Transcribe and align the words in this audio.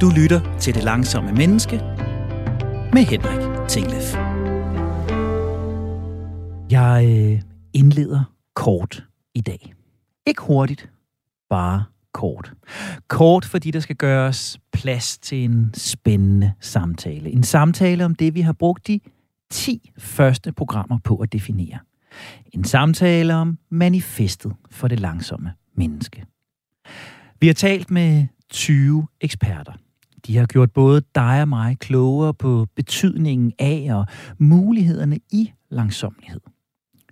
Du 0.00 0.10
lytter 0.10 0.58
til 0.58 0.74
Det 0.74 0.84
Langsomme 0.84 1.32
Menneske 1.32 1.76
med 2.92 3.02
Henrik 3.02 3.68
Tinglef. 3.68 4.14
Jeg 6.70 7.06
øh, 7.08 7.40
indleder 7.72 8.34
kort 8.54 9.04
i 9.34 9.40
dag. 9.40 9.74
Ikke 10.26 10.42
hurtigt, 10.42 10.90
bare 11.50 11.84
kort. 12.12 12.52
Kort, 13.08 13.44
fordi 13.44 13.70
der 13.70 13.80
skal 13.80 13.96
gøres 13.96 14.58
plads 14.72 15.18
til 15.18 15.44
en 15.44 15.70
spændende 15.74 16.52
samtale. 16.60 17.30
En 17.30 17.42
samtale 17.42 18.04
om 18.04 18.14
det, 18.14 18.34
vi 18.34 18.40
har 18.40 18.52
brugt 18.52 18.86
de 18.86 19.00
10 19.50 19.92
første 19.98 20.52
programmer 20.52 20.98
på 21.04 21.16
at 21.16 21.32
definere. 21.32 21.78
En 22.52 22.64
samtale 22.64 23.34
om 23.34 23.58
manifestet 23.70 24.52
for 24.70 24.88
det 24.88 25.00
langsomme 25.00 25.52
menneske. 25.74 26.26
Vi 27.40 27.46
har 27.46 27.54
talt 27.54 27.90
med 27.90 28.26
20 28.50 29.06
eksperter. 29.20 29.72
De 30.26 30.36
har 30.36 30.46
gjort 30.46 30.72
både 30.72 31.02
dig 31.14 31.42
og 31.42 31.48
mig 31.48 31.78
klogere 31.78 32.34
på 32.34 32.66
betydningen 32.76 33.52
af 33.58 33.88
og 33.90 34.06
mulighederne 34.38 35.18
i 35.32 35.52
langsomlighed. 35.70 36.40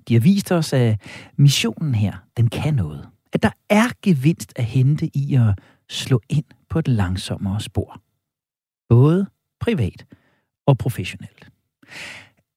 De 0.09 0.15
har 0.15 0.21
vist 0.21 0.53
os, 0.53 0.73
at 0.73 1.01
missionen 1.37 1.95
her, 1.95 2.13
den 2.37 2.49
kan 2.49 2.75
noget. 2.75 3.09
At 3.33 3.43
der 3.43 3.51
er 3.71 3.89
gevinst 4.03 4.53
at 4.57 4.65
hente 4.65 5.17
i 5.17 5.35
at 5.35 5.59
slå 5.89 6.21
ind 6.29 6.45
på 6.69 6.79
et 6.79 6.89
langsommere 6.89 7.61
spor. 7.61 8.01
Både 8.89 9.27
privat 9.61 10.07
og 10.67 10.79
professionelt. 10.79 11.51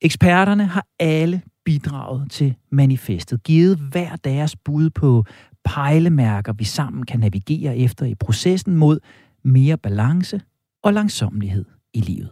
Eksperterne 0.01 0.65
har 0.65 0.85
alle 0.99 1.41
bidraget 1.65 2.31
til 2.31 2.55
manifestet, 2.71 3.43
givet 3.43 3.77
hver 3.77 4.15
deres 4.15 4.55
bud 4.55 4.89
på 4.89 5.25
pejlemærker, 5.65 6.53
vi 6.53 6.63
sammen 6.63 7.05
kan 7.05 7.19
navigere 7.19 7.77
efter 7.77 8.05
i 8.05 8.15
processen 8.15 8.75
mod 8.75 8.99
mere 9.43 9.77
balance 9.77 10.41
og 10.83 10.93
langsomlighed 10.93 11.65
i 11.93 12.01
livet. 12.01 12.29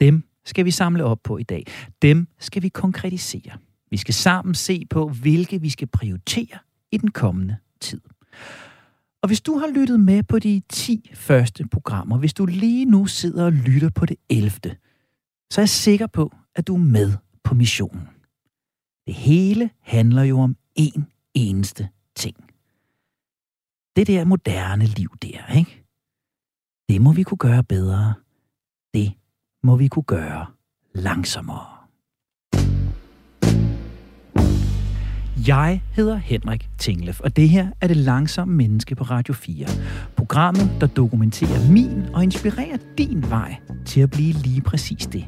Dem 0.00 0.22
skal 0.44 0.64
vi 0.64 0.70
samle 0.70 1.04
op 1.04 1.18
på 1.24 1.38
i 1.38 1.42
dag. 1.42 1.64
Dem 2.02 2.28
skal 2.38 2.62
vi 2.62 2.68
konkretisere. 2.68 3.58
Vi 3.90 3.96
skal 3.96 4.14
sammen 4.14 4.54
se 4.54 4.86
på, 4.90 5.08
hvilke 5.08 5.60
vi 5.60 5.70
skal 5.70 5.88
prioritere 5.88 6.58
i 6.92 6.96
den 6.96 7.10
kommende 7.10 7.56
tid. 7.80 8.00
Og 9.22 9.28
hvis 9.28 9.40
du 9.40 9.58
har 9.58 9.68
lyttet 9.74 10.00
med 10.00 10.22
på 10.22 10.38
de 10.38 10.62
10 10.68 11.10
første 11.14 11.68
programmer, 11.68 12.18
hvis 12.18 12.34
du 12.34 12.46
lige 12.46 12.84
nu 12.84 13.06
sidder 13.06 13.44
og 13.44 13.52
lytter 13.52 13.90
på 13.90 14.06
det 14.06 14.16
11., 14.28 14.50
så 15.52 15.60
er 15.60 15.62
jeg 15.62 15.68
sikker 15.68 16.06
på, 16.06 16.32
at 16.54 16.66
du 16.66 16.74
er 16.74 16.78
med 16.78 17.12
på 17.44 17.54
missionen. 17.54 18.08
Det 19.06 19.14
hele 19.14 19.70
handler 19.80 20.22
jo 20.22 20.40
om 20.40 20.56
én 20.80 21.02
eneste 21.34 21.88
ting. 22.16 22.45
Det 23.96 24.06
der 24.06 24.24
moderne 24.24 24.84
liv 24.84 25.10
der, 25.22 25.54
ikke? 25.56 25.84
Det 26.88 27.00
må 27.00 27.12
vi 27.12 27.22
kunne 27.22 27.38
gøre 27.38 27.64
bedre. 27.64 28.14
Det 28.94 29.12
må 29.62 29.76
vi 29.76 29.88
kunne 29.88 30.02
gøre 30.02 30.46
langsommere. 30.94 31.66
Jeg 35.46 35.82
hedder 35.92 36.16
Henrik 36.16 36.68
Tinglef, 36.78 37.20
og 37.20 37.36
det 37.36 37.48
her 37.48 37.70
er 37.80 37.88
Det 37.88 37.96
Langsomme 37.96 38.54
Menneske 38.54 38.94
på 38.94 39.04
Radio 39.04 39.34
4. 39.34 39.66
Programmet, 40.16 40.70
der 40.80 40.86
dokumenterer 40.86 41.72
min 41.72 42.14
og 42.14 42.22
inspirerer 42.22 42.78
din 42.98 43.30
vej 43.30 43.56
til 43.86 44.00
at 44.00 44.10
blive 44.10 44.32
lige 44.32 44.60
præcis 44.60 45.06
det. 45.06 45.24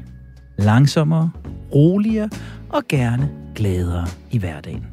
Langsommere, 0.57 1.31
roligere 1.75 2.29
og 2.69 2.83
gerne 2.89 3.29
gladere 3.55 4.07
i 4.31 4.37
hverdagen. 4.37 4.85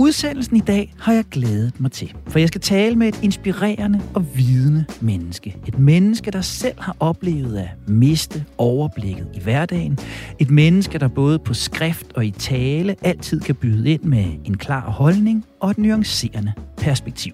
Udsendelsen 0.00 0.56
i 0.56 0.60
dag 0.60 0.94
har 0.98 1.12
jeg 1.12 1.24
glædet 1.24 1.80
mig 1.80 1.92
til, 1.92 2.14
for 2.28 2.38
jeg 2.38 2.48
skal 2.48 2.60
tale 2.60 2.96
med 2.96 3.08
et 3.08 3.22
inspirerende 3.22 4.00
og 4.14 4.36
vidende 4.36 4.84
menneske. 5.00 5.56
Et 5.66 5.78
menneske, 5.78 6.30
der 6.30 6.40
selv 6.40 6.80
har 6.80 6.96
oplevet 7.00 7.58
at 7.58 7.68
miste 7.88 8.44
overblikket 8.58 9.28
i 9.34 9.40
hverdagen. 9.40 9.98
Et 10.38 10.50
menneske, 10.50 10.98
der 10.98 11.08
både 11.08 11.38
på 11.38 11.54
skrift 11.54 12.12
og 12.14 12.26
i 12.26 12.30
tale 12.30 12.96
altid 13.02 13.40
kan 13.40 13.54
byde 13.54 13.90
ind 13.90 14.02
med 14.02 14.24
en 14.44 14.56
klar 14.56 14.90
holdning 14.90 15.44
og 15.60 15.70
et 15.70 15.78
nuancerende 15.78 16.52
perspektiv. 16.76 17.32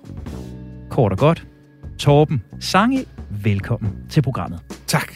Kort 0.91 1.13
og 1.13 1.19
godt, 1.19 1.47
Torben 1.99 2.43
Sange, 2.61 3.05
velkommen 3.31 3.93
til 4.11 4.23
programmet. 4.23 4.61
Tak. 4.87 5.13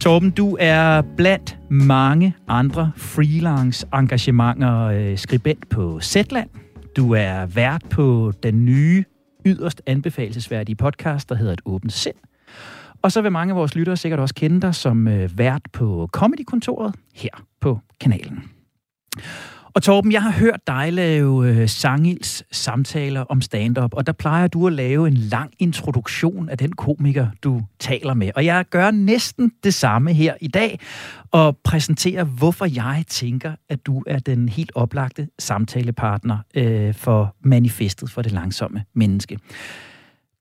Torben, 0.00 0.30
du 0.30 0.56
er 0.60 1.02
blandt 1.16 1.58
mange 1.70 2.34
andre 2.48 2.92
freelance 2.96 3.86
engagementer 3.94 4.84
øh, 4.84 5.18
skribent 5.18 5.68
på 5.68 6.00
Zetland. 6.00 6.50
Du 6.96 7.14
er 7.14 7.46
vært 7.46 7.82
på 7.90 8.32
den 8.42 8.64
nye, 8.64 9.04
yderst 9.46 9.82
anbefalesværdige 9.86 10.76
podcast, 10.76 11.28
der 11.28 11.34
hedder 11.34 11.52
Et 11.52 11.60
åbent 11.64 11.92
sind. 11.92 12.14
Og 13.02 13.12
så 13.12 13.22
vil 13.22 13.32
mange 13.32 13.52
af 13.52 13.56
vores 13.56 13.74
lyttere 13.74 13.96
sikkert 13.96 14.20
også 14.20 14.34
kende 14.34 14.60
dig 14.60 14.74
som 14.74 15.08
øh, 15.08 15.38
vært 15.38 15.62
på 15.72 16.08
Comedy-kontoret 16.12 16.94
her 17.14 17.44
på 17.60 17.78
kanalen. 18.00 18.50
Og 19.74 19.82
Torben, 19.82 20.12
jeg 20.12 20.22
har 20.22 20.32
hørt 20.32 20.60
dig 20.66 20.92
lave 20.92 21.48
øh, 21.48 21.68
Sangils 21.68 22.44
samtaler 22.52 23.20
om 23.20 23.40
stand-up, 23.40 23.94
og 23.94 24.06
der 24.06 24.12
plejer 24.12 24.46
du 24.46 24.66
at 24.66 24.72
lave 24.72 25.08
en 25.08 25.14
lang 25.14 25.52
introduktion 25.58 26.48
af 26.48 26.58
den 26.58 26.72
komiker, 26.72 27.26
du 27.42 27.62
taler 27.78 28.14
med. 28.14 28.30
Og 28.36 28.44
jeg 28.44 28.64
gør 28.70 28.90
næsten 28.90 29.52
det 29.64 29.74
samme 29.74 30.12
her 30.12 30.34
i 30.40 30.48
dag, 30.48 30.80
og 31.30 31.58
præsenterer, 31.64 32.24
hvorfor 32.24 32.64
jeg 32.64 33.04
tænker, 33.08 33.52
at 33.68 33.86
du 33.86 34.02
er 34.06 34.18
den 34.18 34.48
helt 34.48 34.72
oplagte 34.74 35.28
samtalepartner 35.38 36.38
øh, 36.54 36.94
for 36.94 37.36
manifestet 37.44 38.10
for 38.10 38.22
det 38.22 38.32
langsomme 38.32 38.84
menneske. 38.94 39.38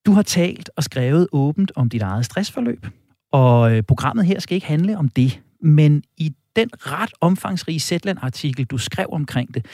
Du 0.05 0.11
har 0.11 0.21
talt 0.21 0.69
og 0.77 0.83
skrevet 0.83 1.27
åbent 1.31 1.71
om 1.75 1.89
dit 1.89 2.01
eget 2.01 2.25
stressforløb, 2.25 2.87
og 3.31 3.75
øh, 3.75 3.83
programmet 3.83 4.25
her 4.25 4.39
skal 4.39 4.55
ikke 4.55 4.67
handle 4.67 4.97
om 4.97 5.09
det, 5.09 5.41
men 5.61 6.03
i 6.17 6.33
den 6.57 6.69
ret 6.73 7.13
omfangsrige 7.21 7.79
Zetland-artikel, 7.79 8.65
du 8.65 8.77
skrev 8.77 9.07
omkring 9.11 9.53
det, 9.53 9.65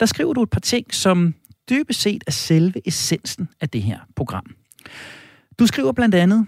der 0.00 0.06
skriver 0.06 0.32
du 0.32 0.42
et 0.42 0.50
par 0.50 0.60
ting, 0.60 0.94
som 0.94 1.34
dybest 1.70 2.00
set 2.00 2.24
er 2.26 2.30
selve 2.30 2.88
essensen 2.88 3.48
af 3.60 3.68
det 3.68 3.82
her 3.82 3.98
program. 4.16 4.46
Du 5.58 5.66
skriver 5.66 5.92
blandt 5.92 6.14
andet, 6.14 6.46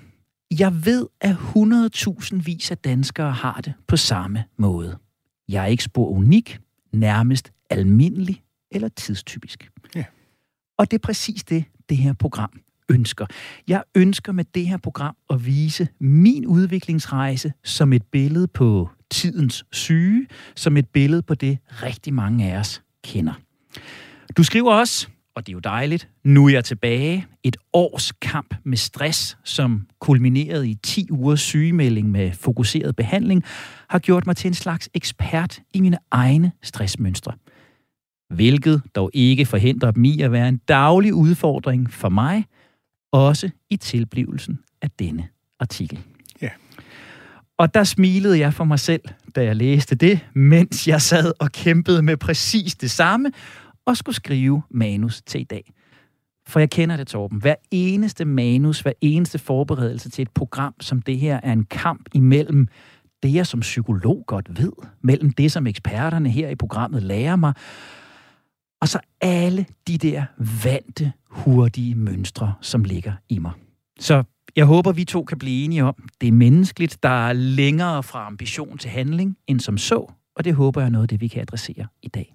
jeg 0.58 0.84
ved, 0.84 1.06
at 1.20 1.34
100.000 1.34 2.42
vis 2.42 2.70
af 2.70 2.78
danskere 2.78 3.32
har 3.32 3.60
det 3.60 3.74
på 3.86 3.96
samme 3.96 4.44
måde. 4.56 4.98
Jeg 5.48 5.62
er 5.62 5.66
ikke 5.66 5.84
spor 5.84 6.08
unik, 6.08 6.58
nærmest 6.92 7.52
almindelig 7.70 8.42
eller 8.70 8.88
tidstypisk. 8.88 9.70
Ja. 9.94 10.04
Og 10.78 10.90
det 10.90 10.96
er 10.96 11.02
præcis 11.02 11.44
det, 11.44 11.64
det 11.88 11.96
her 11.96 12.12
program 12.12 12.60
ønsker. 12.88 13.26
Jeg 13.68 13.82
ønsker 13.94 14.32
med 14.32 14.44
det 14.44 14.66
her 14.66 14.76
program 14.76 15.16
at 15.30 15.46
vise 15.46 15.88
min 16.00 16.46
udviklingsrejse 16.46 17.52
som 17.64 17.92
et 17.92 18.02
billede 18.02 18.48
på 18.48 18.90
tidens 19.10 19.64
syge, 19.72 20.26
som 20.56 20.76
et 20.76 20.88
billede 20.88 21.22
på 21.22 21.34
det, 21.34 21.58
rigtig 21.82 22.14
mange 22.14 22.52
af 22.52 22.58
os 22.58 22.82
kender. 23.04 23.32
Du 24.36 24.42
skriver 24.42 24.72
også, 24.72 25.08
og 25.34 25.46
det 25.46 25.52
er 25.52 25.54
jo 25.54 25.60
dejligt, 25.60 26.08
nu 26.24 26.46
er 26.46 26.50
jeg 26.50 26.64
tilbage. 26.64 27.26
Et 27.42 27.56
års 27.72 28.12
kamp 28.12 28.54
med 28.64 28.76
stress, 28.76 29.38
som 29.44 29.86
kulminerede 30.00 30.68
i 30.68 30.74
10 30.74 31.10
ugers 31.10 31.40
sygemelding 31.40 32.10
med 32.10 32.32
fokuseret 32.32 32.96
behandling, 32.96 33.44
har 33.88 33.98
gjort 33.98 34.26
mig 34.26 34.36
til 34.36 34.48
en 34.48 34.54
slags 34.54 34.88
ekspert 34.94 35.60
i 35.74 35.80
mine 35.80 35.98
egne 36.10 36.52
stressmønstre. 36.62 37.32
Hvilket 38.34 38.82
dog 38.94 39.10
ikke 39.14 39.46
forhindrer 39.46 39.90
dem 39.90 40.04
i 40.04 40.20
at 40.20 40.32
være 40.32 40.48
en 40.48 40.60
daglig 40.68 41.14
udfordring 41.14 41.92
for 41.92 42.08
mig, 42.08 42.44
også 43.12 43.50
i 43.70 43.76
tilblivelsen 43.76 44.58
af 44.82 44.90
denne 44.90 45.28
artikel. 45.60 45.98
Og 47.58 47.74
der 47.74 47.84
smilede 47.84 48.38
jeg 48.38 48.54
for 48.54 48.64
mig 48.64 48.78
selv, 48.78 49.02
da 49.36 49.44
jeg 49.44 49.56
læste 49.56 49.94
det, 49.94 50.28
mens 50.34 50.88
jeg 50.88 51.02
sad 51.02 51.32
og 51.38 51.52
kæmpede 51.52 52.02
med 52.02 52.16
præcis 52.16 52.74
det 52.74 52.90
samme, 52.90 53.32
og 53.86 53.96
skulle 53.96 54.16
skrive 54.16 54.62
manus 54.70 55.22
til 55.22 55.40
i 55.40 55.44
dag. 55.44 55.72
For 56.46 56.60
jeg 56.60 56.70
kender 56.70 56.96
det, 56.96 57.06
Torben. 57.06 57.40
Hver 57.40 57.54
eneste 57.70 58.24
manus, 58.24 58.80
hver 58.80 58.92
eneste 59.00 59.38
forberedelse 59.38 60.10
til 60.10 60.22
et 60.22 60.30
program 60.30 60.74
som 60.80 61.02
det 61.02 61.18
her, 61.18 61.40
er 61.42 61.52
en 61.52 61.64
kamp 61.64 62.08
imellem 62.14 62.68
det, 63.22 63.34
jeg 63.34 63.46
som 63.46 63.60
psykolog 63.60 64.24
godt 64.26 64.62
ved, 64.62 64.72
mellem 65.02 65.30
det, 65.30 65.52
som 65.52 65.66
eksperterne 65.66 66.30
her 66.30 66.48
i 66.48 66.54
programmet 66.54 67.02
lærer 67.02 67.36
mig, 67.36 67.54
og 68.80 68.88
så 68.88 69.00
alle 69.20 69.66
de 69.88 69.98
der 69.98 70.24
vante, 70.64 71.12
hurtige 71.30 71.94
mønstre, 71.94 72.54
som 72.60 72.84
ligger 72.84 73.12
i 73.28 73.38
mig. 73.38 73.52
Så 74.00 74.24
jeg 74.56 74.64
håber, 74.64 74.92
vi 74.92 75.04
to 75.04 75.24
kan 75.24 75.38
blive 75.38 75.64
enige 75.64 75.84
om, 75.84 75.94
det 76.20 76.26
er 76.26 76.32
menneskeligt, 76.32 77.02
der 77.02 77.28
er 77.28 77.32
længere 77.32 78.02
fra 78.02 78.26
ambition 78.26 78.78
til 78.78 78.90
handling 78.90 79.36
end 79.46 79.60
som 79.60 79.78
så, 79.78 80.12
og 80.36 80.44
det 80.44 80.54
håber 80.54 80.80
jeg 80.80 80.86
er 80.86 80.90
noget 80.90 81.04
af 81.04 81.08
det, 81.08 81.20
vi 81.20 81.28
kan 81.28 81.42
adressere 81.42 81.86
i 82.02 82.08
dag. 82.08 82.34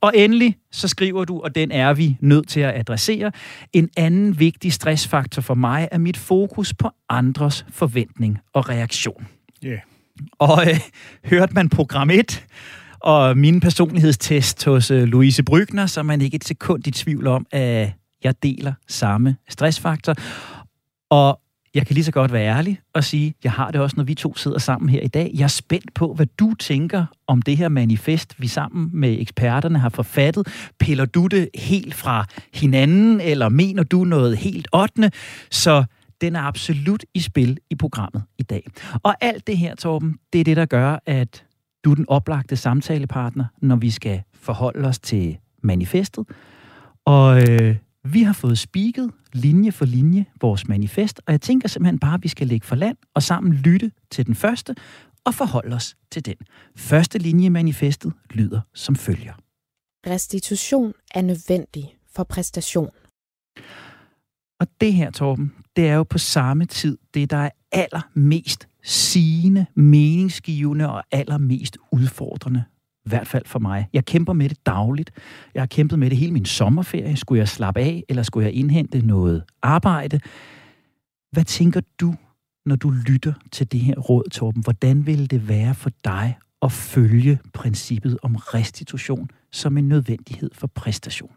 Og 0.00 0.12
endelig 0.14 0.56
så 0.72 0.88
skriver 0.88 1.24
du, 1.24 1.40
og 1.40 1.54
den 1.54 1.70
er 1.70 1.94
vi 1.94 2.16
nødt 2.20 2.48
til 2.48 2.60
at 2.60 2.74
adressere, 2.74 3.32
en 3.72 3.88
anden 3.96 4.38
vigtig 4.38 4.72
stressfaktor 4.72 5.42
for 5.42 5.54
mig 5.54 5.88
er 5.92 5.98
mit 5.98 6.16
fokus 6.16 6.74
på 6.74 6.90
andres 7.08 7.66
forventning 7.70 8.38
og 8.52 8.68
reaktion. 8.68 9.26
Yeah. 9.64 9.78
Og 10.38 10.62
øh, 10.70 10.80
hørte 11.24 11.54
man 11.54 11.68
program 11.68 12.10
1, 12.10 12.46
og 13.00 13.38
min 13.38 13.60
personlighedstest 13.60 14.64
hos 14.64 14.90
øh, 14.90 15.04
Louise 15.04 15.42
Brygner, 15.42 15.86
så 15.86 16.00
er 16.00 16.04
man 16.04 16.20
ikke 16.20 16.34
et 16.34 16.44
sekund 16.44 16.86
i 16.86 16.90
tvivl 16.90 17.26
om, 17.26 17.46
at 17.50 17.92
jeg 18.24 18.42
deler 18.42 18.72
samme 18.88 19.36
stressfaktor. 19.48 20.14
Og 21.10 21.40
jeg 21.74 21.86
kan 21.86 21.94
lige 21.94 22.04
så 22.04 22.12
godt 22.12 22.32
være 22.32 22.56
ærlig 22.56 22.80
og 22.94 23.04
sige, 23.04 23.34
jeg 23.44 23.52
har 23.52 23.70
det 23.70 23.80
også, 23.80 23.96
når 23.96 24.04
vi 24.04 24.14
to 24.14 24.36
sidder 24.36 24.58
sammen 24.58 24.88
her 24.88 25.00
i 25.00 25.08
dag. 25.08 25.30
Jeg 25.34 25.44
er 25.44 25.48
spændt 25.48 25.94
på, 25.94 26.14
hvad 26.14 26.26
du 26.26 26.54
tænker 26.54 27.06
om 27.26 27.42
det 27.42 27.56
her 27.56 27.68
manifest, 27.68 28.40
vi 28.40 28.46
sammen 28.46 28.90
med 28.92 29.20
eksperterne 29.20 29.78
har 29.78 29.88
forfattet. 29.88 30.70
Piller 30.80 31.04
du 31.04 31.26
det 31.26 31.48
helt 31.54 31.94
fra 31.94 32.24
hinanden, 32.54 33.20
eller 33.20 33.48
mener 33.48 33.82
du 33.82 34.04
noget 34.04 34.36
helt 34.36 34.68
ottende? 34.72 35.10
Så 35.50 35.84
den 36.20 36.36
er 36.36 36.40
absolut 36.40 37.04
i 37.14 37.20
spil 37.20 37.58
i 37.70 37.74
programmet 37.74 38.22
i 38.38 38.42
dag. 38.42 38.66
Og 39.02 39.14
alt 39.20 39.46
det 39.46 39.58
her, 39.58 39.74
Torben, 39.74 40.16
det 40.32 40.40
er 40.40 40.44
det, 40.44 40.56
der 40.56 40.66
gør, 40.66 40.98
at 41.06 41.44
du 41.84 41.90
er 41.90 41.94
den 41.94 42.08
oplagte 42.08 42.56
samtalepartner, 42.56 43.44
når 43.62 43.76
vi 43.76 43.90
skal 43.90 44.22
forholde 44.34 44.88
os 44.88 44.98
til 44.98 45.38
manifestet. 45.62 46.24
Og 47.04 47.50
øh, 47.50 47.76
vi 48.04 48.22
har 48.22 48.32
fået 48.32 48.58
spiket 48.58 49.10
linje 49.32 49.72
for 49.72 49.84
linje 49.84 50.26
vores 50.40 50.68
manifest, 50.68 51.20
og 51.26 51.32
jeg 51.32 51.40
tænker 51.40 51.68
simpelthen 51.68 51.98
bare, 51.98 52.14
at 52.14 52.22
vi 52.22 52.28
skal 52.28 52.46
lægge 52.46 52.66
for 52.66 52.76
land 52.76 52.96
og 53.14 53.22
sammen 53.22 53.52
lytte 53.52 53.92
til 54.10 54.26
den 54.26 54.34
første 54.34 54.74
og 55.24 55.34
forholde 55.34 55.76
os 55.76 55.96
til 56.10 56.26
den. 56.26 56.36
Første 56.76 57.18
linje 57.18 57.46
i 57.46 57.48
manifestet 57.48 58.12
lyder 58.30 58.60
som 58.74 58.96
følger. 58.96 59.34
Restitution 60.06 60.92
er 61.14 61.22
nødvendig 61.22 61.96
for 62.14 62.24
præstation. 62.24 62.90
Og 64.60 64.66
det 64.80 64.92
her, 64.92 65.10
Torben, 65.10 65.52
det 65.76 65.88
er 65.88 65.94
jo 65.94 66.02
på 66.02 66.18
samme 66.18 66.64
tid 66.64 66.98
det, 67.14 67.30
der 67.30 67.36
er 67.36 67.50
allermest 67.72 68.68
sigende, 68.82 69.66
meningsgivende 69.74 70.92
og 70.92 71.04
allermest 71.12 71.78
udfordrende 71.92 72.64
i 73.08 73.16
hvert 73.16 73.26
fald 73.26 73.46
for 73.46 73.58
mig. 73.58 73.88
Jeg 73.92 74.04
kæmper 74.04 74.32
med 74.32 74.48
det 74.48 74.66
dagligt. 74.66 75.10
Jeg 75.54 75.62
har 75.62 75.66
kæmpet 75.66 75.98
med 75.98 76.10
det 76.10 76.18
hele 76.18 76.32
min 76.32 76.44
sommerferie. 76.44 77.16
Skulle 77.16 77.38
jeg 77.38 77.48
slappe 77.48 77.80
af, 77.80 78.04
eller 78.08 78.22
skulle 78.22 78.46
jeg 78.46 78.54
indhente 78.54 79.06
noget 79.06 79.42
arbejde? 79.62 80.20
Hvad 81.32 81.44
tænker 81.44 81.80
du, 82.00 82.14
når 82.66 82.76
du 82.76 82.90
lytter 82.90 83.32
til 83.52 83.72
det 83.72 83.80
her 83.80 83.94
råd, 83.94 84.30
Torben? 84.30 84.62
Hvordan 84.62 85.06
ville 85.06 85.26
det 85.26 85.48
være 85.48 85.74
for 85.74 85.90
dig 86.04 86.38
at 86.62 86.72
følge 86.72 87.38
princippet 87.52 88.18
om 88.22 88.36
restitution 88.36 89.30
som 89.52 89.78
en 89.78 89.88
nødvendighed 89.88 90.50
for 90.54 90.66
præstation? 90.66 91.30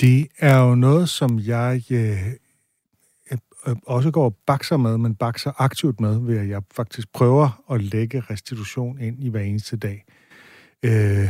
Det 0.00 0.28
er 0.38 0.58
jo 0.58 0.74
noget, 0.74 1.08
som 1.08 1.38
jeg 1.38 1.82
øh, 1.90 2.26
øh, 3.66 3.76
også 3.86 4.10
går 4.10 4.24
og 4.24 4.36
bakser 4.46 4.76
med, 4.76 4.98
men 4.98 5.14
bakser 5.14 5.52
aktivt 5.58 6.00
med, 6.00 6.18
ved 6.18 6.38
at 6.38 6.48
jeg 6.48 6.62
faktisk 6.76 7.12
prøver 7.12 7.62
at 7.70 7.82
lægge 7.82 8.20
restitution 8.20 9.00
ind 9.00 9.24
i 9.24 9.28
hver 9.28 9.40
eneste 9.40 9.76
dag. 9.76 10.04
Øh, 10.84 11.28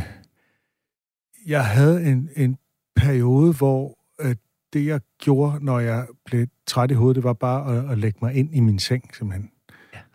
jeg 1.47 1.65
havde 1.65 2.03
en, 2.03 2.29
en 2.35 2.57
periode, 2.95 3.53
hvor 3.53 3.97
øh, 4.21 4.35
det, 4.73 4.85
jeg 4.85 5.01
gjorde, 5.21 5.65
når 5.65 5.79
jeg 5.79 6.07
blev 6.25 6.47
træt 6.67 6.91
i 6.91 6.93
hovedet, 6.93 7.15
det 7.15 7.23
var 7.23 7.33
bare 7.33 7.77
at, 7.77 7.91
at 7.91 7.97
lægge 7.97 8.19
mig 8.21 8.33
ind 8.33 8.55
i 8.55 8.59
min 8.59 8.79
seng, 8.79 9.15
simpelthen. 9.15 9.51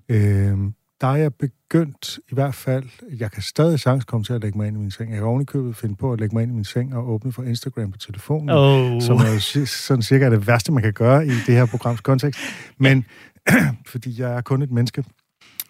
Ja. 0.08 0.14
Øh, 0.16 0.58
der 1.00 1.08
er 1.08 1.16
jeg 1.16 1.34
begyndt, 1.34 2.18
i 2.28 2.34
hvert 2.34 2.54
fald, 2.54 2.84
jeg 3.18 3.30
kan 3.30 3.42
stadig 3.42 3.80
sagtens 3.80 4.04
komme 4.04 4.24
til 4.24 4.32
at 4.32 4.42
lægge 4.42 4.58
mig 4.58 4.66
ind 4.66 4.76
i 4.76 4.80
min 4.80 4.90
seng. 4.90 5.10
Jeg 5.10 5.18
kan 5.18 5.26
ovenikøbet 5.26 5.76
finde 5.76 5.96
på 5.96 6.12
at 6.12 6.20
lægge 6.20 6.36
mig 6.36 6.42
ind 6.42 6.52
i 6.52 6.54
min 6.54 6.64
seng 6.64 6.94
og 6.94 7.08
åbne 7.10 7.32
for 7.32 7.42
Instagram 7.42 7.90
på 7.90 7.98
telefonen, 7.98 8.50
oh. 8.50 9.02
som 9.02 9.16
er 9.16 9.64
sådan 9.66 10.02
cirka 10.02 10.30
det 10.30 10.46
værste, 10.46 10.72
man 10.72 10.82
kan 10.82 10.92
gøre 10.92 11.26
i 11.26 11.30
det 11.46 11.54
her 11.54 11.66
programs 11.66 12.00
kontekst. 12.00 12.40
Men, 12.78 13.04
fordi 13.92 14.20
jeg 14.20 14.32
er 14.36 14.40
kun 14.40 14.62
et 14.62 14.70
menneske, 14.70 15.04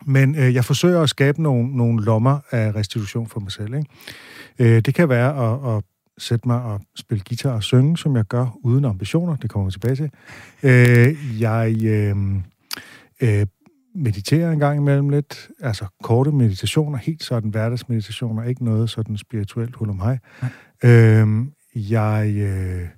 men 0.07 0.35
øh, 0.35 0.55
jeg 0.55 0.65
forsøger 0.65 1.03
at 1.03 1.09
skabe 1.09 1.43
nogle, 1.43 1.77
nogle 1.77 2.05
lommer 2.05 2.39
af 2.51 2.75
restitution 2.75 3.27
for 3.27 3.41
mig 3.41 3.53
selv. 3.53 3.75
Ikke? 3.75 3.89
Øh, 4.59 4.81
det 4.81 4.95
kan 4.95 5.09
være 5.09 5.53
at, 5.53 5.77
at 5.77 5.85
sætte 6.19 6.49
mig 6.49 6.63
og 6.63 6.81
spille 6.97 7.25
guitar 7.29 7.53
og 7.53 7.63
synge, 7.63 7.99
som 7.99 8.17
jeg 8.17 8.25
gør 8.25 8.59
uden 8.65 8.85
ambitioner. 8.85 9.37
Det 9.37 9.51
kommer 9.51 9.67
vi 9.67 9.73
tilbage 9.73 9.97
til. 9.97 10.11
Øh, 10.63 11.41
jeg 11.41 11.77
øh, 11.85 12.17
øh, 13.21 13.47
mediterer 13.95 14.53
en 14.53 14.59
gang 14.59 14.79
imellem 14.79 15.09
lidt. 15.09 15.49
Altså 15.61 15.87
korte 16.03 16.33
meditationer, 16.33 16.99
helt 16.99 17.23
sådan 17.23 17.51
hverdagsmeditationer, 17.51 18.43
ikke 18.45 18.65
noget 18.65 18.91
sådan 18.91 19.17
spirituelt 19.17 19.77
hul 19.77 19.91
om 19.91 19.97
mig. 19.97 20.19
Øh, 20.85 21.47
jeg 21.75 22.35
øh, 22.37 22.89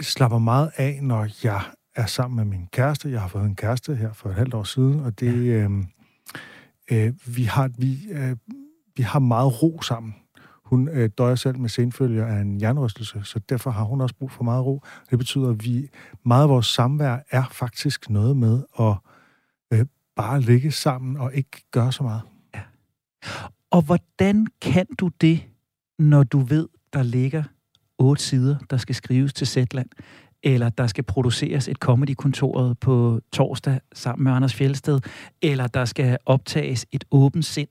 slapper 0.00 0.38
meget 0.38 0.70
af, 0.76 0.98
når 1.02 1.28
jeg 1.44 1.60
er 1.96 2.06
sammen 2.06 2.36
med 2.36 2.44
min 2.44 2.66
kæreste. 2.72 3.10
Jeg 3.10 3.20
har 3.20 3.28
fået 3.28 3.44
en 3.44 3.56
kæreste 3.56 3.94
her 3.94 4.12
for 4.12 4.28
et 4.28 4.34
halvt 4.34 4.54
år 4.54 4.64
siden, 4.64 5.00
og 5.00 5.20
det... 5.20 5.34
Øh, 5.34 5.70
øh, 6.90 7.12
vi, 7.26 7.42
har, 7.42 7.70
vi, 7.78 8.08
øh, 8.10 8.36
vi 8.96 9.02
har 9.02 9.18
meget 9.18 9.62
ro 9.62 9.82
sammen. 9.82 10.14
Hun 10.64 10.88
øh, 10.88 11.10
døjer 11.18 11.34
selv 11.34 11.58
med 11.58 11.68
senfølger 11.68 12.26
af 12.26 12.40
en 12.40 12.60
jernrystelse, 12.60 13.20
så 13.24 13.38
derfor 13.38 13.70
har 13.70 13.84
hun 13.84 14.00
også 14.00 14.14
brug 14.14 14.30
for 14.30 14.44
meget 14.44 14.64
ro. 14.66 14.82
Det 15.10 15.18
betyder, 15.18 15.50
at 15.50 15.64
vi, 15.64 15.88
meget 16.24 16.42
af 16.42 16.48
vores 16.48 16.66
samvær 16.66 17.18
er 17.30 17.44
faktisk 17.52 18.10
noget 18.10 18.36
med 18.36 18.62
at 18.80 18.94
øh, 19.72 19.86
bare 20.16 20.40
ligge 20.40 20.70
sammen 20.70 21.16
og 21.16 21.34
ikke 21.34 21.64
gøre 21.70 21.92
så 21.92 22.02
meget. 22.02 22.22
Ja. 22.54 22.60
Og 23.70 23.82
hvordan 23.82 24.46
kan 24.60 24.86
du 24.98 25.08
det, 25.20 25.40
når 25.98 26.22
du 26.22 26.38
ved, 26.38 26.68
der 26.92 27.02
ligger 27.02 27.42
otte 27.98 28.22
sider, 28.22 28.58
der 28.70 28.76
skal 28.76 28.94
skrives 28.94 29.32
til 29.32 29.46
Zetland, 29.46 29.88
eller 30.42 30.68
der 30.68 30.86
skal 30.86 31.04
produceres 31.04 31.68
et 31.68 31.76
comedy-kontoret 31.76 32.78
på 32.78 33.20
torsdag 33.32 33.80
sammen 33.92 34.24
med 34.24 34.32
Anders 34.32 34.54
Fjeldsted, 34.54 35.00
eller 35.42 35.66
der 35.66 35.84
skal 35.84 36.18
optages 36.26 36.86
et 36.92 37.04
åbent 37.10 37.44
sind. 37.44 37.68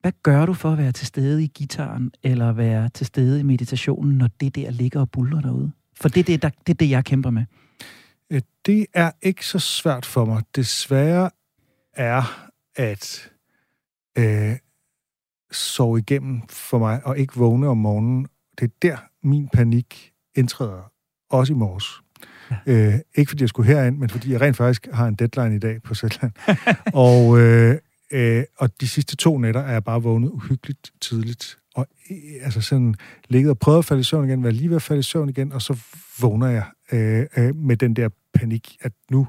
Hvad 0.00 0.12
gør 0.22 0.46
du 0.46 0.54
for 0.54 0.72
at 0.72 0.78
være 0.78 0.92
til 0.92 1.06
stede 1.06 1.44
i 1.44 1.46
gitaren, 1.46 2.10
eller 2.22 2.52
være 2.52 2.88
til 2.88 3.06
stede 3.06 3.40
i 3.40 3.42
meditationen, 3.42 4.18
når 4.18 4.28
det 4.40 4.54
der 4.54 4.70
ligger 4.70 5.00
og 5.00 5.10
buller 5.10 5.40
derude? 5.40 5.72
For 6.00 6.08
det 6.08 6.20
er 6.20 6.24
det, 6.24 6.42
der, 6.42 6.50
det, 6.66 6.72
er 6.72 6.76
det 6.76 6.90
jeg 6.90 7.04
kæmper 7.04 7.30
med. 7.30 7.44
Øh, 8.30 8.42
det 8.66 8.86
er 8.94 9.10
ikke 9.22 9.46
så 9.46 9.58
svært 9.58 10.06
for 10.06 10.24
mig. 10.24 10.42
Desværre 10.56 11.30
er 11.94 12.50
at 12.76 13.30
øh, 14.18 14.56
sove 15.52 15.98
igennem 15.98 16.42
for 16.48 16.78
mig, 16.78 17.06
og 17.06 17.18
ikke 17.18 17.36
vågne 17.36 17.68
om 17.68 17.76
morgenen. 17.76 18.26
Det 18.58 18.64
er 18.64 18.74
der, 18.82 18.96
min 19.22 19.48
panik 19.48 20.12
indtræder 20.36 20.92
også 21.30 21.52
i 21.52 21.56
morges. 21.56 22.02
Ja. 22.50 22.56
Øh, 22.66 22.94
ikke 23.14 23.28
fordi 23.28 23.42
jeg 23.42 23.48
skulle 23.48 23.74
herind, 23.74 23.98
men 23.98 24.10
fordi 24.10 24.32
jeg 24.32 24.40
rent 24.40 24.56
faktisk 24.56 24.88
har 24.92 25.06
en 25.06 25.14
deadline 25.14 25.56
i 25.56 25.58
dag 25.58 25.82
på 25.82 25.94
Sætland. 25.94 26.32
og, 27.06 27.38
øh, 27.38 27.76
øh, 28.12 28.44
og 28.58 28.80
de 28.80 28.88
sidste 28.88 29.16
to 29.16 29.38
nætter 29.38 29.60
er 29.60 29.72
jeg 29.72 29.84
bare 29.84 30.02
vågnet 30.02 30.30
uhyggeligt 30.30 30.92
tidligt. 31.00 31.58
Og 31.74 31.86
øh, 32.10 32.16
altså 32.42 32.60
sådan 32.60 32.94
ligget 33.28 33.50
og 33.50 33.58
prøvet 33.58 33.78
at 33.78 33.84
falde 33.84 34.00
i 34.00 34.04
søvn 34.04 34.28
igen, 34.28 34.42
være 34.42 34.52
lige 34.52 34.68
ved 34.68 34.76
at 34.76 34.82
falde 34.82 35.00
i 35.00 35.02
søvn 35.02 35.28
igen, 35.28 35.52
og 35.52 35.62
så 35.62 35.78
vågner 36.20 36.46
jeg 36.46 36.64
øh, 36.92 37.26
øh, 37.36 37.56
med 37.56 37.76
den 37.76 37.96
der 37.96 38.08
panik, 38.34 38.76
at 38.80 38.92
nu, 39.10 39.28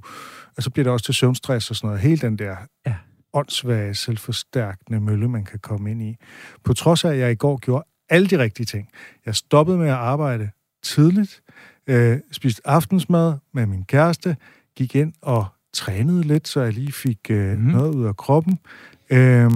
og 0.57 0.63
så 0.63 0.69
bliver 0.69 0.83
det 0.83 0.93
også 0.93 1.05
til 1.05 1.13
søvnstress 1.13 1.69
og 1.69 1.75
sådan 1.75 1.87
noget. 1.87 2.01
Hele 2.01 2.21
den 2.21 2.37
der 2.37 2.55
ja. 2.85 2.95
åndssvage, 3.33 3.95
selvforstærkende 3.95 4.99
mølle, 4.99 5.27
man 5.27 5.45
kan 5.45 5.59
komme 5.59 5.91
ind 5.91 6.01
i. 6.01 6.15
På 6.63 6.73
trods 6.73 7.05
af, 7.05 7.09
at 7.09 7.17
jeg 7.17 7.31
i 7.31 7.35
går 7.35 7.57
gjorde 7.57 7.85
alle 8.09 8.27
de 8.27 8.39
rigtige 8.39 8.65
ting. 8.65 8.89
Jeg 9.25 9.35
stoppede 9.35 9.77
med 9.77 9.87
at 9.87 9.93
arbejde 9.93 10.49
tidligt, 10.81 11.41
øh, 11.87 12.19
spiste 12.31 12.67
aftensmad 12.67 13.37
med 13.53 13.65
min 13.65 13.83
kæreste, 13.83 14.37
gik 14.75 14.95
ind 14.95 15.13
og 15.21 15.45
trænede 15.73 16.23
lidt, 16.23 16.47
så 16.47 16.61
jeg 16.61 16.73
lige 16.73 16.91
fik 16.91 17.19
øh, 17.29 17.57
mm. 17.57 17.63
noget 17.63 17.95
ud 17.95 18.05
af 18.05 18.17
kroppen. 18.17 18.59
Øh, 19.09 19.49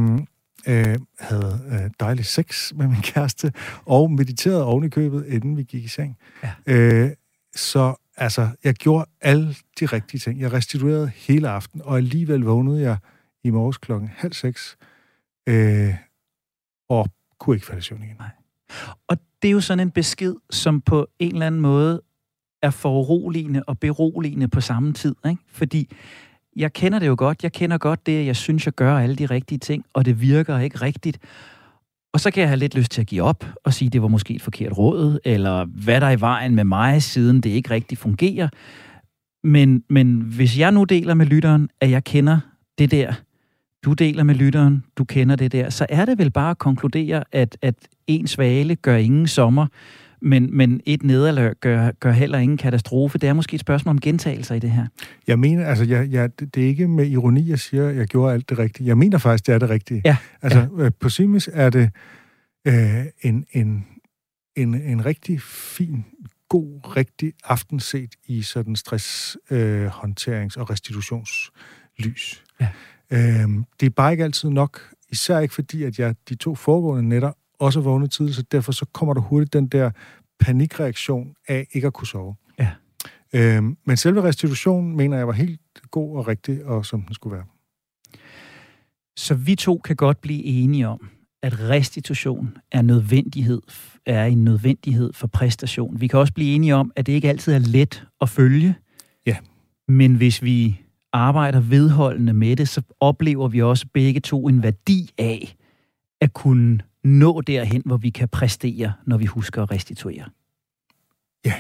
øh, 0.68 0.96
havde 1.20 1.60
øh, 1.72 1.90
dejlig 2.00 2.26
sex 2.26 2.74
med 2.74 2.88
min 2.88 3.02
kæreste, 3.02 3.54
og 3.86 4.12
mediterede 4.12 4.66
oven 4.66 4.84
i 4.84 4.90
købet, 4.90 5.26
inden 5.28 5.58
vi 5.58 5.64
gik 5.64 5.84
i 5.84 5.88
seng. 5.88 6.18
Ja. 6.44 6.52
Øh, 6.66 7.12
så 7.56 7.96
altså, 8.18 8.50
jeg 8.64 8.74
gjorde 8.74 9.06
alle 9.22 9.56
de 9.80 9.86
rigtige 9.86 10.20
ting. 10.20 10.40
Jeg 10.40 10.54
restituerede 10.54 11.12
hele 11.16 11.50
aften, 11.50 11.82
og 11.82 11.98
alligevel 11.98 12.42
vågnede 12.42 12.82
jeg 12.82 12.98
i 13.44 13.50
morges 13.50 13.78
klokken 13.78 14.10
halv 14.16 14.34
seks, 14.34 14.78
øh, 15.48 15.96
og 16.90 17.10
kunne 17.40 17.56
ikke 17.56 17.66
falde 17.66 17.80
i 17.80 17.82
søvn 17.82 18.04
igen. 18.04 18.16
Nej. 18.20 18.30
Og 19.08 19.18
det 19.44 19.50
er 19.50 19.52
jo 19.52 19.62
sådan 19.62 19.80
en 19.80 19.92
besked, 19.92 20.36
som 20.50 20.82
på 20.82 21.08
en 21.20 21.34
eller 21.34 21.48
anden 21.48 21.62
måde 21.62 22.02
er 22.62 22.70
foruroligende 22.70 23.64
og 23.68 23.80
beroligende 23.80 24.48
på 24.48 24.62
samme 24.62 24.94
tid. 24.94 25.16
Ikke? 25.30 25.42
Fordi 25.48 25.90
jeg 26.56 26.74
kender 26.74 27.00
det 27.00 27.08
jo 27.08 27.16
godt. 27.18 27.44
Jeg 27.44 27.52
kender 27.52 27.78
godt 27.78 28.06
det, 28.06 28.20
at 28.20 28.26
jeg 28.26 28.36
synes, 28.36 28.66
jeg 28.66 28.74
gør 28.74 28.98
alle 28.98 29.16
de 29.16 29.26
rigtige 29.26 29.60
ting, 29.60 29.86
og 29.94 30.06
det 30.06 30.22
virker 30.22 30.60
ikke 30.60 30.82
rigtigt. 30.82 31.20
Og 32.14 32.20
så 32.20 32.32
kan 32.32 32.42
jeg 32.42 32.50
have 32.50 32.60
lidt 32.60 32.76
lyst 32.76 32.92
til 32.92 33.02
at 33.02 33.08
give 33.08 33.24
op 33.24 33.46
og 33.64 33.74
sige, 33.74 33.88
at 33.88 33.94
det 33.94 34.02
var 34.02 34.08
måske 34.08 34.34
et 34.34 34.42
forkert 34.42 34.78
råd, 34.78 35.20
eller 35.26 35.66
hvad 35.66 36.02
der 36.02 36.08
er 36.08 36.12
i 36.12 36.22
vejen 36.22 36.56
med 36.56 36.64
mig, 36.64 37.04
siden 37.04 37.42
det 37.42 37.50
ikke 37.50 37.70
rigtig 37.70 37.98
fungerer. 37.98 38.50
Men, 39.44 39.84
men 39.90 40.22
hvis 40.22 40.60
jeg 40.60 40.72
nu 40.72 40.84
deler 40.84 41.14
med 41.14 41.26
lytteren, 41.26 41.70
at 41.82 41.90
jeg 41.90 42.04
kender 42.04 42.40
det 42.78 42.92
der, 42.92 43.14
du 43.86 43.94
deler 43.94 44.24
med 44.24 44.36
lytteren, 44.36 44.84
du 44.98 45.04
kender 45.06 45.36
det 45.36 45.52
der, 45.52 45.70
så 45.70 45.86
er 45.90 46.06
det 46.06 46.18
vel 46.18 46.32
bare 46.32 46.52
at 46.52 46.58
konkludere, 46.58 47.24
at, 47.32 47.58
at 47.62 47.76
en 48.08 48.28
svale 48.28 48.76
gør 48.76 48.96
ingen 48.96 49.28
sommer, 49.28 49.68
men, 50.22 50.58
men 50.58 50.82
et 50.86 51.04
nederlag 51.04 51.54
gør, 51.62 51.92
gør 51.92 52.12
heller 52.12 52.38
ingen 52.38 52.58
katastrofe. 52.58 53.18
Det 53.18 53.30
er 53.30 53.34
måske 53.34 53.56
et 53.56 53.62
spørgsmål 53.62 53.96
om 53.96 54.00
gentagelser 54.00 54.56
i 54.56 54.60
det 54.60 54.72
her. 54.72 54.88
Jeg 55.28 55.40
mener, 55.40 55.66
altså, 55.66 55.84
jeg, 55.84 56.12
jeg, 56.12 56.40
det 56.40 56.58
er 56.58 56.68
ikke 56.68 56.88
med 56.88 57.08
ironi, 57.08 57.50
jeg 57.50 57.60
siger, 57.60 57.88
at 57.88 57.96
jeg 57.96 58.08
gjorde 58.08 58.34
alt 58.34 58.50
det 58.50 58.60
rigtige. 58.60 58.88
Jeg 58.88 58.98
mener 58.98 59.18
faktisk, 59.18 59.48
det 59.48 59.56
er 59.56 59.60
det 59.60 59.70
rigtige. 59.70 60.02
Ja. 60.06 60.18
Altså, 60.42 60.68
ja. 60.78 60.84
Øh, 60.84 60.92
på 61.00 61.10
Simis 61.10 61.50
er 61.54 61.70
det 61.70 61.90
øh, 62.68 63.06
en, 63.22 63.46
en, 63.52 63.86
en, 64.56 64.76
en 64.76 65.06
rigtig 65.06 65.42
fin, 65.42 66.06
god, 66.50 66.96
rigtig 66.98 67.34
aften 67.44 67.80
set 67.80 68.16
i 68.28 68.42
sådan 68.42 68.76
stress, 68.76 69.38
øh, 69.52 69.88
håndterings- 69.88 70.60
og 70.60 70.70
restitutionslys. 70.70 72.44
Ja. 72.62 72.68
Øhm, 73.12 73.66
det 73.80 73.86
er 73.86 73.90
bare 73.90 74.12
ikke 74.12 74.24
altid 74.24 74.50
nok, 74.50 74.94
især 75.10 75.40
ikke 75.40 75.54
fordi, 75.54 75.84
at 75.84 76.00
jeg 76.00 76.16
de 76.30 76.36
to 76.36 76.56
foregående 76.56 77.10
nætter 77.10 77.32
også 77.60 77.80
vågnet 77.80 78.12
tidligt, 78.12 78.36
så 78.36 78.44
derfor 78.52 78.72
så 78.72 78.86
kommer 78.94 79.14
der 79.14 79.22
hurtigt 79.22 79.54
den 79.54 79.68
der 79.68 79.92
panikreaktion 80.40 81.36
af 81.48 81.68
ikke 81.74 81.88
at 81.88 81.94
kunne 81.94 82.08
sove. 82.08 82.36
Ja. 82.60 82.70
Øhm, 83.34 83.78
men 83.86 83.98
selve 83.98 84.24
restitutionen 84.24 84.98
mener 84.98 85.18
jeg 85.18 85.28
var 85.28 85.34
helt 85.34 85.62
god 85.92 86.18
og 86.18 86.28
rigtig, 86.28 86.66
og 86.66 86.86
som 86.86 87.02
den 87.02 87.14
skulle 87.14 87.36
være. 87.36 87.46
Så 89.18 89.36
vi 89.36 89.56
to 89.56 89.78
kan 89.78 89.96
godt 89.96 90.22
blive 90.22 90.44
enige 90.44 90.88
om, 90.88 91.10
at 91.42 91.60
restitution 91.60 92.58
er 92.72 92.82
nødvendighed, 92.82 93.62
er 94.06 94.26
en 94.26 94.44
nødvendighed 94.44 95.14
for 95.14 95.28
præstation. 95.28 96.02
Vi 96.02 96.08
kan 96.08 96.20
også 96.20 96.34
blive 96.34 96.56
enige 96.56 96.76
om, 96.76 96.92
at 96.96 97.06
det 97.06 97.14
ikke 97.14 97.30
altid 97.30 97.54
er 97.54 97.60
let 97.60 98.06
at 98.22 98.30
følge. 98.30 98.76
Ja. 99.26 99.38
Men 99.88 100.16
hvis 100.16 100.44
vi 100.44 100.82
arbejder 101.14 101.60
vedholdende 101.60 102.34
med 102.34 102.56
det, 102.56 102.68
så 102.68 102.82
oplever 103.00 103.48
vi 103.48 103.62
også 103.62 103.86
begge 103.94 104.20
to 104.20 104.48
en 104.48 104.64
værdi 104.64 105.10
af 105.18 105.56
at 106.22 106.34
kunne 106.34 106.80
nå 107.04 107.42
derhen, 107.42 107.82
hvor 107.86 107.98
vi 107.98 108.10
kan 108.10 108.30
præstere, 108.30 108.94
når 109.06 109.18
vi 109.18 109.26
husker 109.26 109.64
at 109.64 109.72
restituere. 109.72 110.26
Ja. 111.46 111.54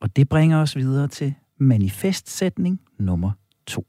Og 0.00 0.16
det 0.16 0.28
bringer 0.28 0.58
os 0.60 0.76
videre 0.76 1.08
til 1.08 1.34
manifestsætning 1.58 2.80
nummer 2.98 3.30
to. 3.66 3.86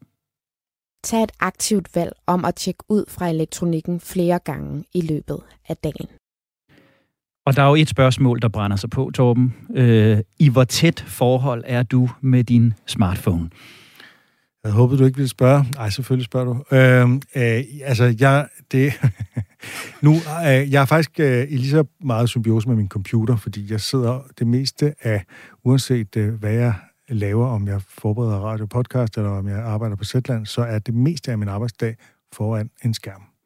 Tag 1.04 1.24
et 1.24 1.32
aktivt 1.40 1.96
valg 1.96 2.12
om 2.28 2.46
at 2.46 2.56
tjekke 2.56 2.84
ud 2.90 3.06
fra 3.08 3.30
elektronikken 3.30 4.00
flere 4.00 4.40
gange 4.40 4.84
i 4.94 5.02
løbet 5.02 5.40
af 5.70 5.78
dagen. 5.78 6.08
Og 7.46 7.56
der 7.56 7.62
er 7.62 7.68
jo 7.68 7.76
et 7.76 7.90
spørgsmål, 7.90 8.42
der 8.42 8.48
brænder 8.48 8.78
sig 8.78 8.90
på, 8.90 9.12
Torben. 9.14 9.54
Øh, 9.76 10.20
I 10.40 10.50
hvor 10.50 10.64
tæt 10.64 11.00
forhold 11.08 11.64
er 11.66 11.84
du 11.84 12.10
med 12.22 12.44
din 12.44 12.74
smartphone? 12.86 13.50
Jeg 14.64 14.72
håbede, 14.72 15.00
du 15.00 15.06
ikke 15.06 15.18
ville 15.18 15.30
spørge. 15.30 15.66
Nej, 15.76 15.90
selvfølgelig 15.90 16.26
spørger 16.26 16.46
du. 16.46 16.76
Øh, 16.76 17.10
øh, 17.36 17.64
altså, 17.84 18.16
jeg, 18.20 18.48
det, 18.72 18.94
nu, 20.04 20.14
øh, 20.16 20.72
jeg 20.72 20.82
er 20.82 20.86
faktisk 20.86 21.20
øh, 21.20 21.48
i 21.50 21.58
lige 21.58 21.70
så 21.70 21.84
meget 22.02 22.30
symbiose 22.30 22.68
med 22.68 22.76
min 22.76 22.88
computer, 22.88 23.36
fordi 23.36 23.72
jeg 23.72 23.82
sidder 23.82 24.22
det 24.40 24.48
meste 24.48 24.94
af, 25.02 25.24
uanset 25.64 26.16
øh, 26.16 26.34
hvad 26.34 26.54
jeg 26.54 26.74
laver, 27.10 27.48
om 27.48 27.68
jeg 27.68 27.82
forbereder 27.82 28.40
radio 28.40 28.66
podcast, 28.66 29.18
eller 29.18 29.30
om 29.30 29.48
jeg 29.48 29.58
arbejder 29.58 29.96
på 29.96 30.04
Zetland, 30.04 30.46
så 30.46 30.62
er 30.62 30.80
det 30.80 30.94
meste 30.94 31.32
af 31.32 31.38
min 31.38 31.48
arbejdsdag 31.48 31.96
foran 32.34 32.70
en 32.86 32.94
skærm. 32.94 33.37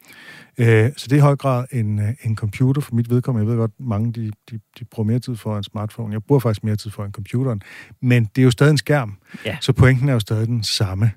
Øh, 0.57 0.89
så 0.97 1.07
det 1.09 1.11
er 1.11 1.17
i 1.17 1.19
høj 1.19 1.35
grad 1.35 1.65
en, 1.71 1.99
øh, 1.99 2.13
en 2.23 2.35
computer 2.35 2.81
for 2.81 2.95
mit 2.95 3.09
vedkommende. 3.09 3.45
Jeg 3.45 3.51
ved 3.51 3.59
godt, 3.59 3.71
mange 3.79 4.13
de, 4.13 4.31
de, 4.51 4.59
de 4.79 4.85
bruger 4.85 5.07
mere 5.07 5.19
tid 5.19 5.35
for 5.35 5.57
en 5.57 5.63
smartphone. 5.63 6.13
Jeg 6.13 6.23
bruger 6.23 6.39
faktisk 6.39 6.63
mere 6.63 6.75
tid 6.75 6.91
for 6.91 7.05
en 7.05 7.11
computeren. 7.11 7.61
Men 8.01 8.25
det 8.25 8.41
er 8.41 8.45
jo 8.45 8.51
stadig 8.51 8.71
en 8.71 8.77
skærm, 8.77 9.17
Ja. 9.45 9.57
så 9.61 9.73
pointen 9.73 10.09
er 10.09 10.13
jo 10.13 10.19
stadig 10.19 10.47
den 10.47 10.63
samme. 10.63 11.11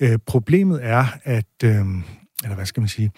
Øh, 0.00 0.18
problemet 0.26 0.78
er, 0.82 1.06
at... 1.24 1.46
Øh, 1.64 1.84
eller 2.44 2.54
hvad 2.54 2.66
skal 2.66 2.80
man 2.80 2.88
sige? 2.88 3.10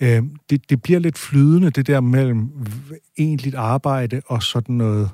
Øh, 0.00 0.22
det, 0.50 0.70
det 0.70 0.82
bliver 0.82 0.98
lidt 0.98 1.18
flydende, 1.18 1.70
det 1.70 1.86
der 1.86 2.00
mellem 2.00 2.50
egentligt 3.18 3.54
arbejde 3.54 4.22
og 4.26 4.42
sådan 4.42 4.74
noget 4.74 5.10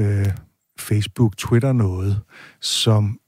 øh, 0.00 0.26
Facebook, 0.78 1.36
Twitter 1.36 1.72
noget, 1.72 2.20
som 2.60 3.18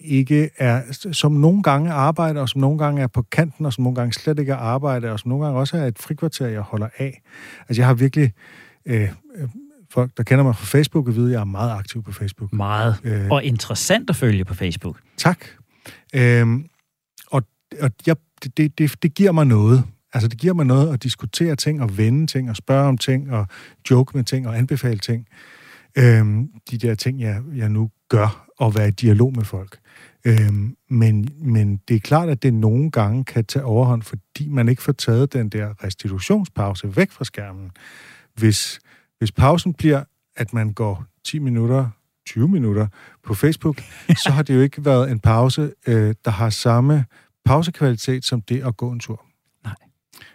ikke 0.00 0.50
er, 0.58 0.82
som 1.12 1.32
nogle 1.32 1.62
gange 1.62 1.92
arbejder, 1.92 2.40
og 2.40 2.48
som 2.48 2.60
nogle 2.60 2.78
gange 2.78 3.02
er 3.02 3.06
på 3.06 3.22
kanten, 3.22 3.66
og 3.66 3.72
som 3.72 3.84
nogle 3.84 3.96
gange 3.96 4.12
slet 4.12 4.38
ikke 4.38 4.52
er 4.52 4.56
arbejde, 4.56 5.12
og 5.12 5.20
som 5.20 5.28
nogle 5.28 5.44
gange 5.44 5.60
også 5.60 5.76
er 5.76 5.86
et 5.86 5.98
frikvarter, 5.98 6.46
jeg 6.46 6.60
holder 6.60 6.88
af. 6.98 7.22
Altså, 7.68 7.80
jeg 7.82 7.86
har 7.86 7.94
virkelig... 7.94 8.32
Øh, 8.86 9.02
øh, 9.34 9.48
folk, 9.90 10.10
der 10.16 10.22
kender 10.22 10.44
mig 10.44 10.56
fra 10.56 10.64
Facebook, 10.64 11.06
vide, 11.06 11.26
at 11.26 11.32
jeg 11.32 11.40
er 11.40 11.44
meget 11.44 11.70
aktiv 11.70 12.02
på 12.02 12.12
Facebook. 12.12 12.52
Meget. 12.52 12.96
Øh, 13.04 13.30
Og 13.30 13.44
interessant 13.44 14.10
at 14.10 14.16
følge 14.16 14.44
på 14.44 14.54
Facebook. 14.54 15.00
Tak. 15.16 15.44
Øhm, 16.14 16.66
og 17.30 17.42
og 17.80 17.90
jeg, 18.06 18.16
det, 18.42 18.56
det, 18.56 18.78
det, 18.78 19.02
det 19.02 19.14
giver 19.14 19.32
mig 19.32 19.46
noget. 19.46 19.84
Altså, 20.12 20.28
det 20.28 20.38
giver 20.38 20.54
mig 20.54 20.66
noget 20.66 20.92
at 20.92 21.02
diskutere 21.02 21.56
ting, 21.56 21.82
og 21.82 21.98
vende 21.98 22.26
ting, 22.26 22.50
og 22.50 22.56
spørge 22.56 22.88
om 22.88 22.98
ting, 22.98 23.32
og 23.32 23.46
joke 23.90 24.16
med 24.16 24.24
ting, 24.24 24.48
og 24.48 24.58
anbefale 24.58 24.98
ting. 24.98 25.26
Øhm, 25.98 26.48
de 26.70 26.78
der 26.78 26.94
ting, 26.94 27.20
jeg, 27.20 27.42
jeg 27.54 27.68
nu 27.68 27.90
gør, 28.08 28.46
og 28.62 28.74
være 28.74 28.88
i 28.88 28.90
dialog 28.90 29.36
med 29.36 29.44
folk. 29.44 29.78
Øhm, 30.24 30.76
men, 30.88 31.28
men 31.40 31.76
det 31.88 31.96
er 31.96 32.00
klart, 32.00 32.28
at 32.28 32.42
det 32.42 32.54
nogle 32.54 32.90
gange 32.90 33.24
kan 33.24 33.44
tage 33.44 33.64
overhånd, 33.64 34.02
fordi 34.02 34.48
man 34.48 34.68
ikke 34.68 34.82
får 34.82 34.92
taget 34.92 35.32
den 35.32 35.48
der 35.48 35.84
restitutionspause 35.84 36.96
væk 36.96 37.10
fra 37.10 37.24
skærmen. 37.24 37.70
Hvis, 38.34 38.80
hvis 39.18 39.32
pausen 39.32 39.74
bliver, 39.74 40.04
at 40.36 40.52
man 40.52 40.72
går 40.72 41.04
10 41.24 41.38
minutter 41.38 41.88
20 42.26 42.48
minutter 42.48 42.86
på 43.22 43.34
Facebook, 43.34 43.82
så 44.24 44.30
har 44.30 44.42
det 44.42 44.54
jo 44.54 44.60
ikke 44.60 44.84
været 44.84 45.10
en 45.10 45.20
pause, 45.20 45.72
øh, 45.86 46.14
der 46.24 46.30
har 46.30 46.50
samme 46.50 47.04
pausekvalitet 47.44 48.24
som 48.24 48.42
det 48.42 48.64
at 48.64 48.76
gå 48.76 48.90
en 48.90 49.00
tur. 49.00 49.24
Nej. 49.64 49.74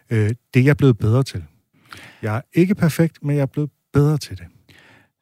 Øh, 0.10 0.30
det 0.54 0.60
er 0.60 0.64
jeg 0.64 0.78
blevet 0.78 0.98
bedre 0.98 1.24
til. 1.24 1.44
Jeg 2.22 2.36
er 2.36 2.42
ikke 2.54 2.76
perfekt, 2.76 3.24
men 3.24 3.36
jeg 3.36 3.42
er 3.42 3.46
blevet 3.46 3.70
bedre 3.94 4.18
til 4.18 4.38
det. 4.38 4.46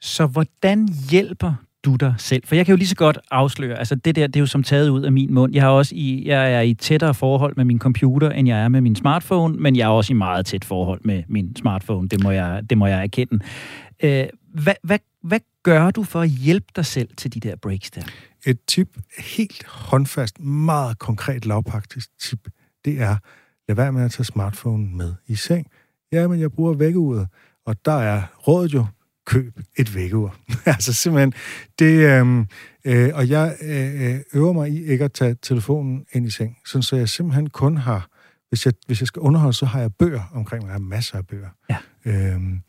Så 0.02 0.28
hvordan 0.28 0.88
hjælper 1.10 1.54
du 1.86 1.96
dig 1.96 2.15
selv? 2.18 2.44
For 2.46 2.56
jeg 2.56 2.65
kan 2.65 2.74
jo 2.74 2.77
lige 2.77 2.88
så 2.88 2.96
godt 2.96 3.18
afsløre, 3.32 3.80
altså 3.80 3.96
det 3.96 4.15
der, 4.15 4.27
det 4.27 4.36
er 4.36 4.39
jo 4.39 4.46
som 4.46 4.63
taget 4.63 4.89
ud 4.89 5.04
af 5.04 5.12
min 5.12 5.34
mund. 5.34 5.54
Jeg, 5.54 5.63
har 5.63 5.70
også 5.70 5.96
i, 5.96 6.27
jeg 6.27 6.54
er 6.54 6.62
i 6.62 6.74
tættere 6.74 7.13
forhold 7.13 7.54
med 7.56 7.65
min 7.65 7.80
computer, 7.80 8.30
end 8.30 8.48
jeg 8.48 8.63
er 8.63 8.68
med 8.68 8.82
min 8.82 8.96
smartphone, 8.96 9.58
men 9.58 9.75
jeg 9.75 9.84
er 9.84 9.89
også 9.89 10.13
i 10.13 10.15
meget 10.15 10.46
tæt 10.46 10.65
forhold 10.65 11.01
med 11.04 11.24
min 11.27 11.56
smartphone. 11.56 12.10
Det 12.10 12.24
må 12.24 12.32
jeg, 12.32 12.62
det 12.70 12.77
må 12.77 12.88
jeg 12.88 13.04
erkende. 13.04 13.39
Øh, 14.04 14.25
hvad, 14.54 14.74
hvad, 14.84 15.00
hvad 15.24 15.39
gør 15.63 15.92
du 15.92 16.04
for 16.04 16.22
at 16.22 16.30
hjælpe 16.30 16.68
dig 16.75 16.86
selv 16.86 17.10
til 17.18 17.34
de 17.34 17.39
der 17.39 17.56
breaks 17.56 17.92
der? 17.92 18.01
Et 18.46 18.60
tip, 18.68 18.98
helt 19.18 19.65
håndfast, 19.68 20.39
meget 20.39 21.00
konkret 21.00 21.46
lavpraktisk 21.46 22.10
tip, 22.20 22.48
det 22.86 23.01
er, 23.01 23.18
lad 23.68 23.75
være 23.75 23.92
med 23.92 24.06
at 24.06 24.12
tage 24.12 24.25
smartphone 24.25 24.88
med 24.96 25.13
i 25.27 25.36
seng. 25.36 25.68
Ja, 26.12 26.27
men 26.27 26.39
jeg 26.39 26.51
bruger 26.51 26.74
vækkeuret, 26.74 27.27
og 27.65 27.75
der 27.86 27.92
er 27.92 28.22
rådet 28.48 28.74
jo, 28.74 28.86
køb 29.25 29.60
et 29.77 29.96
vækkeur. 29.96 30.36
altså 30.65 30.94
simpelthen, 30.94 31.34
det, 31.79 32.20
øhm, 32.20 32.48
øh, 32.86 33.12
og 33.13 33.29
jeg 33.29 33.55
øh, 33.62 34.20
øver 34.34 34.53
mig 34.53 34.70
i 34.70 34.86
ikke 34.86 35.03
at 35.03 35.13
tage 35.13 35.36
telefonen 35.41 36.05
ind 36.13 36.27
i 36.27 36.29
seng, 36.29 36.58
sådan 36.65 36.84
så 36.84 36.96
jeg 36.96 37.10
simpelthen 37.10 37.50
kun 37.50 37.77
har, 37.77 38.08
hvis 38.50 38.65
jeg, 38.65 38.74
hvis 38.88 39.00
jeg 39.00 39.08
skal 39.08 39.20
underholde, 39.20 39.53
så 39.53 39.65
har 39.65 39.79
jeg 39.79 39.94
bøger 39.94 40.32
omkring 40.34 40.63
mig. 40.63 40.67
Jeg 40.67 40.74
har 40.74 40.79
masser 40.79 41.17
af 41.17 41.27
bøger. 41.27 41.50
Ja. 41.70 41.77
Øhm, 42.05 42.62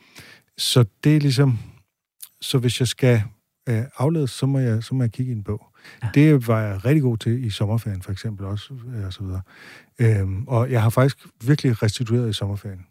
så 0.59 0.85
det 1.05 1.17
er 1.17 1.21
ligesom, 1.21 1.59
så 2.41 2.59
hvis 2.59 2.81
jeg 2.81 2.89
skal 2.89 3.23
øh, 3.69 3.83
afledes, 3.99 4.31
så 4.31 4.47
må, 4.47 4.59
jeg, 4.59 4.83
så 4.83 4.95
må 4.95 5.03
jeg 5.03 5.13
kigge 5.13 5.33
i 5.33 5.37
en 5.37 5.45
bog. 5.45 5.67
Ja. 6.03 6.07
Ja. 6.07 6.11
Det 6.15 6.49
var 6.49 6.61
jeg 6.61 6.85
rigtig 6.85 7.03
god 7.03 7.17
til 7.17 7.45
i 7.45 7.51
sommerferien, 7.51 8.03
for 8.03 8.13
eksempel 8.13 8.47
også, 8.47 8.75
øh, 8.95 9.07
og 9.07 9.13
så 9.13 9.23
videre. 9.25 9.41
Øhm, 9.99 10.45
og 10.49 10.71
jeg 10.71 10.83
har 10.83 10.91
faktisk 10.91 11.27
virkelig 11.45 11.83
restitueret 11.83 12.31
i 12.31 12.33
sommerferien. 12.33 12.87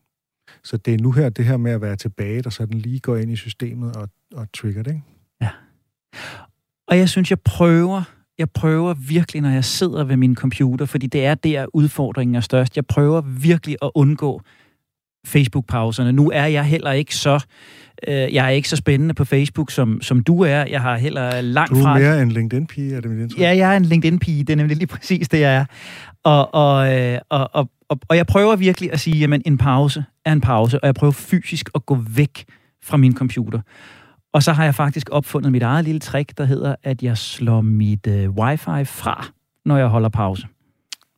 Så 0.66 0.78
det 0.78 0.94
er 0.94 0.98
nu 0.98 1.12
her, 1.12 1.30
det 1.30 1.46
her 1.46 1.58
med 1.58 1.72
at 1.72 1.82
være 1.82 1.96
tilbage, 1.96 2.42
der 2.42 2.50
sådan 2.50 2.80
lige 2.80 3.00
går 3.00 3.18
ind 3.18 3.32
i 3.32 3.36
systemet 3.36 3.96
og, 3.96 4.10
og 4.36 4.48
trigger 4.54 4.84
det, 4.84 4.92
ikke? 4.92 5.04
Og 6.88 6.98
jeg 6.98 7.10
synes, 7.10 7.30
jeg 7.30 7.40
prøver, 7.40 8.04
jeg 8.38 8.50
prøver 8.50 8.94
virkelig, 8.94 9.42
når 9.42 9.50
jeg 9.50 9.66
sidder 9.66 10.04
ved 10.04 10.18
min 10.18 10.36
computer, 10.36 10.86
fordi 10.86 11.08
det 11.08 11.26
er 11.26 11.36
der, 11.36 11.66
udfordringen 11.74 12.36
er 12.36 12.40
størst. 12.40 12.76
Jeg 12.76 12.86
prøver 12.86 13.22
virkelig 13.22 13.78
at 13.82 13.92
undgå 13.96 14.42
Facebook-pauserne. 15.26 16.12
Nu 16.12 16.32
er 16.34 16.46
jeg 16.46 16.66
heller 16.66 16.92
ikke 16.92 17.16
så, 17.16 17.46
øh, 18.08 18.34
jeg 18.34 18.46
er 18.46 18.50
ikke 18.50 18.70
så 18.70 18.76
spændende 18.76 19.14
på 19.14 19.26
Facebook, 19.26 19.72
som, 19.72 20.02
som 20.02 20.24
du 20.24 20.42
er. 20.42 20.66
Jeg 20.70 20.82
har 20.82 20.98
heller 20.98 21.42
langt 21.42 21.72
Du 21.72 21.80
er 21.80 21.84
fra... 21.84 21.98
mere 21.98 22.22
en 22.22 22.32
LinkedIn-pige, 22.32 22.96
er 22.96 23.02
det 23.02 23.12
mit 23.12 23.20
indtryk? 23.20 23.40
Ja, 23.40 23.58
jeg 23.58 23.74
er 23.74 23.78
en 23.78 23.86
LinkedIn-pige, 23.86 24.44
det 24.44 24.54
er 24.54 24.58
nemlig 24.58 24.78
lige 24.78 24.88
præcis 24.88 25.30
det, 25.30 25.40
jeg 25.40 25.56
er. 25.56 25.66
Og, 26.24 26.54
og, 26.54 27.00
øh, 27.00 27.20
og, 27.30 27.50
og, 27.54 27.70
og, 27.90 28.00
og 28.08 28.18
jeg 28.18 28.28
prøver 28.28 28.56
virkelig 28.56 28.94
at 28.94 29.00
sige, 29.00 29.18
jamen 29.18 29.42
en 29.46 29.58
pause 29.58 30.06
er 30.26 30.32
en 30.32 30.42
pause, 30.42 30.80
og 30.80 30.86
jeg 30.86 30.96
prøver 30.96 31.12
fysisk 31.12 31.70
at 31.76 31.86
gå 31.86 31.98
væk 32.16 32.46
fra 32.84 32.98
min 32.98 33.16
computer. 33.16 33.60
Og 34.34 34.44
så 34.44 34.54
har 34.54 34.64
jeg 34.64 34.76
faktisk 34.76 35.10
opfundet 35.12 35.52
mit 35.52 35.64
eget 35.64 35.86
lille 35.86 36.00
trick, 36.00 36.38
der 36.38 36.46
hedder, 36.46 36.76
at 36.84 37.04
jeg 37.04 37.18
slår 37.18 37.62
mit 37.62 38.08
øh, 38.08 38.30
wifi 38.30 38.84
fra, 38.86 39.28
når 39.66 39.78
jeg 39.78 39.88
holder 39.88 40.10
pause. 40.10 40.48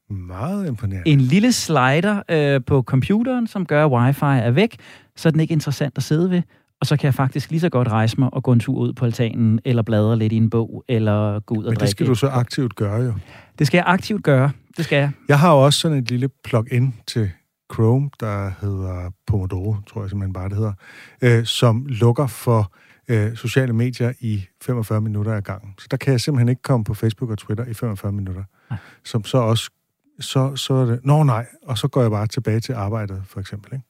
Meget 0.10 0.68
imponerende. 0.68 1.10
En 1.10 1.22
lille 1.22 1.52
slider 1.52 2.22
øh, 2.30 2.62
på 2.68 2.82
computeren, 2.82 3.48
som 3.48 3.66
gør, 3.66 3.86
at 3.86 3.92
wifi 3.92 4.26
er 4.46 4.52
væk, 4.52 4.76
så 5.16 5.30
er 5.30 5.32
den 5.32 5.40
ikke 5.40 5.52
interessant 5.52 5.94
at 5.98 6.04
sidde 6.04 6.30
ved. 6.30 6.42
Og 6.82 6.86
så 6.88 6.98
kan 6.98 7.06
jeg 7.06 7.14
faktisk 7.14 7.50
lige 7.50 7.60
så 7.60 7.70
godt 7.70 7.88
rejse 7.88 8.20
mig 8.20 8.34
og 8.34 8.44
gå 8.44 8.52
en 8.52 8.60
tur 8.60 8.78
ud 8.78 8.94
på 8.94 9.06
altanen, 9.06 9.60
eller 9.66 9.82
bladre 9.84 10.18
lidt 10.18 10.34
i 10.34 10.36
en 10.36 10.50
bog, 10.50 10.84
eller 10.88 11.40
gå 11.40 11.56
ud 11.56 11.64
og 11.64 11.64
Men 11.64 11.66
drikke. 11.66 11.82
det 11.82 11.90
skal 11.90 12.08
du 12.08 12.16
så 12.16 12.28
aktivt 12.28 12.76
gøre 12.76 13.02
jo. 13.02 13.14
det 13.60 13.68
skal 13.68 13.78
jeg 13.78 13.86
aktivt 13.88 14.24
gøre. 14.24 14.52
Det 14.78 14.86
skal 14.86 14.96
jeg. 14.98 15.12
Jeg 15.28 15.40
har 15.40 15.52
også 15.52 15.80
sådan 15.80 15.98
et 15.98 16.10
lille 16.10 16.30
plug-in 16.44 16.96
til 17.08 17.32
Chrome, 17.74 18.10
der 18.20 18.52
hedder 18.62 19.12
Pomodoro, 19.28 19.76
tror 19.88 20.02
jeg 20.02 20.10
simpelthen 20.10 20.34
bare 20.34 20.50
det 20.50 20.58
hedder, 20.58 20.74
øh, 21.22 21.46
som 21.46 21.86
lukker 21.90 22.28
for 22.28 22.74
øh, 23.08 23.36
sociale 23.36 23.74
medier 23.74 24.14
i 24.20 24.46
45 24.64 25.02
minutter 25.02 25.34
ad 25.34 25.42
gangen. 25.42 25.74
Så 25.80 25.88
der 25.92 25.98
kan 25.98 26.12
jeg 26.12 26.22
simpelthen 26.22 26.50
ikke 26.50 26.62
komme 26.62 26.84
på 26.84 26.94
Facebook 26.94 27.32
og 27.32 27.38
Twitter 27.38 27.66
i 27.66 27.74
45 27.74 28.12
minutter. 28.12 28.44
Nej. 28.70 28.80
Som 29.06 29.24
så 29.24 29.38
også, 29.38 29.70
så, 30.20 30.56
så 30.56 30.74
er 30.74 30.86
det, 30.86 31.00
nå 31.04 31.24
nej, 31.24 31.46
og 31.64 31.78
så 31.78 31.88
går 31.88 32.02
jeg 32.02 32.12
bare 32.12 32.28
tilbage 32.28 32.60
til 32.60 32.74
arbejdet, 32.74 33.22
for 33.26 33.40
eksempel. 33.40 33.74
Ikke? 33.74 33.86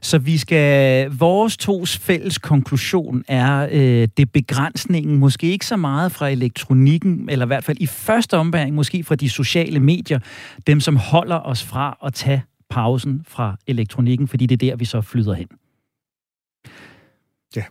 Så 0.00 0.18
vi 0.18 0.38
skal, 0.38 1.10
vores 1.10 1.56
tos 1.56 1.98
fælles 1.98 2.38
konklusion 2.38 3.24
er 3.28 3.68
øh, 3.72 4.08
det 4.16 4.32
begrænsningen, 4.32 5.18
måske 5.18 5.46
ikke 5.46 5.66
så 5.66 5.76
meget 5.76 6.12
fra 6.12 6.28
elektronikken, 6.28 7.28
eller 7.30 7.46
i 7.46 7.46
hvert 7.46 7.64
fald 7.64 7.76
i 7.80 7.86
første 7.86 8.38
ombæring, 8.38 8.74
måske 8.74 9.04
fra 9.04 9.14
de 9.14 9.30
sociale 9.30 9.80
medier, 9.80 10.18
dem 10.66 10.80
som 10.80 10.96
holder 10.96 11.40
os 11.40 11.64
fra 11.64 11.98
at 12.04 12.14
tage 12.14 12.42
pausen 12.70 13.24
fra 13.28 13.56
elektronikken, 13.66 14.28
fordi 14.28 14.46
det 14.46 14.62
er 14.62 14.70
der, 14.70 14.76
vi 14.76 14.84
så 14.84 15.00
flyder 15.00 15.34
hen. 15.34 15.48
Ja. 17.56 17.64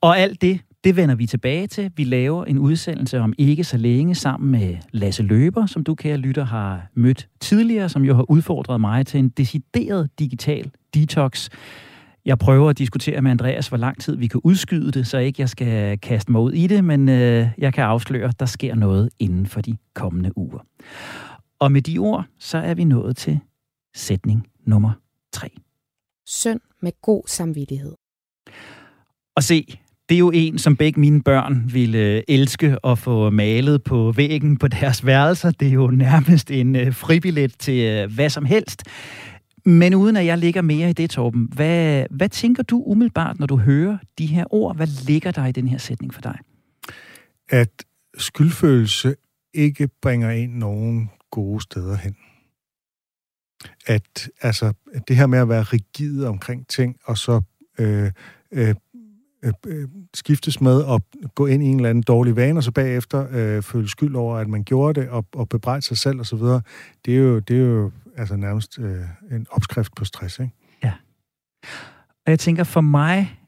Og 0.00 0.18
alt 0.18 0.42
det, 0.42 0.60
det 0.84 0.96
vender 0.96 1.14
vi 1.14 1.26
tilbage 1.26 1.66
til. 1.66 1.92
Vi 1.96 2.04
laver 2.04 2.44
en 2.44 2.58
udsendelse 2.58 3.20
om 3.20 3.32
ikke 3.38 3.64
så 3.64 3.76
længe 3.76 4.14
sammen 4.14 4.50
med 4.50 4.76
Lasse 4.92 5.22
Løber, 5.22 5.66
som 5.66 5.84
du, 5.84 5.94
kære 5.94 6.16
lytter, 6.16 6.44
har 6.44 6.86
mødt 6.94 7.28
tidligere, 7.40 7.88
som 7.88 8.04
jo 8.04 8.14
har 8.14 8.30
udfordret 8.30 8.80
mig 8.80 9.06
til 9.06 9.18
en 9.18 9.28
decideret 9.28 10.10
digital 10.18 10.70
detox. 10.94 11.48
Jeg 12.24 12.38
prøver 12.38 12.70
at 12.70 12.78
diskutere 12.78 13.22
med 13.22 13.30
Andreas, 13.30 13.68
hvor 13.68 13.76
lang 13.76 14.00
tid 14.00 14.16
vi 14.16 14.26
kan 14.26 14.40
udskyde 14.44 14.92
det, 14.92 15.06
så 15.06 15.18
ikke 15.18 15.42
jeg 15.42 15.48
skal 15.48 15.98
kaste 15.98 16.32
mig 16.32 16.40
ud 16.40 16.52
i 16.52 16.66
det, 16.66 16.84
men 16.84 17.08
øh, 17.08 17.48
jeg 17.58 17.74
kan 17.74 17.84
afsløre, 17.84 18.28
at 18.28 18.40
der 18.40 18.46
sker 18.46 18.74
noget 18.74 19.10
inden 19.18 19.46
for 19.46 19.60
de 19.60 19.76
kommende 19.94 20.38
uger. 20.38 20.66
Og 21.58 21.72
med 21.72 21.82
de 21.82 21.98
ord, 21.98 22.24
så 22.38 22.58
er 22.58 22.74
vi 22.74 22.84
nået 22.84 23.16
til 23.16 23.40
sætning 23.94 24.46
nummer 24.66 24.92
tre. 25.32 25.48
Søn 26.26 26.60
med 26.82 26.92
god 27.02 27.22
samvittighed. 27.26 27.94
Og 29.36 29.42
se, 29.42 29.78
det 30.14 30.18
er 30.18 30.26
jo 30.26 30.30
en, 30.34 30.58
som 30.58 30.76
begge 30.76 31.00
mine 31.00 31.22
børn 31.22 31.62
ville 31.72 31.98
øh, 31.98 32.22
elske 32.28 32.76
at 32.84 32.98
få 32.98 33.30
malet 33.30 33.82
på 33.82 34.12
væggen 34.12 34.56
på 34.56 34.68
deres 34.68 35.06
værelser. 35.06 35.50
Det 35.50 35.68
er 35.68 35.72
jo 35.72 35.86
nærmest 35.90 36.50
en 36.50 36.76
øh, 36.76 36.94
fribillet 36.94 37.58
til 37.58 37.84
øh, 37.84 38.14
hvad 38.14 38.30
som 38.30 38.44
helst. 38.44 38.82
Men 39.64 39.94
uden 39.94 40.16
at 40.16 40.26
jeg 40.26 40.38
ligger 40.38 40.62
mere 40.62 40.90
i 40.90 40.92
det, 40.92 41.10
Torben, 41.10 41.48
hvad, 41.54 42.06
hvad 42.10 42.28
tænker 42.28 42.62
du 42.62 42.82
umiddelbart, 42.86 43.38
når 43.38 43.46
du 43.46 43.56
hører 43.56 43.98
de 44.18 44.26
her 44.26 44.44
ord? 44.50 44.76
Hvad 44.76 44.86
ligger 45.06 45.30
der 45.30 45.46
i 45.46 45.52
den 45.52 45.68
her 45.68 45.78
sætning 45.78 46.14
for 46.14 46.20
dig? 46.20 46.38
At 47.48 47.84
skyldfølelse 48.18 49.14
ikke 49.54 49.88
bringer 50.02 50.30
en 50.30 50.50
nogen 50.50 51.10
gode 51.30 51.60
steder 51.60 51.96
hen. 51.96 52.16
At 53.86 54.28
altså, 54.40 54.72
det 55.08 55.16
her 55.16 55.26
med 55.26 55.38
at 55.38 55.48
være 55.48 55.62
rigid 55.62 56.24
omkring 56.24 56.68
ting, 56.68 56.96
og 57.04 57.18
så 57.18 57.42
øh, 57.78 58.10
øh, 58.52 58.74
Øh, 59.44 59.52
øh, 59.66 59.88
skiftes 60.14 60.60
med 60.60 60.84
at 60.84 61.02
gå 61.34 61.46
ind 61.46 61.62
i 61.62 61.66
en 61.66 61.76
eller 61.76 61.90
anden 61.90 62.02
dårlig 62.02 62.36
vane, 62.36 62.58
og 62.58 62.62
så 62.64 62.70
bagefter 62.70 63.26
øh, 63.30 63.62
føle 63.62 63.88
skyld 63.88 64.14
over, 64.14 64.36
at 64.36 64.48
man 64.48 64.64
gjorde 64.64 65.00
det, 65.00 65.08
og, 65.08 65.26
og 65.34 65.48
bebrejde 65.48 65.82
sig 65.82 65.98
selv 65.98 66.20
osv., 66.20 66.38
det 67.04 67.14
er 67.14 67.18
jo, 67.18 67.38
det 67.38 67.56
er 67.56 67.64
jo 67.64 67.90
altså 68.16 68.36
nærmest 68.36 68.78
øh, 68.78 69.00
en 69.30 69.46
opskrift 69.50 69.94
på 69.96 70.04
stress, 70.04 70.38
ikke? 70.38 70.52
Ja. 70.84 70.92
Og 72.26 72.30
jeg 72.30 72.38
tænker, 72.38 72.64
for 72.64 72.80
mig, 72.80 73.38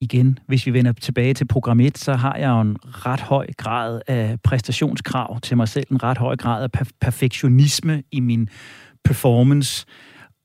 igen, 0.00 0.38
hvis 0.46 0.66
vi 0.66 0.72
vender 0.72 0.92
tilbage 0.92 1.34
til 1.34 1.46
program 1.46 1.80
1, 1.80 1.98
så 1.98 2.14
har 2.14 2.36
jeg 2.36 2.48
jo 2.48 2.60
en 2.60 2.76
ret 2.82 3.20
høj 3.20 3.46
grad 3.56 4.00
af 4.06 4.40
præstationskrav 4.40 5.40
til 5.40 5.56
mig 5.56 5.68
selv, 5.68 5.86
en 5.90 6.02
ret 6.02 6.18
høj 6.18 6.36
grad 6.36 6.62
af 6.62 6.86
perfektionisme 7.00 8.02
i 8.12 8.20
min 8.20 8.48
performance. 9.04 9.86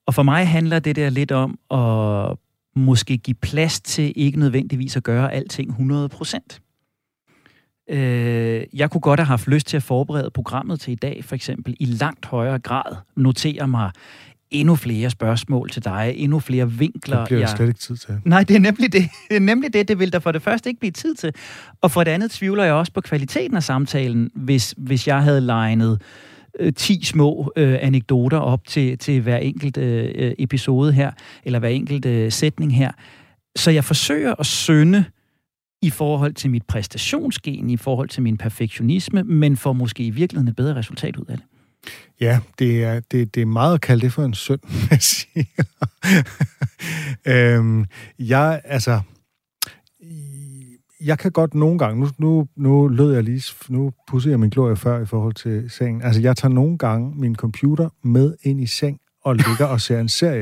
Og 0.07 0.13
for 0.13 0.23
mig 0.23 0.47
handler 0.47 0.79
det 0.79 0.95
der 0.95 1.09
lidt 1.09 1.31
om 1.31 1.59
at 1.71 2.37
måske 2.75 3.17
give 3.17 3.35
plads 3.35 3.81
til 3.81 4.13
ikke 4.15 4.39
nødvendigvis 4.39 4.97
at 4.97 5.03
gøre 5.03 5.33
alting 5.33 5.69
100 5.69 6.09
procent. 6.09 6.61
Øh, 7.89 8.63
jeg 8.73 8.91
kunne 8.91 9.01
godt 9.01 9.19
have 9.19 9.27
haft 9.27 9.47
lyst 9.47 9.67
til 9.67 9.77
at 9.77 9.83
forberede 9.83 10.29
programmet 10.33 10.79
til 10.79 10.91
i 10.91 10.95
dag, 10.95 11.25
for 11.25 11.35
eksempel 11.35 11.75
i 11.79 11.85
langt 11.85 12.25
højere 12.25 12.59
grad. 12.59 12.95
Notere 13.15 13.67
mig 13.67 13.91
endnu 14.51 14.75
flere 14.75 15.09
spørgsmål 15.09 15.69
til 15.69 15.83
dig, 15.83 16.13
endnu 16.15 16.39
flere 16.39 16.71
vinkler. 16.71 17.17
Det 17.17 17.27
bliver 17.27 17.39
jeg... 17.39 17.49
slet 17.49 17.67
ikke 17.67 17.79
tid 17.79 17.97
til. 17.97 18.19
Nej, 18.25 18.43
det 18.43 18.55
er 18.55 18.59
nemlig 18.59 18.93
det. 18.93 19.09
Det 19.29 19.35
er 19.35 19.39
nemlig 19.39 19.73
det. 19.73 19.87
Det 19.87 19.99
vil 19.99 20.13
der 20.13 20.19
for 20.19 20.31
det 20.31 20.41
første 20.41 20.69
ikke 20.69 20.79
blive 20.79 20.91
tid 20.91 21.15
til. 21.15 21.33
Og 21.81 21.91
for 21.91 22.03
det 22.03 22.11
andet 22.11 22.31
tvivler 22.31 22.63
jeg 22.63 22.73
også 22.73 22.91
på 22.93 23.01
kvaliteten 23.01 23.57
af 23.57 23.63
samtalen, 23.63 24.31
hvis, 24.35 24.73
hvis 24.77 25.07
jeg 25.07 25.23
havde 25.23 25.41
legnet 25.41 25.91
øh, 26.01 26.07
Øh, 26.59 26.73
10 26.73 27.03
små 27.03 27.51
øh, 27.55 27.77
anekdoter 27.81 28.37
op 28.37 28.67
til, 28.67 28.97
til 28.97 29.21
hver 29.21 29.37
enkelt 29.37 29.77
øh, 29.77 30.11
øh, 30.15 30.33
episode 30.39 30.93
her, 30.93 31.11
eller 31.43 31.59
hver 31.59 31.69
enkelt 31.69 32.05
øh, 32.05 32.31
sætning 32.31 32.75
her. 32.75 32.91
Så 33.55 33.71
jeg 33.71 33.83
forsøger 33.83 34.35
at 34.39 34.45
sønde 34.45 35.05
i 35.81 35.89
forhold 35.89 36.33
til 36.33 36.49
mit 36.49 36.63
præstationsgen, 36.63 37.69
i 37.69 37.77
forhold 37.77 38.09
til 38.09 38.23
min 38.23 38.37
perfektionisme, 38.37 39.23
men 39.23 39.57
får 39.57 39.73
måske 39.73 40.03
i 40.03 40.09
virkeligheden 40.09 40.47
et 40.47 40.55
bedre 40.55 40.75
resultat 40.75 41.17
ud 41.17 41.25
af 41.25 41.37
det. 41.37 41.45
Ja, 42.21 42.39
det 42.59 42.83
er, 42.83 42.99
det, 42.99 43.35
det 43.35 43.41
er 43.41 43.45
meget 43.45 43.73
at 43.73 43.81
kalde 43.81 44.01
det 44.01 44.13
for 44.13 44.23
en 44.23 44.33
synd, 44.33 44.59
jeg 44.91 45.01
siger. 45.01 45.63
øhm, 47.27 47.85
jeg, 48.19 48.61
altså, 48.63 49.01
jeg 51.05 51.19
kan 51.19 51.31
godt 51.31 51.53
nogle 51.53 51.79
gange, 51.79 51.99
nu, 51.99 52.09
nu, 52.17 52.47
nu 52.55 52.87
lød 52.87 53.13
jeg 53.13 53.23
lige, 53.23 53.43
nu 53.69 53.91
pusser 54.07 54.29
jeg 54.29 54.39
min 54.39 54.49
glorie 54.49 54.75
før 54.75 55.01
i 55.01 55.05
forhold 55.05 55.33
til 55.33 55.69
sengen. 55.69 56.01
Altså, 56.01 56.21
jeg 56.21 56.37
tager 56.37 56.53
nogle 56.53 56.77
gange 56.77 57.13
min 57.15 57.35
computer 57.35 57.89
med 58.03 58.35
ind 58.43 58.61
i 58.61 58.65
seng 58.65 58.97
og 59.23 59.35
ligger 59.35 59.65
og 59.65 59.81
ser 59.81 59.99
en 59.99 60.09
serie. 60.09 60.41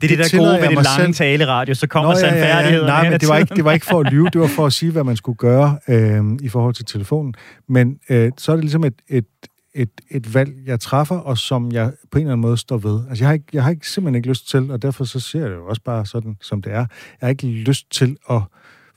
Det 0.00 0.12
er 0.12 0.16
det, 0.16 0.18
det 0.18 0.32
der 0.32 0.38
gode 0.38 0.52
ved 0.52 0.68
det 0.68 0.74
lange 0.74 1.14
selv... 1.14 1.14
taleradio, 1.14 1.74
så 1.74 1.86
kommer 1.86 2.12
Nå, 2.12 2.18
ja, 2.18 2.34
ja, 2.34 2.70
ja. 2.70 2.86
Nej, 2.86 3.10
men 3.10 3.20
det 3.20 3.28
var, 3.28 3.36
ikke, 3.36 3.54
det 3.54 3.64
var 3.64 3.72
ikke 3.72 3.86
for 3.86 4.00
at 4.00 4.06
lyve, 4.12 4.28
det 4.32 4.40
var 4.40 4.46
for 4.46 4.66
at 4.66 4.72
sige, 4.72 4.92
hvad 4.92 5.04
man 5.04 5.16
skulle 5.16 5.36
gøre 5.36 5.78
øh, 5.88 6.24
i 6.42 6.48
forhold 6.48 6.74
til 6.74 6.84
telefonen. 6.84 7.34
Men 7.68 7.98
øh, 8.10 8.32
så 8.38 8.52
er 8.52 8.56
det 8.56 8.64
ligesom 8.64 8.84
et, 8.84 8.94
et, 9.08 9.26
et, 9.74 9.90
et 10.10 10.34
valg, 10.34 10.52
jeg 10.66 10.80
træffer, 10.80 11.16
og 11.16 11.38
som 11.38 11.72
jeg 11.72 11.92
på 12.10 12.18
en 12.18 12.22
eller 12.22 12.32
anden 12.32 12.42
måde 12.42 12.56
står 12.56 12.78
ved. 12.78 13.00
Altså, 13.08 13.24
jeg 13.24 13.28
har, 13.28 13.34
ikke, 13.34 13.46
jeg 13.52 13.62
har 13.62 13.70
ikke, 13.70 13.88
simpelthen 13.88 14.14
ikke 14.14 14.28
lyst 14.28 14.48
til, 14.50 14.70
og 14.70 14.82
derfor 14.82 15.04
så 15.04 15.20
ser 15.20 15.40
jeg 15.40 15.50
det 15.50 15.56
jo 15.56 15.66
også 15.66 15.82
bare 15.82 16.06
sådan, 16.06 16.36
som 16.42 16.62
det 16.62 16.72
er. 16.72 16.76
Jeg 16.76 16.86
har 17.20 17.28
ikke 17.28 17.46
lyst 17.46 17.90
til 17.90 18.16
at 18.30 18.40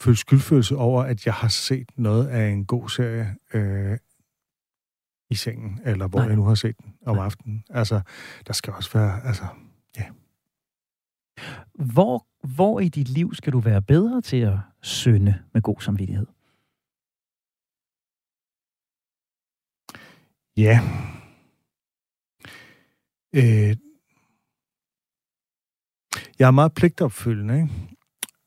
føle 0.01 0.17
skyldfølelse 0.17 0.75
over, 0.75 1.03
at 1.03 1.25
jeg 1.25 1.33
har 1.33 1.47
set 1.47 1.91
noget 1.97 2.27
af 2.27 2.47
en 2.49 2.65
god 2.65 2.89
serie 2.89 3.35
øh, 3.53 3.97
i 5.29 5.35
sengen, 5.35 5.81
eller 5.85 6.07
hvor 6.07 6.19
Nej. 6.19 6.27
jeg 6.27 6.35
nu 6.35 6.43
har 6.43 6.55
set 6.55 6.77
den 6.77 6.93
om 7.05 7.15
Nej. 7.15 7.25
aftenen. 7.25 7.63
Altså, 7.69 8.01
der 8.47 8.53
skal 8.53 8.73
også 8.73 8.93
være, 8.93 9.23
altså, 9.23 9.47
ja. 9.97 10.05
Hvor, 11.73 12.27
hvor 12.55 12.79
i 12.79 12.89
dit 12.89 13.09
liv 13.09 13.33
skal 13.33 13.53
du 13.53 13.59
være 13.59 13.81
bedre 13.81 14.21
til 14.21 14.37
at 14.37 14.57
synde 14.81 15.43
med 15.53 15.61
god 15.61 15.81
samvittighed? 15.81 16.27
Ja. 20.57 20.79
Øh, 23.35 23.77
jeg 26.39 26.47
er 26.47 26.51
meget 26.51 26.73
pligtopfyldende, 26.73 27.55
ikke? 27.55 27.69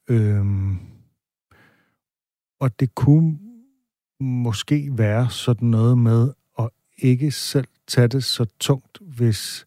Øhm, 0.08 0.93
og 2.64 2.80
det 2.80 2.94
kunne 2.94 3.38
måske 4.20 4.90
være 4.92 5.30
sådan 5.30 5.68
noget 5.68 5.98
med 5.98 6.32
at 6.58 6.70
ikke 6.98 7.30
selv 7.30 7.66
tage 7.86 8.08
det 8.08 8.24
så 8.24 8.46
tungt, 8.60 8.98
hvis 9.00 9.66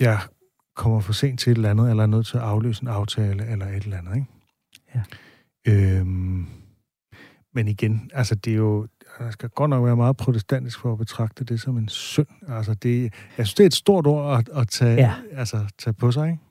jeg 0.00 0.18
kommer 0.76 1.00
for 1.00 1.12
sent 1.12 1.40
til 1.40 1.50
et 1.50 1.56
eller 1.56 1.70
andet, 1.70 1.90
eller 1.90 2.02
er 2.02 2.06
nødt 2.06 2.26
til 2.26 2.36
at 2.36 2.42
afløse 2.42 2.82
en 2.82 2.88
aftale, 2.88 3.46
eller 3.46 3.66
et 3.66 3.82
eller 3.82 3.98
andet, 3.98 4.14
ikke? 4.14 4.26
Ja. 4.94 5.02
Øhm, 5.68 6.46
men 7.54 7.68
igen, 7.68 8.10
altså 8.14 8.34
det 8.34 8.52
er 8.52 8.56
jo, 8.56 8.88
jeg 9.20 9.32
skal 9.32 9.48
godt 9.48 9.70
nok 9.70 9.84
være 9.84 9.96
meget 9.96 10.16
protestantisk 10.16 10.78
for 10.78 10.92
at 10.92 10.98
betragte 10.98 11.44
det 11.44 11.60
som 11.60 11.78
en 11.78 11.88
synd. 11.88 12.28
Altså 12.48 12.74
det, 12.74 13.02
jeg 13.38 13.46
synes, 13.46 13.54
det 13.54 13.64
er 13.64 13.66
et 13.66 13.74
stort 13.74 14.06
ord 14.06 14.38
at, 14.38 14.48
at 14.60 14.68
tage, 14.68 14.94
ja. 14.94 15.14
altså, 15.32 15.66
tage 15.78 15.94
på 15.94 16.12
sig, 16.12 16.30
ikke? 16.30 16.42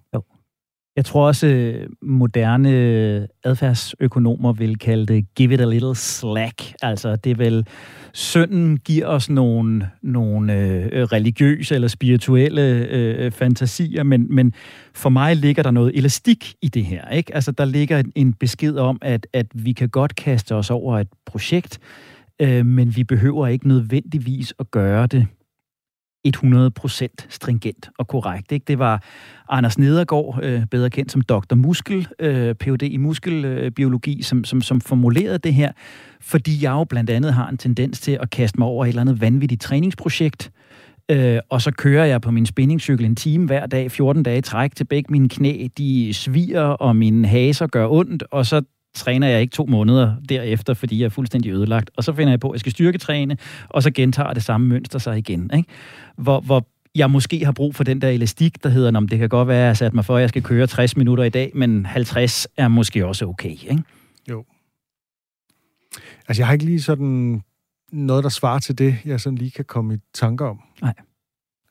Jeg 0.95 1.05
tror 1.05 1.27
også, 1.27 1.47
øh, 1.47 1.87
moderne 2.01 2.69
adfærdsøkonomer 3.43 4.53
vil 4.53 4.77
kalde 4.77 5.05
det 5.05 5.25
give 5.35 5.53
it 5.53 5.61
a 5.61 5.65
little 5.65 5.95
slack. 5.95 6.73
Altså, 6.81 7.15
det 7.15 7.31
er 7.31 7.35
vel, 7.35 7.67
synden 8.13 8.77
giver 8.77 9.07
os 9.07 9.29
nogle, 9.29 9.89
nogle 10.01 10.53
øh, 10.55 11.03
religiøse 11.03 11.75
eller 11.75 11.87
spirituelle 11.87 12.87
øh, 12.89 13.31
fantasier, 13.31 14.03
men, 14.03 14.35
men 14.35 14.53
for 14.93 15.09
mig 15.09 15.35
ligger 15.35 15.63
der 15.63 15.71
noget 15.71 15.97
elastik 15.97 16.53
i 16.61 16.67
det 16.67 16.85
her. 16.85 17.09
Ikke? 17.09 17.35
Altså, 17.35 17.51
der 17.51 17.65
ligger 17.65 18.03
en 18.15 18.33
besked 18.33 18.75
om, 18.75 18.97
at, 19.01 19.27
at 19.33 19.45
vi 19.53 19.71
kan 19.71 19.89
godt 19.89 20.15
kaste 20.15 20.55
os 20.55 20.71
over 20.71 20.99
et 20.99 21.07
projekt, 21.25 21.79
øh, 22.41 22.65
men 22.65 22.95
vi 22.95 23.03
behøver 23.03 23.47
ikke 23.47 23.67
nødvendigvis 23.67 24.53
at 24.59 24.71
gøre 24.71 25.07
det 25.07 25.27
100% 26.27 27.07
stringent 27.29 27.89
og 27.97 28.07
korrekt. 28.07 28.51
Ikke? 28.51 28.63
Det 28.67 28.79
var 28.79 29.03
Anders 29.49 29.77
Nedergaard, 29.77 30.39
øh, 30.43 30.65
bedre 30.65 30.89
kendt 30.89 31.11
som 31.11 31.21
Dr. 31.21 31.55
Muskel, 31.55 32.07
øh, 32.19 32.55
Ph.D. 32.55 32.81
i 32.81 32.97
muskelbiologi, 32.97 34.21
som, 34.21 34.43
som, 34.43 34.61
som 34.61 34.81
formulerede 34.81 35.37
det 35.37 35.53
her, 35.53 35.71
fordi 36.21 36.63
jeg 36.63 36.71
jo 36.71 36.83
blandt 36.83 37.09
andet 37.09 37.33
har 37.33 37.49
en 37.49 37.57
tendens 37.57 37.99
til 37.99 38.17
at 38.21 38.29
kaste 38.29 38.59
mig 38.59 38.67
over 38.67 38.85
et 38.85 38.89
eller 38.89 39.01
andet 39.01 39.21
vanvittigt 39.21 39.61
træningsprojekt, 39.61 40.51
øh, 41.11 41.39
og 41.49 41.61
så 41.61 41.71
kører 41.71 42.05
jeg 42.05 42.21
på 42.21 42.31
min 42.31 42.45
spinningcykel 42.45 43.05
en 43.05 43.15
time 43.15 43.45
hver 43.45 43.65
dag, 43.65 43.91
14 43.91 44.23
dage 44.23 44.41
træk 44.41 44.75
til 44.75 44.83
begge 44.83 45.11
mine 45.11 45.29
knæ, 45.29 45.67
de 45.77 46.13
sviger, 46.13 46.61
og 46.61 46.95
mine 46.95 47.27
haser 47.27 47.67
gør 47.67 47.87
ondt, 47.87 48.23
og 48.31 48.45
så 48.45 48.61
træner 48.93 49.27
jeg 49.27 49.41
ikke 49.41 49.51
to 49.51 49.65
måneder 49.65 50.15
derefter, 50.29 50.73
fordi 50.73 50.99
jeg 50.99 51.05
er 51.05 51.09
fuldstændig 51.09 51.51
ødelagt. 51.51 51.91
Og 51.97 52.03
så 52.03 52.13
finder 52.13 52.31
jeg 52.31 52.39
på, 52.39 52.49
at 52.49 52.53
jeg 52.53 52.59
skal 52.59 52.71
styrketræne, 52.71 53.37
og 53.69 53.83
så 53.83 53.91
gentager 53.91 54.33
det 54.33 54.43
samme 54.43 54.67
mønster 54.67 54.99
sig 54.99 55.17
igen. 55.17 55.51
Ikke? 55.53 55.69
Hvor, 56.17 56.39
hvor 56.39 56.67
jeg 56.95 57.11
måske 57.11 57.45
har 57.45 57.51
brug 57.51 57.75
for 57.75 57.83
den 57.83 58.01
der 58.01 58.09
elastik, 58.09 58.63
der 58.63 58.69
hedder, 58.69 58.97
om 58.97 59.07
det 59.07 59.19
kan 59.19 59.29
godt 59.29 59.47
være, 59.47 59.61
at 59.61 59.67
jeg 59.67 59.77
sat 59.77 59.93
mig 59.93 60.05
for, 60.05 60.15
at 60.15 60.21
jeg 60.21 60.29
skal 60.29 60.43
køre 60.43 60.67
60 60.67 60.97
minutter 60.97 61.23
i 61.23 61.29
dag, 61.29 61.51
men 61.55 61.85
50 61.85 62.47
er 62.57 62.67
måske 62.67 63.05
også 63.05 63.25
okay, 63.25 63.49
ikke? 63.49 63.83
Jo. 64.29 64.45
Altså, 66.27 66.41
jeg 66.41 66.47
har 66.47 66.53
ikke 66.53 66.65
lige 66.65 66.81
sådan 66.81 67.43
noget, 67.91 68.23
der 68.23 68.29
svarer 68.29 68.59
til 68.59 68.77
det, 68.77 68.97
jeg 69.05 69.19
sådan 69.19 69.37
lige 69.37 69.51
kan 69.51 69.65
komme 69.65 69.93
i 69.93 69.97
tanker 70.13 70.45
om. 70.45 70.59
Nej. 70.81 70.93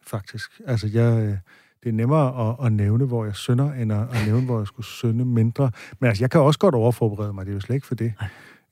Faktisk. 0.07 0.51
Altså, 0.67 0.87
jeg, 0.93 1.23
øh, 1.23 1.37
det 1.83 1.89
er 1.89 1.93
nemmere 1.93 2.49
at, 2.49 2.67
at 2.67 2.73
nævne, 2.73 3.05
hvor 3.05 3.25
jeg 3.25 3.35
synder, 3.35 3.73
end 3.73 3.93
at, 3.93 4.01
at 4.01 4.27
nævne, 4.27 4.47
hvor 4.47 4.59
jeg 4.59 4.67
skulle 4.67 4.87
synde 4.87 5.25
mindre. 5.25 5.71
Men 6.01 6.09
altså, 6.09 6.23
jeg 6.23 6.31
kan 6.31 6.41
også 6.41 6.59
godt 6.59 6.75
overforberede 6.75 7.33
mig, 7.33 7.47
det 7.47 7.53
er 7.53 7.55
jo 7.55 7.61
slet 7.61 7.75
ikke 7.75 7.87
for 7.87 7.95
det. 7.95 8.13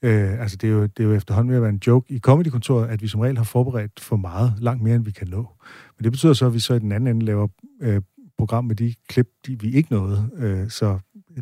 Øh, 0.01 0.41
altså, 0.41 0.57
det 0.57 0.67
er, 0.67 0.71
jo, 0.71 0.83
det 0.83 0.99
er 0.99 1.03
jo 1.03 1.13
efterhånden 1.13 1.49
ved 1.49 1.57
at 1.57 1.61
være 1.61 1.71
en 1.71 1.81
joke 1.87 2.13
i 2.13 2.19
comedykontoret, 2.19 2.87
at 2.87 3.01
vi 3.01 3.07
som 3.07 3.19
regel 3.19 3.37
har 3.37 3.43
forberedt 3.43 3.99
for 3.99 4.15
meget, 4.15 4.53
langt 4.59 4.83
mere, 4.83 4.95
end 4.95 5.05
vi 5.05 5.11
kan 5.11 5.27
nå. 5.27 5.47
Men 5.97 6.03
det 6.03 6.11
betyder 6.11 6.33
så, 6.33 6.45
at 6.45 6.53
vi 6.53 6.59
så 6.59 6.73
i 6.73 6.79
den 6.79 6.91
anden 6.91 7.15
ende 7.15 7.25
laver 7.25 7.47
øh, 7.81 8.01
program 8.37 8.65
med 8.65 8.75
de 8.75 8.93
klip, 9.09 9.27
de, 9.47 9.59
vi 9.59 9.71
ikke 9.71 9.91
nåede. 9.91 10.29
Øh, 10.37 10.69
så 10.69 10.99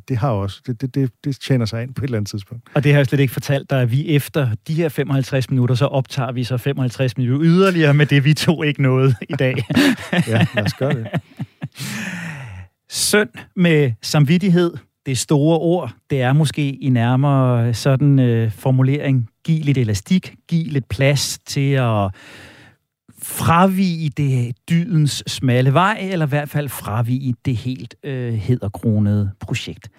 det 0.08 0.18
har 0.18 0.30
også, 0.30 0.62
det, 0.68 0.82
det, 0.82 0.96
det, 0.96 1.12
det 1.24 1.40
tjener 1.42 1.66
sig 1.66 1.84
ind 1.84 1.94
på 1.94 2.02
et 2.02 2.04
eller 2.04 2.18
andet 2.18 2.30
tidspunkt. 2.30 2.70
Og 2.74 2.84
det 2.84 2.92
har 2.92 3.00
jeg 3.00 3.06
slet 3.06 3.20
ikke 3.20 3.34
fortalt 3.34 3.70
dig, 3.70 3.82
at 3.82 3.92
vi 3.92 4.08
efter 4.16 4.50
de 4.68 4.74
her 4.74 4.90
55 4.90 5.50
minutter, 5.50 5.76
så 5.76 5.86
optager 5.86 6.32
vi 6.32 6.44
så 6.44 6.58
55 6.58 7.18
minutter 7.18 7.48
yderligere 7.48 7.94
med 7.94 8.06
det, 8.06 8.24
vi 8.24 8.34
to 8.34 8.64
ikke 8.64 8.82
nåede 8.82 9.16
i 9.30 9.34
dag. 9.34 9.56
ja, 10.28 10.46
lad 10.56 10.66
os 10.66 10.74
gøre 10.74 10.94
det. 10.94 11.08
Søn 12.96 13.30
med 13.56 13.92
samvittighed, 14.02 14.74
det 15.06 15.18
store 15.18 15.60
ord, 15.60 15.94
det 16.10 16.22
er 16.22 16.34
måske 16.34 16.70
i 16.70 16.90
nærmere 16.90 17.74
sådan 17.74 18.20
øh, 18.20 18.52
formulering, 18.52 19.30
giv 19.44 19.64
lidt 19.64 19.78
elastik, 19.78 20.36
giv 20.48 20.66
lidt 20.72 20.90
plads 20.90 21.40
til 21.46 21.72
at 21.72 22.16
fravige 23.18 24.10
det 24.10 24.56
dydens 24.70 25.24
smalle 25.28 25.74
vej, 25.74 26.08
eller 26.12 26.26
i 26.26 26.30
hvert 26.30 26.50
fald 26.50 26.70
fravige 26.70 27.36
det 27.46 27.56
helt 27.56 27.96
øh, 28.04 28.34
hedderkronede 28.34 29.32
projekt. 29.40 29.90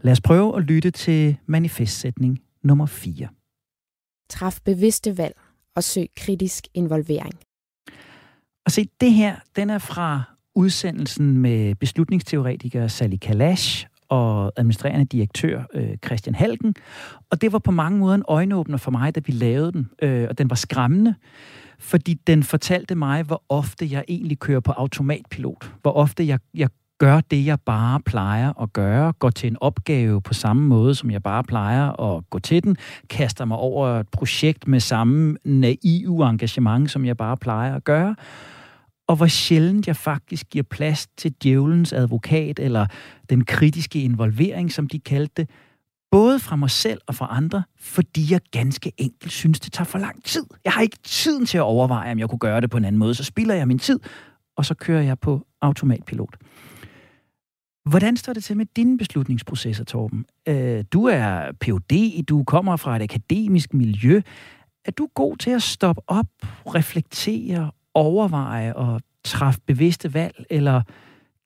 Lad 0.00 0.12
os 0.12 0.20
prøve 0.20 0.56
at 0.56 0.62
lytte 0.62 0.90
til 0.90 1.36
manifestsætning 1.46 2.38
nummer 2.62 2.86
4. 2.86 3.28
Træf 4.30 4.58
bevidste 4.64 5.18
valg 5.18 5.34
og 5.76 5.84
søg 5.84 6.06
kritisk 6.16 6.64
involvering. 6.74 7.34
Og 8.66 8.72
se, 8.72 8.88
det 9.00 9.12
her, 9.12 9.36
den 9.56 9.70
er 9.70 9.78
fra 9.78 10.31
udsendelsen 10.54 11.38
med 11.38 11.74
beslutningsteoretiker 11.74 12.88
Sally 12.88 13.16
Kalash 13.16 13.86
og 14.08 14.52
administrerende 14.56 15.04
direktør 15.04 15.62
øh, 15.74 15.96
Christian 16.04 16.34
Halken. 16.34 16.74
Og 17.30 17.40
det 17.40 17.52
var 17.52 17.58
på 17.58 17.70
mange 17.70 17.98
måder 17.98 18.14
en 18.14 18.24
øjenåbner 18.28 18.76
for 18.76 18.90
mig, 18.90 19.14
da 19.14 19.20
vi 19.26 19.32
lavede 19.32 19.72
den. 19.72 19.90
Øh, 20.02 20.26
og 20.30 20.38
den 20.38 20.50
var 20.50 20.56
skræmmende, 20.56 21.14
fordi 21.78 22.14
den 22.14 22.42
fortalte 22.42 22.94
mig, 22.94 23.22
hvor 23.22 23.42
ofte 23.48 23.88
jeg 23.90 24.04
egentlig 24.08 24.38
kører 24.38 24.60
på 24.60 24.72
automatpilot. 24.72 25.72
Hvor 25.82 25.92
ofte 25.92 26.26
jeg, 26.26 26.38
jeg 26.54 26.68
gør 26.98 27.20
det, 27.20 27.46
jeg 27.46 27.60
bare 27.60 28.00
plejer 28.00 28.62
at 28.62 28.72
gøre, 28.72 29.12
går 29.12 29.30
til 29.30 29.50
en 29.50 29.56
opgave 29.60 30.20
på 30.20 30.34
samme 30.34 30.62
måde, 30.66 30.94
som 30.94 31.10
jeg 31.10 31.22
bare 31.22 31.44
plejer 31.44 32.00
at 32.00 32.30
gå 32.30 32.38
til 32.38 32.62
den, 32.64 32.76
kaster 33.10 33.44
mig 33.44 33.56
over 33.56 33.88
et 33.88 34.08
projekt 34.08 34.68
med 34.68 34.80
samme 34.80 35.36
naive 35.44 36.28
engagement, 36.28 36.90
som 36.90 37.04
jeg 37.04 37.16
bare 37.16 37.36
plejer 37.36 37.74
at 37.74 37.84
gøre, 37.84 38.14
og 39.12 39.16
hvor 39.16 39.26
sjældent 39.26 39.86
jeg 39.86 39.96
faktisk 39.96 40.48
giver 40.50 40.62
plads 40.62 41.06
til 41.16 41.34
djævelens 41.42 41.92
advokat, 41.92 42.58
eller 42.58 42.86
den 43.30 43.44
kritiske 43.44 44.02
involvering, 44.02 44.72
som 44.72 44.86
de 44.86 44.98
kaldte 44.98 45.34
det, 45.36 45.50
både 46.10 46.38
fra 46.38 46.56
mig 46.56 46.70
selv 46.70 47.00
og 47.06 47.14
fra 47.14 47.28
andre, 47.30 47.62
fordi 47.80 48.32
jeg 48.32 48.40
ganske 48.50 48.92
enkelt 48.96 49.32
synes, 49.32 49.60
det 49.60 49.72
tager 49.72 49.84
for 49.84 49.98
lang 49.98 50.24
tid. 50.24 50.44
Jeg 50.64 50.72
har 50.72 50.82
ikke 50.82 50.98
tiden 51.04 51.46
til 51.46 51.58
at 51.58 51.62
overveje, 51.62 52.12
om 52.12 52.18
jeg 52.18 52.28
kunne 52.28 52.38
gøre 52.38 52.60
det 52.60 52.70
på 52.70 52.76
en 52.76 52.84
anden 52.84 52.98
måde. 52.98 53.14
Så 53.14 53.24
spilder 53.24 53.54
jeg 53.54 53.68
min 53.68 53.78
tid, 53.78 54.00
og 54.56 54.64
så 54.64 54.74
kører 54.74 55.02
jeg 55.02 55.18
på 55.18 55.46
automatpilot. 55.60 56.36
Hvordan 57.88 58.16
står 58.16 58.32
det 58.32 58.44
til 58.44 58.56
med 58.56 58.66
dine 58.76 58.98
beslutningsprocesser, 58.98 59.84
Torben? 59.84 60.24
Øh, 60.48 60.84
du 60.92 61.04
er 61.04 61.52
Ph.D., 61.60 62.24
du 62.28 62.44
kommer 62.44 62.76
fra 62.76 62.96
et 62.96 63.02
akademisk 63.02 63.74
miljø. 63.74 64.22
Er 64.84 64.90
du 64.90 65.08
god 65.14 65.36
til 65.36 65.50
at 65.50 65.62
stoppe 65.62 66.02
op, 66.06 66.26
reflektere, 66.66 67.70
overveje 67.94 68.74
og 68.74 69.00
træffe 69.24 69.60
bevidste 69.66 70.14
valg, 70.14 70.44
eller 70.50 70.82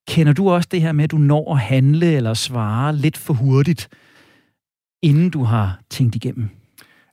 kender 0.09 0.33
du 0.33 0.51
også 0.51 0.69
det 0.73 0.83
her 0.83 0.93
med, 0.93 1.05
at 1.05 1.11
du 1.11 1.19
når 1.19 1.55
at 1.55 1.61
handle 1.61 2.13
eller 2.13 2.35
svare 2.35 2.97
lidt 2.97 3.17
for 3.17 3.35
hurtigt, 3.35 3.89
inden 5.03 5.31
du 5.31 5.43
har 5.43 5.81
tænkt 5.91 6.15
igennem? 6.15 6.49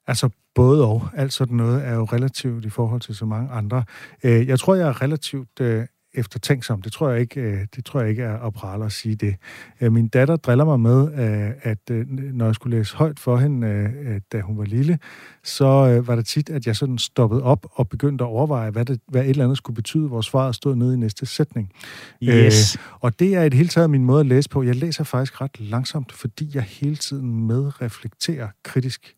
Altså 0.07 0.29
både 0.55 0.87
og. 0.87 1.09
Alt 1.15 1.33
sådan 1.33 1.57
noget 1.57 1.85
er 1.85 1.93
jo 1.93 2.03
relativt 2.03 2.65
i 2.65 2.69
forhold 2.69 3.01
til 3.01 3.15
så 3.15 3.25
mange 3.25 3.51
andre. 3.51 3.83
Øh, 4.23 4.47
jeg 4.47 4.59
tror, 4.59 4.75
jeg 4.75 4.87
er 4.87 5.01
relativt 5.01 5.59
øh, 5.59 5.85
eftertænksom. 6.13 6.81
Det 6.81 6.91
tror 6.91 7.09
jeg 7.09 7.21
ikke, 7.21 7.41
øh, 7.41 7.59
det 7.75 7.85
tror 7.85 7.99
jeg 7.99 8.09
ikke 8.09 8.23
er 8.23 8.39
at 8.39 8.53
prale 8.53 8.85
at 8.85 8.91
sige 8.91 9.15
det. 9.15 9.35
Min 9.81 10.07
datter 10.07 10.35
driller 10.35 10.65
mig 10.65 10.79
med, 10.79 11.13
at 11.61 11.89
når 12.33 12.45
jeg 12.45 12.55
skulle 12.55 12.77
læse 12.77 12.95
højt 12.95 13.19
for 13.19 13.37
hende, 13.37 14.21
da 14.31 14.41
hun 14.41 14.57
var 14.57 14.65
lille, 14.65 14.99
så 15.43 16.01
var 16.05 16.15
det 16.15 16.25
tit, 16.25 16.49
at 16.49 16.67
jeg 16.67 16.75
sådan 16.75 16.97
stoppede 16.97 17.43
op 17.43 17.65
og 17.71 17.89
begyndte 17.89 18.23
at 18.23 18.27
overveje, 18.27 18.69
hvad, 18.69 18.85
det, 18.85 18.99
hvad 19.07 19.21
et 19.21 19.29
eller 19.29 19.43
andet 19.43 19.57
skulle 19.57 19.75
betyde, 19.75 20.07
hvor 20.07 20.21
svaret 20.21 20.55
stod 20.55 20.75
nede 20.75 20.93
i 20.93 20.97
næste 20.97 21.25
sætning. 21.25 21.71
Yes. 22.23 22.77
og 22.99 23.19
det 23.19 23.35
er 23.35 23.43
et 23.43 23.53
hele 23.53 23.69
taget 23.69 23.89
min 23.89 24.05
måde 24.05 24.19
at 24.19 24.25
læse 24.25 24.49
på. 24.49 24.63
Jeg 24.63 24.75
læser 24.75 25.03
faktisk 25.03 25.41
ret 25.41 25.59
langsomt, 25.59 26.11
fordi 26.11 26.51
jeg 26.53 26.63
hele 26.63 26.95
tiden 26.95 27.47
medreflekterer 27.47 28.47
kritisk 28.63 29.15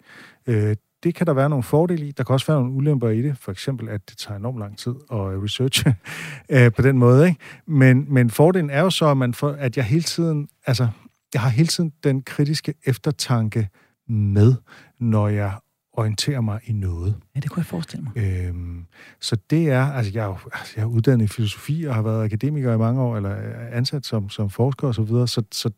det 1.06 1.15
kan 1.15 1.28
der 1.28 1.34
være 1.34 1.50
nogle 1.50 1.63
fordele 1.63 2.08
i. 2.08 2.12
Der 2.12 2.24
kan 2.24 2.34
også 2.34 2.48
være 2.48 2.58
nogle 2.58 2.74
ulemper 2.74 3.10
i 3.10 3.22
det. 3.22 3.38
For 3.38 3.52
eksempel, 3.52 3.89
at 3.89 4.10
det 4.10 4.18
tager 4.18 4.38
enormt 4.38 4.60
lang 4.60 4.78
tid 4.78 4.91
at 5.12 5.44
researche 5.44 5.96
øh, 6.54 6.72
på 6.72 6.82
den 6.82 6.98
måde. 6.98 7.28
Ikke? 7.28 7.39
Men, 7.68 8.06
men 8.13 8.30
fordelen 8.30 8.70
er 8.70 8.82
jo 8.82 8.89
så, 8.89 9.12
at, 9.12 9.18
man 9.18 9.34
får, 9.34 9.50
at 9.50 9.78
jeg 9.78 9.86
hele 9.86 10.04
tiden, 10.04 10.48
altså, 10.65 10.88
jeg 11.34 11.41
har 11.41 11.50
hele 11.50 11.68
tiden 11.68 11.94
den 12.04 12.22
kritiske 12.22 12.74
eftertanke 12.86 13.70
med, 14.08 14.54
når 15.00 15.28
jeg 15.28 15.54
orienterer 15.94 16.41
mig 16.41 16.60
i 16.65 16.74
noget. 16.74 17.15
Ja, 17.36 17.39
det 17.39 17.50
kunne 17.50 17.60
jeg 17.60 17.65
forestille 17.65 18.04
mig. 18.04 18.24
Øhm, 18.24 18.86
så 19.22 19.38
det 19.50 19.70
er, 19.70 19.91
altså 19.91 20.12
jeg 20.15 20.24
er 20.24 20.28
jo 20.28 20.38
altså, 20.54 20.74
jeg 20.76 20.84
er 20.84 20.88
uddannet 20.88 21.26
i 21.26 21.28
filosofi 21.28 21.84
og 21.84 21.96
har 21.96 22.02
været 22.02 22.24
akademiker 22.24 22.74
i 22.74 22.78
mange 22.78 23.02
år, 23.02 23.15
eller 23.15 23.36
ansat 23.72 24.06
som, 24.06 24.30
som 24.30 24.50
forsker 24.50 24.88
osv., 24.88 24.96
så, 24.96 25.02
videre, 25.02 25.28
så, 25.28 25.44
så, 25.52 25.70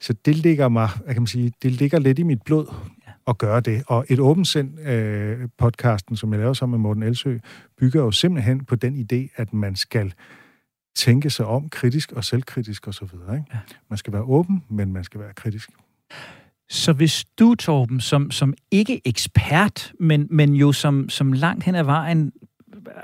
så 0.00 0.12
det 0.12 0.36
ligger 0.36 0.68
mig, 0.68 0.88
jeg 1.06 1.14
kan 1.14 1.22
man 1.22 1.26
sige, 1.26 1.52
det 1.62 1.72
ligger 1.72 1.98
lidt 1.98 2.18
i 2.18 2.22
mit 2.22 2.42
blod 2.42 2.66
at 3.30 3.38
gøre 3.38 3.60
det. 3.60 3.82
Og 3.86 4.04
et 4.08 4.18
åbent 4.18 4.48
sind 4.48 4.80
øh, 4.88 5.48
podcasten, 5.58 6.16
som 6.16 6.32
jeg 6.32 6.40
laver 6.40 6.52
sammen 6.52 6.80
med 6.80 6.82
Morten 6.82 7.02
Elsø, 7.02 7.38
bygger 7.78 8.02
jo 8.02 8.10
simpelthen 8.10 8.64
på 8.64 8.76
den 8.76 9.06
idé, 9.12 9.34
at 9.36 9.52
man 9.52 9.76
skal 9.76 10.12
tænke 10.96 11.30
sig 11.30 11.46
om 11.46 11.68
kritisk 11.68 12.12
og 12.12 12.24
selvkritisk 12.24 12.88
osv. 12.88 13.04
Ikke? 13.04 13.44
Ja. 13.54 13.58
Man 13.90 13.96
skal 13.96 14.12
være 14.12 14.22
åben, 14.22 14.64
men 14.68 14.92
man 14.92 15.04
skal 15.04 15.20
være 15.20 15.34
kritisk. 15.34 15.70
Så 16.70 16.92
hvis 16.92 17.24
du, 17.38 17.54
Torben, 17.54 18.00
som, 18.00 18.30
som 18.30 18.54
ikke 18.70 19.00
ekspert, 19.04 19.92
men, 20.00 20.26
men 20.30 20.54
jo 20.54 20.72
som, 20.72 21.08
som 21.08 21.32
langt 21.32 21.64
hen 21.64 21.74
ad 21.74 21.84
vejen 21.84 22.32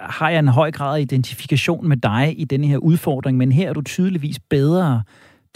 har 0.00 0.30
jeg 0.30 0.38
en 0.38 0.48
høj 0.48 0.70
grad 0.70 0.96
af 0.96 1.00
identifikation 1.00 1.88
med 1.88 1.96
dig 1.96 2.34
i 2.38 2.44
denne 2.44 2.66
her 2.66 2.78
udfordring, 2.78 3.38
men 3.38 3.52
her 3.52 3.68
er 3.68 3.72
du 3.72 3.82
tydeligvis 3.82 4.38
bedre 4.38 5.02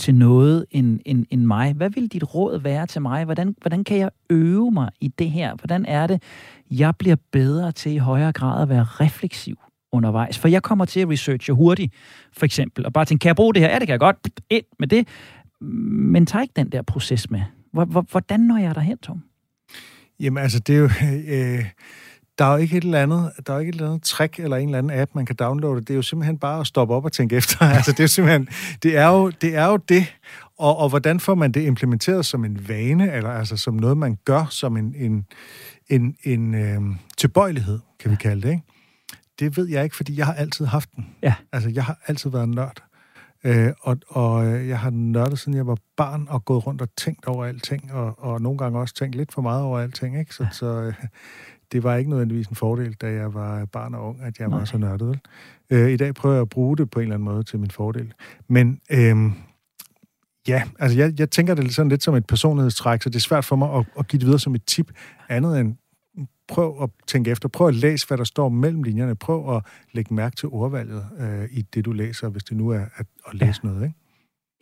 til 0.01 0.15
noget 0.15 0.67
end, 0.71 1.01
end, 1.07 1.27
end 1.31 1.45
mig. 1.45 1.73
Hvad 1.73 1.91
vil 1.91 2.09
dit 2.09 2.35
råd 2.35 2.61
være 2.61 2.87
til 2.87 3.03
mig? 3.03 3.25
Hvordan, 3.25 3.55
hvordan 3.61 3.85
kan 3.85 3.99
jeg 3.99 4.11
øve 4.31 4.71
mig 4.71 4.91
i 5.01 5.09
det 5.09 5.31
her? 5.31 5.55
Hvordan 5.55 5.87
er 5.87 6.07
det, 6.07 6.23
jeg 6.71 6.97
bliver 6.97 7.17
bedre 7.33 7.73
til 7.73 7.93
i 7.93 7.97
højere 7.97 8.33
grad 8.33 8.63
at 8.63 8.69
være 8.69 8.85
refleksiv 8.85 9.57
undervejs? 9.93 10.39
For 10.39 10.49
jeg 10.49 10.63
kommer 10.63 10.85
til 10.85 11.01
at 11.01 11.09
researche 11.09 11.55
hurtigt, 11.55 11.95
for 12.33 12.45
eksempel, 12.45 12.87
og 12.87 12.93
bare 12.93 13.05
tænke, 13.05 13.23
kan 13.23 13.29
jeg 13.29 13.37
bruge 13.37 13.55
det 13.55 13.63
her? 13.63 13.69
Ja, 13.69 13.79
det 13.79 13.87
kan 13.87 13.93
jeg 13.93 14.01
godt. 14.01 14.17
Ind 14.51 14.65
med 14.79 14.89
det. 14.89 15.09
Men 15.61 16.27
tag 16.27 16.43
ikke 16.43 16.55
den 16.57 16.73
der 16.73 16.83
proces 16.83 17.31
med. 17.31 17.41
Hvordan 18.11 18.41
når 18.41 18.59
jeg 18.59 18.75
derhen, 18.75 18.99
Tom? 18.99 19.23
Jamen 20.21 20.43
altså, 20.43 20.59
det 20.59 20.75
er 20.75 20.79
jo... 20.79 20.91
Øh 21.37 21.65
der 22.41 22.47
er 22.47 22.53
jo 22.53 22.57
ikke 22.57 22.77
et 22.77 22.85
eller 22.85 23.03
andet, 23.03 23.33
der 23.47 23.55
er 23.55 23.59
ikke 23.59 23.69
et 23.69 23.75
eller 23.75 23.89
andet 23.89 24.03
trick 24.03 24.39
eller 24.39 24.57
en 24.57 24.69
eller 24.69 24.79
anden 24.79 25.01
app, 25.01 25.15
man 25.15 25.27
kan 25.27 25.37
downloade. 25.37 25.81
Det 25.81 25.91
er 25.91 25.95
jo 25.95 26.03
simpelthen 26.03 26.39
bare 26.39 26.61
at 26.61 26.67
stoppe 26.67 26.95
op 26.95 27.05
og 27.05 27.13
tænke 27.13 27.37
efter. 27.37 27.65
altså, 27.77 27.93
det 27.93 28.01
er 28.01 28.07
simpelthen, 28.07 28.49
det 28.83 28.97
er 28.97 29.07
jo 29.07 29.31
det. 29.31 29.57
Er 29.57 29.67
jo 29.67 29.77
det. 29.77 30.17
Og, 30.59 30.77
og 30.77 30.89
hvordan 30.89 31.21
får 31.21 31.35
man 31.35 31.53
det 31.53 31.61
implementeret 31.61 32.27
som 32.27 32.45
en 32.45 32.69
vane, 32.69 33.13
eller 33.13 33.31
altså 33.31 33.57
som 33.57 33.75
noget, 33.75 33.97
man 33.97 34.19
gør 34.25 34.47
som 34.51 34.77
en, 34.77 34.95
en, 34.97 35.27
en, 35.89 36.17
en 36.23 36.55
øh, 36.55 36.81
tilbøjelighed, 37.17 37.79
kan 37.99 38.11
vi 38.11 38.17
kalde 38.17 38.43
det, 38.43 38.51
ikke? 38.51 38.63
Det 39.39 39.57
ved 39.57 39.69
jeg 39.69 39.85
ikke, 39.85 39.97
fordi 39.97 40.19
jeg 40.19 40.27
har 40.27 40.35
altid 40.35 40.65
haft 40.65 40.89
den. 40.97 41.07
Ja. 41.23 41.35
Altså, 41.53 41.71
jeg 41.71 41.85
har 41.85 41.99
altid 42.07 42.31
været 42.31 42.49
nørd. 42.49 42.83
Øh, 43.45 43.73
og, 43.81 43.97
og 44.09 44.47
jeg 44.69 44.79
har 44.79 44.91
nørdet, 44.91 45.39
siden 45.39 45.57
jeg 45.57 45.67
var 45.67 45.77
barn, 45.97 46.27
og 46.31 46.45
gået 46.45 46.67
rundt 46.67 46.83
og 46.83 46.89
tænkt 46.97 47.27
over 47.27 47.45
alting, 47.45 47.93
og, 47.93 48.15
og 48.19 48.43
nogle 48.43 48.59
gange 48.59 48.79
også 48.79 48.95
tænkt 48.95 49.15
lidt 49.15 49.33
for 49.33 49.43
meget 49.43 49.63
over 49.63 49.79
alting, 49.79 50.19
ikke? 50.19 50.35
Så, 50.35 50.43
ja. 50.45 50.51
så 50.51 50.67
øh, 50.67 50.95
det 51.73 51.83
var 51.83 51.97
ikke 51.97 52.11
nødvendigvis 52.11 52.47
en 52.47 52.57
fordel, 52.57 52.93
da 52.93 53.13
jeg 53.13 53.35
var 53.35 53.65
barn 53.65 53.95
og 53.95 54.09
ung, 54.09 54.23
at 54.23 54.39
jeg 54.39 54.49
Nej. 54.49 54.59
var 54.59 54.65
så 54.65 54.79
nørdet. 54.79 55.09
Vel? 55.09 55.21
Øh, 55.71 55.91
I 55.91 55.97
dag 55.97 56.15
prøver 56.15 56.35
jeg 56.35 56.43
at 56.43 56.49
bruge 56.49 56.77
det 56.77 56.91
på 56.91 57.01
en 57.01 57.03
eller 57.03 57.15
anden 57.15 57.25
måde 57.25 57.43
til 57.43 57.59
min 57.59 57.71
fordel. 57.71 58.13
Men 58.49 58.81
øh, 58.91 59.17
ja, 60.49 60.63
altså 60.79 60.99
jeg, 60.99 61.15
jeg 61.19 61.31
tænker 61.31 61.55
det 61.55 61.75
sådan 61.75 61.89
lidt 61.89 62.03
som 62.03 62.15
et 62.15 62.27
personlighedstræk, 62.27 63.03
så 63.03 63.09
det 63.09 63.17
er 63.17 63.21
svært 63.21 63.45
for 63.45 63.57
mig 63.57 63.75
at, 63.75 63.87
at 63.99 64.09
give 64.09 64.21
det 64.21 64.27
videre 64.27 64.41
som 64.41 64.55
et 64.55 64.65
tip, 64.65 64.91
andet 65.29 65.61
end 65.61 65.77
prøv 66.49 66.83
at 66.83 66.91
tænke 67.07 67.31
efter. 67.31 67.49
Prøv 67.49 67.69
at 67.69 67.75
læse, 67.75 68.09
hvad 68.09 68.19
der 68.19 68.25
står 68.25 68.49
mellem 68.49 68.83
linjerne. 68.83 69.15
Prøv 69.15 69.57
at 69.57 69.63
lægge 69.93 70.15
mærke 70.15 70.37
til 70.37 70.49
ordvalget 70.49 71.05
øh, 71.21 71.49
i 71.51 71.63
det, 71.63 71.85
du 71.85 71.93
læser, 71.93 72.29
hvis 72.29 72.45
det 72.45 72.57
nu 72.57 72.69
er 72.69 72.81
at, 72.97 73.07
at 73.29 73.35
læse 73.35 73.61
ja. 73.65 73.69
noget, 73.69 73.83
ikke? 73.83 73.95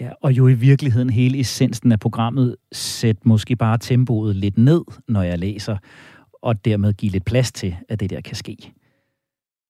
Ja, 0.01 0.11
og 0.23 0.33
jo 0.33 0.49
i 0.49 0.55
virkeligheden 0.55 1.11
hele 1.11 1.41
essensen 1.41 1.93
af 1.93 2.01
programmet, 2.01 2.57
sæt 2.73 3.27
måske 3.27 3.57
bare 3.57 3.79
tempoet 3.79 4.37
lidt 4.37 4.59
ned, 4.59 4.83
når 5.09 5.23
jeg 5.23 5.39
læser, 5.39 5.77
og 6.43 6.65
dermed 6.65 6.93
give 6.93 7.13
lidt 7.13 7.25
plads 7.25 7.53
til, 7.53 7.77
at 7.89 8.01
det 8.01 8.11
der 8.11 8.21
kan 8.21 8.37
ske. 8.37 8.57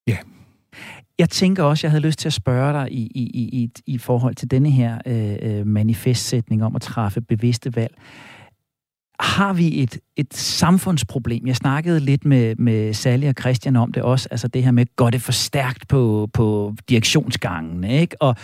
Ja. 0.07 0.17
Jeg 1.19 1.31
tænker 1.31 1.63
også, 1.63 1.87
jeg 1.87 1.91
havde 1.91 2.03
lyst 2.03 2.19
til 2.19 2.29
at 2.29 2.33
spørge 2.33 2.73
dig 2.73 2.93
i, 2.93 3.07
i, 3.15 3.63
i, 3.63 3.71
i 3.87 3.99
forhold 3.99 4.35
til 4.35 4.51
denne 4.51 4.71
her 4.71 4.99
øh, 5.07 5.37
øh, 5.43 5.67
manifestsætning 5.67 6.65
om 6.65 6.77
at 6.77 6.83
træffe 6.83 7.21
bevidste 7.21 7.77
valg. 7.77 7.95
Har 9.21 9.53
vi 9.53 9.83
et, 9.83 9.99
et 10.17 10.35
samfundsproblem? 10.35 11.47
Jeg 11.47 11.57
snakkede 11.57 12.01
lidt 12.01 12.25
med, 12.25 12.57
med 12.57 12.95
Sally 12.95 13.27
og 13.27 13.35
Christian 13.41 13.77
om 13.77 13.93
det 13.93 14.03
også, 14.03 14.29
altså 14.31 14.49
det 14.49 14.65
her 14.65 14.71
med, 14.71 14.87
går 14.97 15.11
det 15.11 15.23
for 15.23 15.33
stærkt 15.33 15.89
på, 15.89 16.29
på 16.33 16.75
direktionsgangen, 16.89 17.85
ikke? 17.85 18.23
Og, 18.23 18.37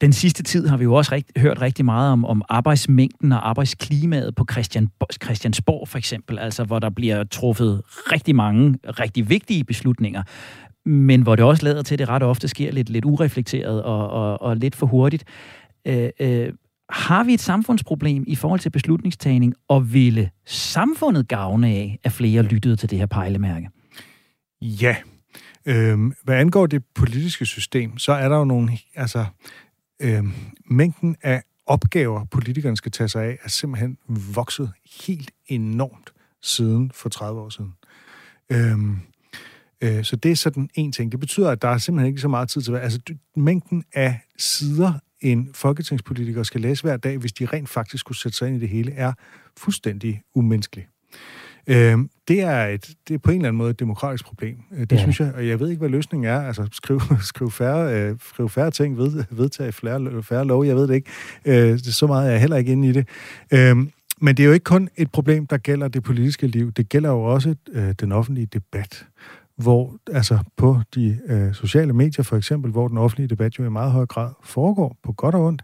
den 0.00 0.12
sidste 0.12 0.42
tid 0.42 0.66
har 0.66 0.76
vi 0.76 0.84
jo 0.84 0.94
også 0.94 1.14
rigt, 1.14 1.38
hørt 1.38 1.60
rigtig 1.60 1.84
meget 1.84 2.12
om, 2.12 2.24
om 2.24 2.42
arbejdsmængden 2.48 3.32
og 3.32 3.48
arbejdsklimaet 3.48 4.34
på 4.34 4.46
Christian, 4.52 4.88
Christiansborg 5.24 5.88
for 5.88 5.98
eksempel, 5.98 6.38
altså 6.38 6.64
hvor 6.64 6.78
der 6.78 6.90
bliver 6.90 7.24
truffet 7.24 7.82
rigtig 7.86 8.36
mange 8.36 8.78
rigtig 8.84 9.28
vigtige 9.28 9.64
beslutninger, 9.64 10.22
men 10.88 11.22
hvor 11.22 11.36
det 11.36 11.44
også 11.44 11.64
lader 11.64 11.82
til, 11.82 11.94
at 11.94 11.98
det 11.98 12.08
ret 12.08 12.22
ofte 12.22 12.48
sker 12.48 12.72
lidt, 12.72 12.88
lidt 12.88 13.04
ureflekteret 13.04 13.82
og, 13.82 14.10
og, 14.10 14.42
og 14.42 14.56
lidt 14.56 14.76
for 14.76 14.86
hurtigt. 14.86 15.24
Øh, 15.86 16.10
øh, 16.20 16.52
har 16.90 17.24
vi 17.24 17.34
et 17.34 17.40
samfundsproblem 17.40 18.24
i 18.26 18.34
forhold 18.34 18.60
til 18.60 18.70
beslutningstagning, 18.70 19.54
og 19.68 19.92
ville 19.92 20.30
samfundet 20.46 21.28
gavne 21.28 21.68
af, 21.68 21.98
at 22.04 22.12
flere 22.12 22.42
lyttede 22.42 22.76
til 22.76 22.90
det 22.90 22.98
her 22.98 23.06
pejlemærke? 23.06 23.68
Ja. 24.62 24.96
Øhm, 25.66 26.12
hvad 26.24 26.36
angår 26.36 26.66
det 26.66 26.82
politiske 26.94 27.46
system, 27.46 27.98
så 27.98 28.12
er 28.12 28.28
der 28.28 28.36
jo 28.36 28.44
nogle... 28.44 28.70
Altså, 28.94 29.24
øh, 30.02 30.24
mængden 30.70 31.16
af 31.22 31.42
opgaver, 31.66 32.24
politikerne 32.24 32.76
skal 32.76 32.92
tage 32.92 33.08
sig 33.08 33.24
af, 33.24 33.38
er 33.42 33.48
simpelthen 33.48 33.98
vokset 34.34 34.72
helt 35.06 35.30
enormt 35.46 36.12
siden 36.42 36.90
for 36.94 37.08
30 37.08 37.40
år 37.40 37.48
siden. 37.48 37.74
Øhm, 38.52 38.98
øh, 39.80 40.04
så 40.04 40.16
det 40.16 40.30
er 40.30 40.36
sådan 40.36 40.70
en 40.74 40.92
ting. 40.92 41.12
Det 41.12 41.20
betyder, 41.20 41.50
at 41.50 41.62
der 41.62 41.68
er 41.68 41.78
simpelthen 41.78 42.08
ikke 42.08 42.20
så 42.20 42.28
meget 42.28 42.48
tid 42.48 42.62
til 42.62 42.72
at 42.72 42.80
Altså, 42.80 43.00
mængden 43.36 43.84
af 43.94 44.20
sider, 44.36 44.92
en 45.20 45.50
folketingspolitiker 45.54 46.42
skal 46.42 46.60
læse 46.60 46.82
hver 46.82 46.96
dag, 46.96 47.18
hvis 47.18 47.32
de 47.32 47.46
rent 47.46 47.68
faktisk 47.68 48.00
skulle 48.00 48.18
sætte 48.18 48.38
sig 48.38 48.48
ind 48.48 48.56
i 48.56 48.60
det 48.60 48.68
hele, 48.68 48.92
er 48.92 49.12
fuldstændig 49.56 50.22
umenneskelig. 50.34 50.86
Øh, 51.66 51.98
det, 52.28 52.40
er 52.40 52.66
et, 52.66 52.90
det 53.08 53.14
er 53.14 53.18
på 53.18 53.30
en 53.30 53.36
eller 53.36 53.48
anden 53.48 53.58
måde 53.58 53.70
et 53.70 53.80
demokratisk 53.80 54.24
problem. 54.24 54.56
Øh, 54.72 54.80
det 54.80 54.92
ja. 54.92 54.98
synes 54.98 55.20
jeg, 55.20 55.32
og 55.34 55.48
jeg 55.48 55.60
ved 55.60 55.68
ikke, 55.68 55.80
hvad 55.80 55.88
løsningen 55.88 56.28
er. 56.28 56.40
Altså, 56.40 56.68
skriv, 56.72 57.00
skriv, 57.20 57.50
færre, 57.50 58.00
øh, 58.00 58.16
skriv 58.28 58.48
færre 58.48 58.70
ting, 58.70 58.96
ved, 58.96 59.24
vedtage 59.30 59.72
færre, 59.72 60.22
færre 60.22 60.44
lov, 60.44 60.64
jeg 60.64 60.76
ved 60.76 60.88
det 60.88 60.94
ikke. 60.94 61.10
Øh, 61.44 61.78
så 61.78 62.06
meget 62.06 62.26
er 62.26 62.30
jeg 62.30 62.40
heller 62.40 62.56
ikke 62.56 62.72
inde 62.72 62.88
i 62.88 62.92
det. 62.92 63.08
Øh, 63.52 63.76
men 64.20 64.36
det 64.36 64.40
er 64.40 64.46
jo 64.46 64.52
ikke 64.52 64.64
kun 64.64 64.88
et 64.96 65.10
problem, 65.10 65.46
der 65.46 65.56
gælder 65.56 65.88
det 65.88 66.02
politiske 66.02 66.46
liv. 66.46 66.72
Det 66.72 66.88
gælder 66.88 67.10
jo 67.10 67.22
også 67.22 67.54
øh, 67.72 67.94
den 68.00 68.12
offentlige 68.12 68.46
debat 68.46 69.06
hvor 69.56 69.96
altså 70.12 70.38
på 70.56 70.80
de 70.94 71.18
øh, 71.26 71.54
sociale 71.54 71.92
medier 71.92 72.22
for 72.22 72.36
eksempel, 72.36 72.70
hvor 72.70 72.88
den 72.88 72.98
offentlige 72.98 73.28
debat 73.28 73.58
jo 73.58 73.64
i 73.64 73.68
meget 73.68 73.92
høj 73.92 74.06
grad 74.06 74.30
foregår, 74.44 74.96
på 75.02 75.12
godt 75.12 75.34
og 75.34 75.44
ondt, 75.44 75.62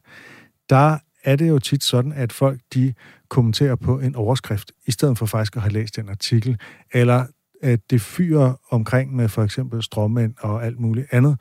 der 0.71 0.99
er 1.25 1.37
det 1.37 1.49
jo 1.49 1.59
tit 1.59 1.85
sådan, 1.85 2.13
at 2.13 2.33
folk 2.33 2.61
de 2.75 2.95
kommenterer 3.29 3.77
på 3.77 3.99
en 3.99 4.15
overskrift, 4.15 4.73
i 4.87 4.91
stedet 4.91 5.19
for 5.19 5.27
faktisk 5.27 5.57
at 5.57 5.63
have 5.63 5.73
læst 5.73 5.99
en 5.99 6.09
artikel, 6.09 6.59
eller 6.93 7.25
at 7.63 7.81
det 7.91 8.01
fyrer 8.01 8.55
omkring 8.71 9.17
med 9.17 9.29
for 9.29 9.43
eksempel 9.43 9.83
strømmænd 9.83 10.35
og 10.41 10.67
alt 10.67 10.81
muligt 10.81 11.07
andet 11.11 11.37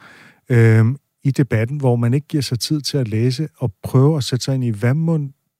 øh, 0.49 0.85
i 1.23 1.31
debatten, 1.31 1.77
hvor 1.77 1.95
man 1.95 2.13
ikke 2.13 2.27
giver 2.27 2.43
sig 2.43 2.59
tid 2.59 2.81
til 2.81 2.97
at 2.97 3.07
læse 3.07 3.47
og 3.57 3.73
prøve 3.83 4.17
at 4.17 4.23
sætte 4.23 4.45
sig 4.45 4.55
ind 4.55 4.63
i, 4.63 4.69
hvad 4.69 4.93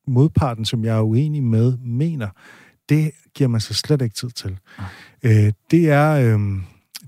modparten, 0.07 0.65
som 0.65 0.85
jeg 0.85 0.97
er 0.97 1.01
uenig 1.01 1.43
med, 1.43 1.77
mener. 1.77 2.27
Det 2.89 3.11
giver 3.35 3.47
man 3.47 3.61
sig 3.61 3.75
slet 3.75 4.01
ikke 4.01 4.15
tid 4.15 4.29
til. 4.29 4.59
Øh, 5.23 5.53
det 5.71 5.89
er... 5.89 6.11
Øh, 6.11 6.39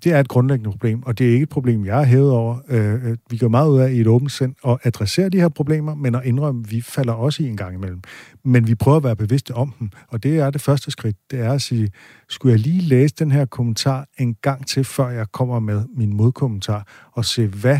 det 0.03 0.11
er 0.11 0.19
et 0.19 0.27
grundlæggende 0.27 0.71
problem, 0.71 1.03
og 1.03 1.17
det 1.17 1.27
er 1.27 1.31
ikke 1.31 1.43
et 1.43 1.49
problem, 1.49 1.85
jeg 1.85 1.95
har 1.95 2.03
hævet 2.03 2.31
over. 2.31 2.57
Øh, 2.69 2.93
øh, 2.93 3.17
vi 3.29 3.37
går 3.37 3.47
meget 3.47 3.69
ud 3.69 3.79
af 3.79 3.91
i 3.91 4.01
et 4.01 4.07
åbent 4.07 4.31
sind 4.31 4.55
at 4.67 4.77
adressere 4.83 5.29
de 5.29 5.39
her 5.39 5.49
problemer, 5.49 5.95
men 5.95 6.15
at 6.15 6.25
indrømme, 6.25 6.63
at 6.65 6.71
vi 6.71 6.81
falder 6.81 7.13
også 7.13 7.43
i 7.43 7.47
en 7.47 7.57
gang 7.57 7.75
imellem. 7.75 8.01
Men 8.43 8.67
vi 8.67 8.75
prøver 8.75 8.97
at 8.97 9.03
være 9.03 9.15
bevidste 9.15 9.53
om 9.53 9.73
dem, 9.79 9.89
og 10.07 10.23
det 10.23 10.39
er 10.39 10.49
det 10.49 10.61
første 10.61 10.91
skridt. 10.91 11.15
Det 11.31 11.39
er 11.39 11.53
at 11.53 11.61
sige, 11.61 11.89
skulle 12.29 12.51
jeg 12.51 12.59
lige 12.59 12.81
læse 12.81 13.15
den 13.19 13.31
her 13.31 13.45
kommentar 13.45 14.07
en 14.19 14.35
gang 14.41 14.67
til, 14.67 14.83
før 14.83 15.09
jeg 15.09 15.31
kommer 15.31 15.59
med 15.59 15.83
min 15.97 16.13
modkommentar, 16.13 16.87
og 17.11 17.25
se, 17.25 17.47
hvad 17.47 17.79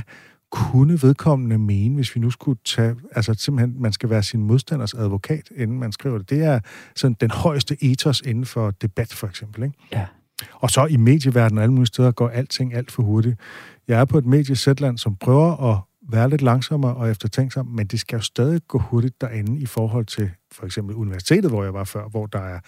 kunne 0.52 1.02
vedkommende 1.02 1.58
mene, 1.58 1.96
hvis 1.96 2.16
vi 2.16 2.22
nu 2.22 2.32
skulle 2.32 2.60
tage, 2.66 2.96
altså 3.12 3.34
simpelthen, 3.34 3.82
man 3.82 3.94
skal 3.94 4.10
være 4.10 4.24
sin 4.24 4.44
modstanders 4.44 4.94
advokat, 4.94 5.50
inden 5.56 5.80
man 5.80 5.92
skriver 5.92 6.18
det. 6.18 6.30
Det 6.30 6.44
er 6.44 6.60
sådan 6.96 7.18
den 7.22 7.32
højeste 7.32 7.78
ethos 7.82 8.22
inden 8.26 8.46
for 8.46 8.72
debat, 8.72 9.14
for 9.14 9.28
eksempel. 9.28 9.64
Ikke? 9.64 9.76
Ja. 9.92 10.06
Og 10.54 10.70
så 10.70 10.86
i 10.86 10.98
medieverdenen 10.98 11.58
og 11.58 11.64
alle 11.64 11.74
mulige 11.74 11.88
steder 11.88 12.12
går 12.12 12.30
alting 12.30 12.74
alt 12.74 12.92
for 12.92 13.04
hurtigt. 13.04 13.40
Jeg 13.88 14.00
er 14.00 14.06
på 14.06 14.18
et 14.18 14.26
medie 14.26 14.56
Zetland, 14.56 14.98
som 14.98 15.16
prøver 15.16 15.72
at 15.72 15.80
være 16.10 16.30
lidt 16.30 16.42
langsommere 16.42 16.96
og 16.96 17.10
eftertænksom, 17.10 17.68
men 17.68 17.88
det 17.88 18.00
skal 18.00 18.16
jo 18.16 18.22
stadig 18.22 18.62
gå 18.68 18.80
hurtigt 18.80 19.22
derinde 19.22 19.60
i 19.60 19.66
forhold 19.66 20.06
til 20.06 20.32
for 20.52 20.66
eksempel 20.66 20.96
universitetet, 20.96 21.52
hvor 21.52 21.64
jeg 21.64 21.74
var 21.74 21.84
før, 21.84 22.08
hvor 22.08 22.26
der 22.26 22.40
er, 22.40 22.60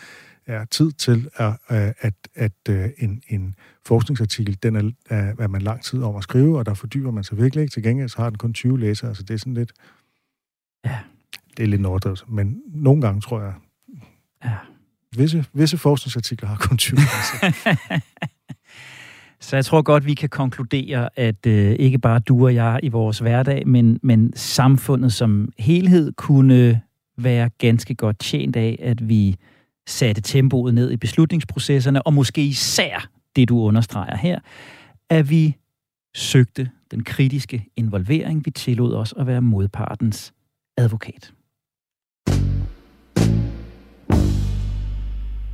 er 0.45 0.65
tid 0.65 0.91
til, 0.91 1.29
at, 1.35 1.57
at, 1.67 1.93
at, 1.99 2.13
at 2.35 2.51
øh, 2.69 2.89
en, 2.97 3.21
en 3.27 3.55
forskningsartikel, 3.85 4.57
den 4.63 4.75
er, 4.75 4.91
er 5.39 5.47
man 5.47 5.61
lang 5.61 5.83
tid 5.83 6.03
om 6.03 6.15
at 6.15 6.23
skrive, 6.23 6.57
og 6.57 6.65
der 6.65 6.73
fordyber 6.73 7.11
man 7.11 7.23
sig 7.23 7.37
virkelig 7.37 7.61
ikke. 7.61 7.73
Til 7.73 7.83
gengæld 7.83 8.09
så 8.09 8.17
har 8.17 8.29
den 8.29 8.37
kun 8.37 8.53
20 8.53 8.79
læsere, 8.79 9.15
så 9.15 9.23
det 9.23 9.33
er 9.33 9.37
sådan 9.37 9.53
lidt... 9.53 9.73
Ja. 10.85 10.99
Det 11.57 11.63
er 11.63 11.67
lidt 11.67 11.85
overdrevet, 11.85 12.23
men 12.27 12.61
nogle 12.67 13.01
gange 13.01 13.21
tror 13.21 13.41
jeg... 13.41 13.53
Ja 14.45 14.57
Visse, 15.17 15.45
visse 15.53 15.77
forskningsartikler 15.77 16.49
har 16.49 16.57
kun 16.57 16.77
20 16.77 16.99
Så 19.39 19.55
jeg 19.55 19.65
tror 19.65 19.81
godt, 19.81 20.05
vi 20.05 20.13
kan 20.13 20.29
konkludere, 20.29 21.09
at 21.15 21.45
øh, 21.45 21.75
ikke 21.79 21.99
bare 21.99 22.19
du 22.19 22.45
og 22.45 22.55
jeg 22.55 22.79
i 22.83 22.89
vores 22.89 23.19
hverdag, 23.19 23.67
men, 23.67 23.99
men 24.03 24.33
samfundet 24.35 25.13
som 25.13 25.51
helhed 25.57 26.11
kunne 26.11 26.81
være 27.17 27.49
ganske 27.49 27.95
godt 27.95 28.19
tjent 28.19 28.55
af, 28.55 28.79
at 28.81 29.09
vi 29.09 29.35
satte 29.87 30.21
tempoet 30.21 30.73
ned 30.73 30.91
i 30.91 30.97
beslutningsprocesserne, 30.97 32.01
og 32.01 32.13
måske 32.13 32.45
især 32.45 33.09
det, 33.35 33.49
du 33.49 33.59
understreger 33.59 34.17
her, 34.17 34.39
at 35.09 35.29
vi 35.29 35.55
søgte 36.15 36.69
den 36.91 37.03
kritiske 37.03 37.65
involvering. 37.75 38.45
Vi 38.45 38.51
tillod 38.51 38.93
os 38.93 39.13
at 39.17 39.27
være 39.27 39.41
modpartens 39.41 40.33
advokat. 40.77 41.31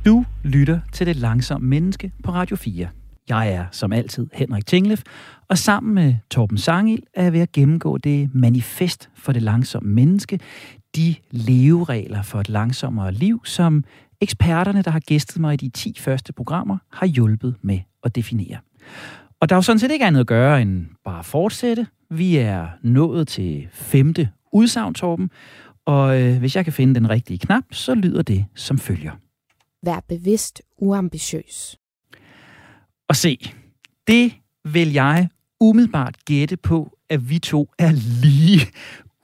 Du 0.06 0.24
lytter 0.42 0.80
til 0.92 1.06
Det 1.06 1.16
Langsomme 1.16 1.68
Menneske 1.68 2.12
på 2.22 2.32
Radio 2.32 2.56
4. 2.56 2.88
Jeg 3.28 3.52
er 3.52 3.64
som 3.70 3.92
altid 3.92 4.26
Henrik 4.32 4.66
Tinglef, 4.66 5.02
og 5.48 5.58
sammen 5.58 5.94
med 5.94 6.14
Torben 6.30 6.58
Sangil 6.58 7.02
er 7.14 7.22
jeg 7.22 7.32
ved 7.32 7.40
at 7.40 7.52
gennemgå 7.52 7.98
det 7.98 8.34
manifest 8.34 9.10
for 9.14 9.32
det 9.32 9.42
langsomme 9.42 9.92
menneske, 9.92 10.40
de 10.96 11.14
leveregler 11.30 12.22
for 12.22 12.40
et 12.40 12.48
langsommere 12.48 13.12
liv, 13.12 13.40
som 13.44 13.84
eksperterne, 14.20 14.82
der 14.82 14.90
har 14.90 15.00
gæstet 15.00 15.40
mig 15.40 15.54
i 15.54 15.56
de 15.56 15.68
10 15.68 15.96
første 15.98 16.32
programmer, 16.32 16.78
har 16.92 17.06
hjulpet 17.06 17.54
med 17.62 17.80
at 18.04 18.14
definere. 18.14 18.58
Og 19.40 19.48
der 19.48 19.54
er 19.54 19.58
jo 19.58 19.62
sådan 19.62 19.78
set 19.78 19.90
ikke 19.90 20.06
andet 20.06 20.20
at 20.20 20.26
gøre 20.26 20.62
end 20.62 20.86
bare 21.04 21.18
at 21.18 21.24
fortsætte. 21.24 21.86
Vi 22.10 22.36
er 22.36 22.66
nået 22.82 23.28
til 23.28 23.68
femte 23.72 24.28
udsagn, 24.52 24.94
Torben, 24.94 25.30
og 25.86 26.20
øh, 26.20 26.38
hvis 26.38 26.56
jeg 26.56 26.64
kan 26.64 26.72
finde 26.72 26.94
den 26.94 27.10
rigtige 27.10 27.38
knap, 27.38 27.64
så 27.70 27.94
lyder 27.94 28.22
det 28.22 28.44
som 28.54 28.78
følger. 28.78 29.12
Vær 29.82 30.00
bevidst 30.08 30.62
uambitiøs. 30.78 31.78
Og 33.08 33.16
se, 33.16 33.38
det 34.06 34.32
vil 34.64 34.92
jeg 34.92 35.28
umiddelbart 35.60 36.24
gætte 36.24 36.56
på, 36.56 36.98
at 37.10 37.30
vi 37.30 37.38
to 37.38 37.70
er 37.78 37.92
lige 38.22 38.66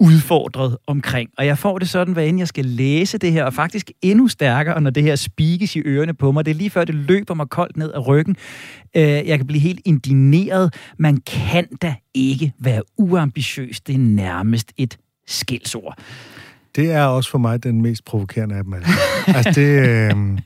udfordret 0.00 0.76
omkring. 0.86 1.30
Og 1.38 1.46
jeg 1.46 1.58
får 1.58 1.78
det 1.78 1.88
sådan, 1.88 2.14
hvad 2.14 2.26
end 2.26 2.38
jeg 2.38 2.48
skal 2.48 2.64
læse 2.64 3.18
det 3.18 3.32
her, 3.32 3.44
og 3.44 3.54
faktisk 3.54 3.90
endnu 4.02 4.28
stærkere, 4.28 4.80
når 4.80 4.90
det 4.90 5.02
her 5.02 5.16
spikes 5.16 5.76
i 5.76 5.80
ørerne 5.80 6.14
på 6.14 6.32
mig. 6.32 6.44
Det 6.44 6.50
er 6.50 6.54
lige 6.54 6.70
før, 6.70 6.84
det 6.84 6.94
løber 6.94 7.34
mig 7.34 7.48
koldt 7.48 7.76
ned 7.76 7.92
ad 7.94 8.06
ryggen. 8.06 8.36
Øh, 8.96 9.02
jeg 9.02 9.38
kan 9.38 9.46
blive 9.46 9.60
helt 9.60 9.80
indineret. 9.84 10.74
Man 10.98 11.16
kan 11.16 11.66
da 11.82 11.94
ikke 12.14 12.52
være 12.58 12.82
uambitiøs. 12.96 13.80
Det 13.80 13.94
er 13.94 13.98
nærmest 13.98 14.72
et 14.76 14.98
skældsord. 15.26 15.98
Det 16.76 16.92
er 16.92 17.04
også 17.04 17.30
for 17.30 17.38
mig 17.38 17.62
den 17.62 17.82
mest 17.82 18.04
provokerende 18.04 18.54
af 18.54 18.64
dem 18.64 18.74
alle. 18.74 18.86
altså 19.36 19.52
det, 19.60 19.88
øh, 19.88 20.38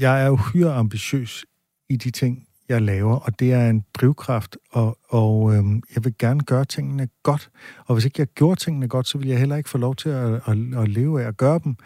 jeg 0.00 0.24
er 0.24 0.30
uhyre 0.30 0.74
ambitiøs 0.74 1.44
i 1.88 1.96
de 1.96 2.10
ting, 2.10 2.46
jeg 2.68 2.82
laver, 2.82 3.16
og 3.16 3.40
det 3.40 3.52
er 3.52 3.70
en 3.70 3.84
drivkraft, 3.94 4.56
og, 4.70 4.98
og 5.08 5.54
øh, 5.54 5.64
jeg 5.94 6.04
vil 6.04 6.14
gerne 6.18 6.40
gøre 6.40 6.64
tingene 6.64 7.08
godt. 7.22 7.50
Og 7.86 7.94
hvis 7.94 8.04
ikke 8.04 8.20
jeg 8.20 8.26
gjorde 8.26 8.60
tingene 8.60 8.88
godt, 8.88 9.08
så 9.08 9.18
vil 9.18 9.28
jeg 9.28 9.38
heller 9.38 9.56
ikke 9.56 9.70
få 9.70 9.78
lov 9.78 9.96
til 9.96 10.08
at, 10.08 10.34
at, 10.34 10.56
at 10.76 10.88
leve 10.88 11.22
af 11.22 11.28
at 11.28 11.36
gøre 11.36 11.60
dem. 11.64 11.76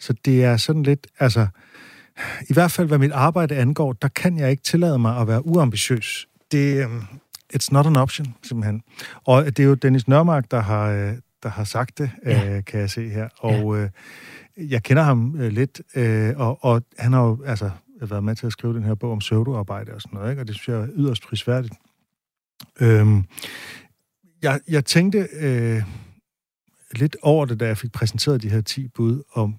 Så 0.00 0.14
det 0.24 0.44
er 0.44 0.56
sådan 0.56 0.82
lidt, 0.82 1.06
altså, 1.18 1.46
i 2.48 2.52
hvert 2.52 2.70
fald 2.70 2.88
hvad 2.88 2.98
mit 2.98 3.12
arbejde 3.12 3.56
angår, 3.56 3.92
der 3.92 4.08
kan 4.08 4.38
jeg 4.38 4.50
ikke 4.50 4.62
tillade 4.62 4.98
mig 4.98 5.20
at 5.20 5.28
være 5.28 5.46
uambitiøs. 5.46 6.28
Det, 6.52 6.84
øhm, 6.84 7.02
it's 7.54 7.68
not 7.70 7.86
an 7.86 7.96
option, 7.96 8.34
simpelthen. 8.42 8.82
Og 9.24 9.44
det 9.44 9.58
er 9.58 9.64
jo 9.64 9.74
Dennis 9.74 10.08
Nørmark, 10.08 10.50
der 10.50 10.60
har, 10.60 10.90
øh, 10.90 11.12
der 11.46 11.52
har 11.52 11.64
sagt 11.64 11.98
det, 11.98 12.10
ja. 12.24 12.56
øh, 12.56 12.64
kan 12.64 12.80
jeg 12.80 12.90
se 12.90 13.08
her. 13.08 13.28
Og 13.38 13.76
ja. 13.76 13.82
øh, 13.82 14.70
jeg 14.70 14.82
kender 14.82 15.02
ham 15.02 15.36
øh, 15.38 15.52
lidt, 15.52 15.82
øh, 15.94 16.34
og, 16.36 16.64
og 16.64 16.82
han 16.98 17.12
har 17.12 17.22
jo 17.22 17.42
altså 17.46 17.70
været 18.00 18.24
med 18.24 18.36
til 18.36 18.46
at 18.46 18.52
skrive 18.52 18.74
den 18.74 18.82
her 18.82 18.94
bog 18.94 19.12
om 19.12 19.18
pseudoarbejde 19.18 19.92
og 19.94 20.02
sådan 20.02 20.16
noget, 20.18 20.30
ikke? 20.30 20.42
og 20.42 20.46
det 20.46 20.54
synes 20.54 20.68
jeg 20.68 20.76
er 20.76 20.88
yderst 20.94 21.22
prisværdigt. 21.22 21.74
Øhm, 22.80 23.24
jeg, 24.42 24.60
jeg 24.68 24.84
tænkte 24.84 25.28
øh, 25.40 25.82
lidt 26.96 27.16
over 27.22 27.46
det, 27.46 27.60
da 27.60 27.66
jeg 27.66 27.78
fik 27.78 27.92
præsenteret 27.92 28.42
de 28.42 28.50
her 28.50 28.60
10 28.60 28.88
bud, 28.88 29.22
om, 29.32 29.56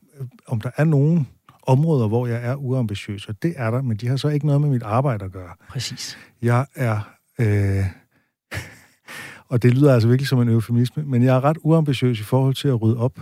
om 0.48 0.62
der 0.62 0.72
er 0.78 0.84
nogen 0.84 1.28
områder, 1.64 2.08
hvor 2.08 2.28
jeg 2.28 2.46
er 2.46 2.56
uambitiøs, 2.56 3.28
og 3.28 3.44
det 3.44 3.54
er 3.58 3.72
der, 3.72 3.82
men 3.82 3.98
de 3.98 4.08
har 4.08 4.18
så 4.18 4.28
ikke 4.28 4.46
noget 4.46 4.62
med 4.62 4.70
mit 4.70 4.84
arbejde 4.84 5.26
at 5.26 5.32
gøre. 5.32 5.56
Præcis. 5.70 6.18
Jeg 6.42 6.66
er... 6.76 7.14
Øh, 7.40 7.86
og 9.50 9.64
det 9.64 9.74
lyder 9.74 9.94
altså 9.94 10.08
virkelig 10.08 10.28
som 10.28 10.42
en 10.42 10.50
eufemisme, 10.50 11.04
men 11.04 11.24
jeg 11.24 11.36
er 11.36 11.44
ret 11.44 11.58
uambitiøs 11.62 12.20
i 12.20 12.24
forhold 12.24 12.56
til 12.56 12.68
at 12.68 12.82
rydde 12.82 12.98
op. 12.98 13.20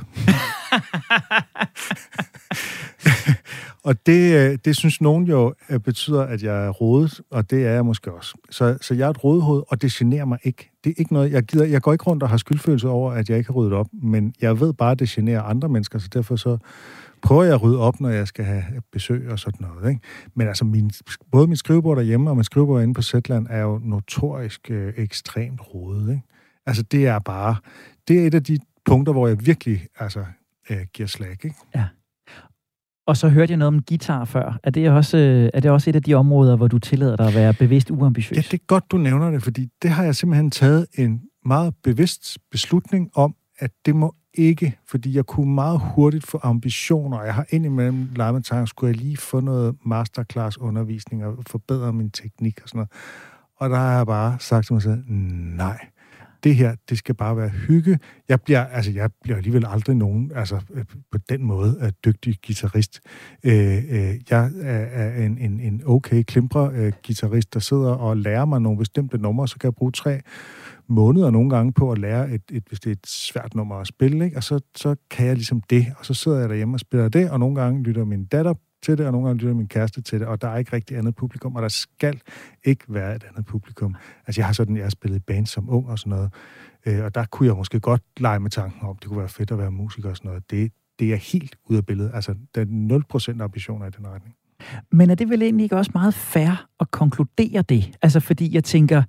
og 3.88 4.06
det, 4.06 4.36
øh, 4.36 4.58
det 4.66 4.76
synes 4.76 5.02
nogen 5.02 5.28
jo 5.28 5.54
øh, 5.70 5.80
betyder, 5.80 6.22
at 6.22 6.44
jeg 6.44 6.66
er 6.66 6.70
rodet, 6.70 7.22
og 7.32 7.50
det 7.50 7.66
er 7.66 7.72
jeg 7.72 7.86
måske 7.86 8.12
også. 8.12 8.38
Så, 8.50 8.78
så 8.82 8.94
jeg 8.94 9.06
er 9.06 9.10
et 9.10 9.24
rodehoved, 9.24 9.64
og 9.68 9.82
det 9.82 9.92
generer 9.92 10.26
mig 10.26 10.40
ikke. 10.44 10.72
Det 10.84 10.90
er 10.90 10.94
ikke 10.98 11.14
noget, 11.14 11.32
jeg 11.32 11.44
gider, 11.44 11.66
jeg 11.66 11.82
går 11.82 11.92
ikke 11.92 12.04
rundt 12.04 12.24
og 12.24 12.30
har 12.30 12.38
skyldfølelse 12.38 12.88
over, 12.88 13.12
at 13.12 13.30
jeg 13.30 13.38
ikke 13.38 13.48
har 13.48 13.54
ryddet 13.54 13.74
op, 13.74 13.88
men 13.94 14.34
jeg 14.42 14.60
ved 14.60 14.74
bare, 14.74 14.92
at 14.92 15.00
det 15.00 15.10
generer 15.10 15.42
andre 15.42 15.70
mennesker, 15.70 16.00
så 16.00 16.08
derfor 16.14 16.36
så 16.36 16.58
prøver 17.26 17.44
jeg 17.44 17.54
at 17.54 17.64
rydde 17.64 17.80
op, 17.80 18.00
når 18.00 18.10
jeg 18.10 18.28
skal 18.28 18.46
have 18.46 18.64
besøg 18.92 19.30
og 19.30 19.40
sådan 19.40 19.68
noget. 19.68 19.90
Ikke? 19.90 20.02
Men 20.36 20.48
altså, 20.48 20.66
min, 20.66 20.92
både 21.32 21.48
mit 21.48 21.60
skrivebord 21.60 21.98
derhjemme 21.98 22.30
og 22.30 22.38
mit 22.38 22.46
skrivebord 22.46 22.84
inde 22.84 22.94
på 22.94 23.02
Zetland 23.02 23.48
er 23.50 23.62
jo 23.62 23.80
notorisk 23.84 24.72
øh, 24.72 24.94
ekstremt 24.98 25.74
rodet. 25.74 26.10
Ikke? 26.10 26.24
Altså, 26.66 26.84
det 26.84 27.08
er 27.08 27.20
bare... 27.20 27.56
Det 28.08 28.20
er 28.20 28.28
et 28.28 28.34
af 28.36 28.44
de 28.44 28.60
punkter, 28.86 29.14
hvor 29.14 29.28
jeg 29.28 29.46
virkelig 29.46 29.88
altså, 30.00 30.26
øh, 30.70 30.78
giver 30.94 31.08
slag. 31.08 31.32
Ikke? 31.32 31.56
Ja. 31.76 31.86
Og 33.08 33.18
så 33.18 33.30
hørte 33.30 33.52
jeg 33.52 33.58
noget 33.58 33.68
om 33.68 33.84
guitar 33.84 34.26
før. 34.26 34.60
Er 34.64 34.70
det, 34.70 34.90
også, 34.90 35.18
øh, 35.18 35.50
er 35.54 35.60
det 35.60 35.72
også 35.72 35.90
et 35.90 35.96
af 35.96 36.04
de 36.04 36.14
områder, 36.14 36.56
hvor 36.56 36.68
du 36.68 36.80
tillader 36.80 37.16
dig 37.16 37.28
at 37.28 37.36
være 37.36 37.54
bevidst 37.54 37.92
uambitiøs? 37.92 38.38
Ja, 38.38 38.42
det 38.42 38.54
er 38.54 38.66
godt, 38.68 38.92
du 38.92 38.98
nævner 38.98 39.32
det, 39.32 39.44
fordi 39.44 39.70
det 39.82 39.90
har 39.90 40.04
jeg 40.04 40.16
simpelthen 40.16 40.52
taget 40.52 40.88
en 40.98 41.22
meget 41.46 41.74
bevidst 41.84 42.38
beslutning 42.52 43.10
om, 43.16 43.36
at 43.60 43.72
det 43.86 43.96
må 43.96 44.16
ikke, 44.38 44.78
fordi 44.88 45.16
jeg 45.16 45.26
kunne 45.26 45.54
meget 45.54 45.82
hurtigt 45.96 46.26
få 46.26 46.40
ambitioner. 46.44 47.24
Jeg 47.24 47.34
har 47.34 47.46
indimellem 47.50 48.10
leget 48.16 48.34
med 48.34 48.42
tanken, 48.42 48.68
skulle 48.68 48.92
jeg 48.92 49.02
lige 49.02 49.18
få 49.18 49.40
noget 49.40 49.76
masterclass 49.86 50.58
undervisning 50.58 51.26
og 51.26 51.38
forbedre 51.48 51.94
min 51.94 52.12
teknik 52.12 52.60
og 52.64 52.70
sådan 52.70 52.78
noget. 52.78 52.92
Og 53.58 53.70
der 53.70 53.76
har 53.76 53.98
jeg 53.98 54.06
bare 54.06 54.38
sagt 54.40 54.66
til 54.66 54.74
mig 54.74 54.82
selv, 54.82 55.04
nej, 55.08 55.80
det 56.46 56.56
her, 56.56 56.76
det 56.90 56.98
skal 56.98 57.16
bare 57.16 57.38
være 57.38 57.50
hygge. 57.50 58.00
Jeg 58.30 58.42
bliver, 58.42 58.66
altså, 58.66 58.92
jeg 58.92 59.10
bliver 59.24 59.38
alligevel 59.38 59.66
aldrig 59.68 59.96
nogen, 59.96 60.32
altså 60.36 60.60
øh, 60.74 60.86
på 61.12 61.18
den 61.30 61.44
måde, 61.44 61.78
er 61.80 61.92
dygtig 61.92 62.36
guitarist. 62.48 63.02
Øh, 63.44 63.78
øh, 63.78 64.16
jeg 64.30 64.52
er 64.62 65.26
en, 65.26 65.38
en, 65.38 65.60
en 65.60 65.82
okay 65.86 66.24
klimper 66.24 66.72
øh, 66.74 66.94
guitarist, 67.08 67.54
der 67.54 67.60
sidder 67.60 67.92
og 67.92 68.18
lærer 68.18 68.46
mig 68.46 68.62
nogle 68.62 68.78
bestemte 68.78 69.18
numre, 69.18 69.48
så 69.48 69.60
kan 69.60 69.68
jeg 69.68 69.76
bruge 69.76 69.92
tre 69.92 70.22
måneder 70.88 71.32
nogle 71.32 71.50
gange 71.50 71.74
på 71.74 71.92
at 71.92 71.98
lære, 71.98 72.32
et, 72.32 72.42
et, 72.52 72.64
hvis 72.68 72.80
det 72.80 72.90
er 72.90 72.92
et 72.92 73.08
svært 73.08 73.56
nummer 73.56 73.76
at 73.76 73.88
spille, 73.88 74.26
ikke? 74.26 74.38
og 74.38 74.44
så, 74.44 74.60
så 74.76 74.96
kan 75.10 75.28
jeg 75.28 75.36
ligesom 75.36 75.62
det, 75.62 75.86
og 76.00 76.06
så 76.06 76.14
sidder 76.14 76.40
jeg 76.40 76.50
derhjemme 76.50 76.76
og 76.76 76.80
spiller 76.80 77.10
det, 77.10 77.32
og 77.32 77.40
nogle 77.40 77.56
gange 77.62 77.84
lytter 77.84 78.06
min 78.06 78.26
datter 78.26 78.54
til 78.84 78.98
det, 78.98 79.06
og 79.06 79.12
nogle 79.12 79.28
gange 79.28 79.42
lytter 79.42 79.56
min 79.56 79.68
kæreste 79.68 80.02
til 80.02 80.20
det, 80.20 80.28
og 80.28 80.42
der 80.42 80.48
er 80.48 80.58
ikke 80.58 80.74
rigtig 80.74 80.98
andet 80.98 81.16
publikum, 81.16 81.56
og 81.56 81.62
der 81.62 81.68
skal 81.68 82.22
ikke 82.64 82.86
være 82.88 83.16
et 83.16 83.24
andet 83.30 83.46
publikum. 83.46 83.96
Altså 84.28 84.42
jeg 84.42 84.46
har 84.46 84.54
sådan, 84.54 84.76
jeg 84.76 84.86
har 84.86 84.90
spillet 84.90 85.26
band 85.26 85.46
som 85.46 85.70
ung 85.70 85.90
og 85.90 86.00
sådan 86.00 86.10
noget, 86.10 86.34
øh, 86.86 87.04
og 87.04 87.16
der 87.16 87.26
kunne 87.26 87.48
jeg 87.48 87.56
måske 87.56 87.80
godt 87.80 88.02
lege 88.18 88.40
med 88.40 88.50
tanken 88.50 88.88
om, 88.88 88.98
det 88.98 89.08
kunne 89.08 89.20
være 89.20 89.30
fedt 89.30 89.52
at 89.52 89.58
være 89.58 89.72
musiker 89.72 90.10
og 90.10 90.18
sådan 90.18 90.30
noget. 90.30 90.52
Det, 90.52 90.72
det 91.00 91.14
er 91.14 91.16
helt 91.16 91.56
ude 91.70 91.78
af 91.78 91.86
billedet. 91.86 92.12
Altså, 92.14 92.36
der 92.56 92.62
er 92.62 93.36
0% 93.38 93.42
ambitioner 93.44 93.86
i 93.86 93.90
den 93.90 94.08
retning. 94.08 94.36
Men 94.92 95.10
er 95.10 95.16
det 95.16 95.30
vel 95.30 95.42
egentlig 95.42 95.64
ikke 95.64 95.78
også 95.78 95.92
meget 95.94 96.14
fair 96.14 96.68
at 96.80 96.92
konkludere 96.92 97.62
det? 97.62 97.98
Altså, 98.02 98.20
fordi 98.20 98.56
jeg 98.56 98.64
tænker, 98.64 99.04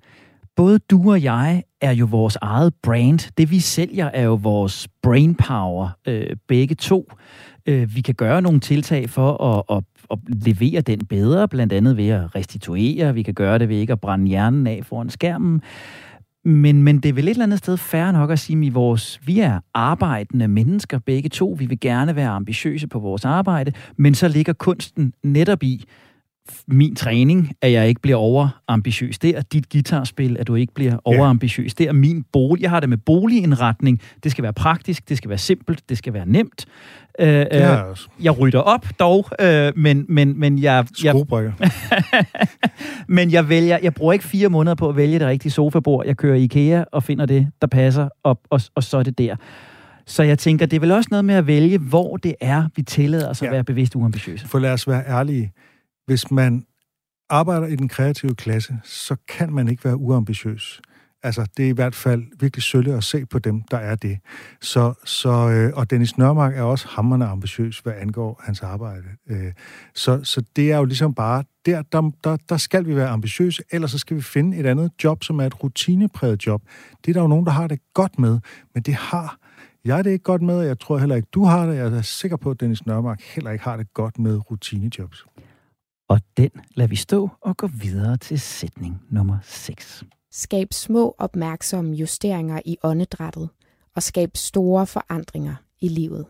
både 0.57 0.79
du 0.79 1.11
og 1.11 1.23
jeg 1.23 1.63
er 1.81 1.91
jo 1.91 2.05
vores 2.05 2.37
eget 2.41 2.73
brand. 2.83 3.31
Det 3.37 3.51
vi 3.51 3.59
sælger 3.59 4.05
er 4.05 4.23
jo 4.23 4.33
vores 4.33 4.87
brain 5.01 5.35
power, 5.35 5.89
øh, 6.07 6.35
begge 6.47 6.75
to. 6.75 7.11
Øh, 7.65 7.95
vi 7.95 8.01
kan 8.01 8.15
gøre 8.15 8.41
nogle 8.41 8.59
tiltag 8.59 9.09
for 9.09 9.43
at, 9.43 9.77
at, 9.77 9.83
at 10.11 10.17
levere 10.45 10.81
den 10.81 11.05
bedre, 11.05 11.47
blandt 11.47 11.73
andet 11.73 11.97
ved 11.97 12.07
at 12.07 12.35
restituere. 12.35 13.13
Vi 13.13 13.23
kan 13.23 13.33
gøre 13.33 13.59
det 13.59 13.69
ved 13.69 13.77
ikke 13.77 13.93
at 13.93 14.01
brænde 14.01 14.27
hjernen 14.27 14.67
af 14.67 14.81
foran 14.83 15.09
skærmen. 15.09 15.61
Men, 16.45 16.83
men 16.83 16.99
det 16.99 17.09
er 17.09 17.13
vel 17.13 17.27
et 17.27 17.29
eller 17.29 17.43
andet 17.43 17.59
sted 17.59 17.77
færre 17.77 18.13
nok 18.13 18.31
at 18.31 18.39
sige, 18.39 18.67
at 18.67 18.73
vores, 18.73 19.19
vi 19.25 19.39
er 19.39 19.59
arbejdende 19.73 20.47
mennesker 20.47 20.99
begge 20.99 21.29
to. 21.29 21.55
Vi 21.59 21.65
vil 21.65 21.79
gerne 21.79 22.15
være 22.15 22.29
ambitiøse 22.29 22.87
på 22.87 22.99
vores 22.99 23.25
arbejde, 23.25 23.71
men 23.97 24.15
så 24.15 24.27
ligger 24.27 24.53
kunsten 24.53 25.13
netop 25.23 25.63
i, 25.63 25.85
min 26.67 26.95
træning, 26.95 27.51
at 27.61 27.71
jeg 27.71 27.87
ikke 27.87 28.01
bliver 28.01 28.17
overambitiøs. 28.17 29.19
Det 29.19 29.37
er 29.37 29.41
dit 29.41 29.69
guitarspil, 29.71 30.37
at 30.39 30.47
du 30.47 30.55
ikke 30.55 30.73
bliver 30.73 30.97
overambitiøs. 31.05 31.73
Det 31.73 31.87
er 31.87 31.91
min 31.91 32.23
bolig. 32.33 32.61
Jeg 32.61 32.69
har 32.69 32.79
det 32.79 32.89
med 32.89 32.97
boligindretning. 32.97 34.01
Det 34.23 34.31
skal 34.31 34.43
være 34.43 34.53
praktisk, 34.53 35.09
det 35.09 35.17
skal 35.17 35.29
være 35.29 35.37
simpelt, 35.37 35.89
det 35.89 35.97
skal 35.97 36.13
være 36.13 36.25
nemt. 36.25 36.65
Øh, 37.19 37.27
det 37.27 37.47
jeg 37.51 37.83
også. 37.83 38.07
Jeg 38.19 38.39
rydder 38.39 38.59
op 38.59 38.85
dog, 38.99 39.25
øh, 39.41 39.73
men, 39.75 40.05
men, 40.09 40.39
men 40.39 40.59
jeg... 40.59 40.85
jeg 41.03 41.13
men 43.17 43.31
jeg 43.31 43.49
vælger, 43.49 43.77
jeg 43.83 43.93
bruger 43.93 44.13
ikke 44.13 44.25
fire 44.25 44.49
måneder 44.49 44.75
på 44.75 44.89
at 44.89 44.95
vælge 44.95 45.19
det 45.19 45.27
rigtige 45.27 45.51
sofabord. 45.51 46.05
Jeg 46.05 46.17
kører 46.17 46.35
i 46.35 46.43
IKEA 46.43 46.83
og 46.91 47.03
finder 47.03 47.25
det, 47.25 47.47
der 47.61 47.67
passer, 47.67 48.09
og, 48.23 48.39
og, 48.49 48.61
og 48.75 48.83
så 48.83 48.97
er 48.97 49.03
det 49.03 49.17
der. 49.17 49.35
Så 50.05 50.23
jeg 50.23 50.39
tænker, 50.39 50.65
det 50.65 50.75
er 50.75 50.79
vel 50.79 50.91
også 50.91 51.07
noget 51.11 51.25
med 51.25 51.35
at 51.35 51.47
vælge, 51.47 51.77
hvor 51.77 52.17
det 52.17 52.35
er, 52.41 52.63
vi 52.75 52.81
tillader 52.81 53.29
os 53.29 53.41
ja. 53.41 53.47
at 53.47 53.53
være 53.53 53.63
bevidst 53.63 53.95
uambitiøse. 53.95 54.47
For 54.47 54.59
lad 54.59 54.73
os 54.73 54.87
være 54.87 55.03
ærlige 55.07 55.51
hvis 56.07 56.31
man 56.31 56.65
arbejder 57.29 57.67
i 57.67 57.75
den 57.75 57.87
kreative 57.87 58.35
klasse, 58.35 58.79
så 58.83 59.15
kan 59.27 59.53
man 59.53 59.67
ikke 59.67 59.85
være 59.85 59.97
uambitiøs. 59.97 60.81
Altså, 61.23 61.47
det 61.57 61.65
er 61.65 61.69
i 61.69 61.73
hvert 61.73 61.95
fald 61.95 62.23
virkelig 62.39 62.63
sølle 62.63 62.93
at 62.93 63.03
se 63.03 63.25
på 63.25 63.39
dem, 63.39 63.61
der 63.61 63.77
er 63.77 63.95
det. 63.95 64.19
Så, 64.61 64.93
så, 65.05 65.29
øh, 65.29 65.71
og 65.75 65.89
Dennis 65.89 66.17
Nørmark 66.17 66.57
er 66.57 66.61
også 66.61 66.87
hammerne 66.87 67.25
ambitiøs, 67.25 67.79
hvad 67.79 67.93
angår 67.97 68.41
hans 68.43 68.61
arbejde. 68.61 69.03
Øh, 69.29 69.53
så, 69.95 70.23
så 70.23 70.43
det 70.55 70.71
er 70.71 70.77
jo 70.77 70.85
ligesom 70.85 71.13
bare, 71.13 71.43
der, 71.65 71.81
der, 71.81 72.11
der, 72.23 72.37
der 72.49 72.57
skal 72.57 72.85
vi 72.85 72.95
være 72.95 73.07
ambitiøse, 73.07 73.63
ellers 73.71 73.91
så 73.91 73.97
skal 73.97 74.17
vi 74.17 74.21
finde 74.21 74.57
et 74.57 74.65
andet 74.65 74.91
job, 75.03 75.23
som 75.23 75.39
er 75.39 75.45
et 75.45 75.63
rutinepræget 75.63 76.45
job. 76.47 76.61
Det 77.05 77.09
er 77.09 77.13
der 77.13 77.21
jo 77.21 77.27
nogen, 77.27 77.45
der 77.45 77.51
har 77.51 77.67
det 77.67 77.79
godt 77.93 78.19
med, 78.19 78.39
men 78.73 78.83
det 78.83 78.93
har 78.93 79.37
jeg 79.85 80.03
det 80.03 80.11
ikke 80.11 80.23
godt 80.23 80.41
med, 80.41 80.57
og 80.57 80.65
jeg 80.65 80.79
tror 80.79 80.97
heller 80.97 81.15
ikke, 81.15 81.27
du 81.33 81.43
har 81.43 81.65
det. 81.65 81.75
Jeg 81.75 81.85
er 81.85 82.01
sikker 82.01 82.37
på, 82.37 82.51
at 82.51 82.59
Dennis 82.59 82.85
Nørmark 82.85 83.21
heller 83.21 83.51
ikke 83.51 83.63
har 83.63 83.77
det 83.77 83.93
godt 83.93 84.19
med 84.19 84.51
rutinejobs. 84.51 85.25
Og 86.07 86.21
den 86.37 86.49
lader 86.75 86.87
vi 86.87 86.95
stå 86.95 87.29
og 87.41 87.57
gå 87.57 87.67
videre 87.67 88.17
til 88.17 88.39
sætning 88.39 89.01
nummer 89.09 89.37
6. 89.43 90.03
Skab 90.31 90.73
små 90.73 91.15
opmærksomme 91.17 91.95
justeringer 91.95 92.59
i 92.65 92.77
åndedrættet 92.83 93.49
og 93.95 94.03
skab 94.03 94.29
store 94.35 94.87
forandringer 94.87 95.55
i 95.81 95.87
livet. 95.87 96.25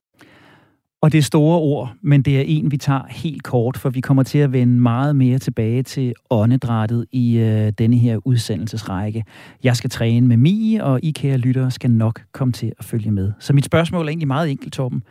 Og 1.02 1.12
det 1.12 1.18
er 1.18 1.22
store 1.22 1.60
ord, 1.60 1.94
men 2.02 2.22
det 2.22 2.38
er 2.38 2.44
en, 2.48 2.72
vi 2.72 2.78
tager 2.78 3.08
helt 3.10 3.44
kort, 3.44 3.78
for 3.78 3.90
vi 3.90 4.02
kommer 4.02 4.24
til 4.24 4.38
at 4.38 4.52
vende 4.52 4.82
meget 4.82 5.16
mere 5.16 5.40
tilbage 5.40 5.84
til 5.84 6.14
åndedrættet 6.30 7.06
i 7.12 7.38
øh, 7.38 7.74
denne 7.78 7.98
her 7.98 8.20
udsendelsesrække. 8.26 9.24
Jeg 9.64 9.76
skal 9.76 9.90
træne 9.90 10.28
med 10.28 10.38
Mie, 10.38 10.84
og 10.84 11.00
I 11.04 11.12
kære 11.12 11.38
lyttere 11.38 11.72
skal 11.72 11.92
nok 11.92 12.22
komme 12.32 12.52
til 12.52 12.74
at 12.80 12.86
følge 12.86 13.12
med. 13.12 13.32
Så 13.40 13.54
mit 13.54 13.66
spørgsmål 13.66 14.06
er 14.06 14.10
egentlig 14.10 14.28
meget 14.28 14.52
enkelt, 14.52 14.74
Torben. 14.74 15.04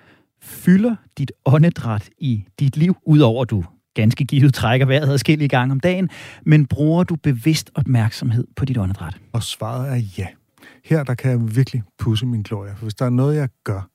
Fylder 0.42 0.96
dit 1.18 1.32
åndedræt 1.44 2.10
i 2.18 2.44
dit 2.58 2.76
liv, 2.76 2.96
udover 3.04 3.44
du 3.44 3.64
ganske 3.96 4.24
givet 4.24 4.54
trækker 4.54 4.86
vejret 4.86 5.08
adskillige 5.08 5.48
gange 5.48 5.72
om 5.72 5.80
dagen, 5.80 6.10
men 6.44 6.66
bruger 6.66 7.04
du 7.04 7.16
bevidst 7.16 7.70
opmærksomhed 7.74 8.46
på 8.56 8.64
dit 8.64 8.78
åndedræt? 8.78 9.16
Og 9.32 9.42
svaret 9.42 9.92
er 9.92 10.02
ja. 10.18 10.26
Her 10.84 11.04
der 11.04 11.14
kan 11.14 11.30
jeg 11.30 11.56
virkelig 11.56 11.82
pusse 11.98 12.26
min 12.26 12.42
glorie, 12.42 12.74
for 12.76 12.82
hvis 12.82 12.94
der 12.94 13.04
er 13.04 13.10
noget, 13.10 13.36
jeg 13.36 13.48
gør, 13.64 13.88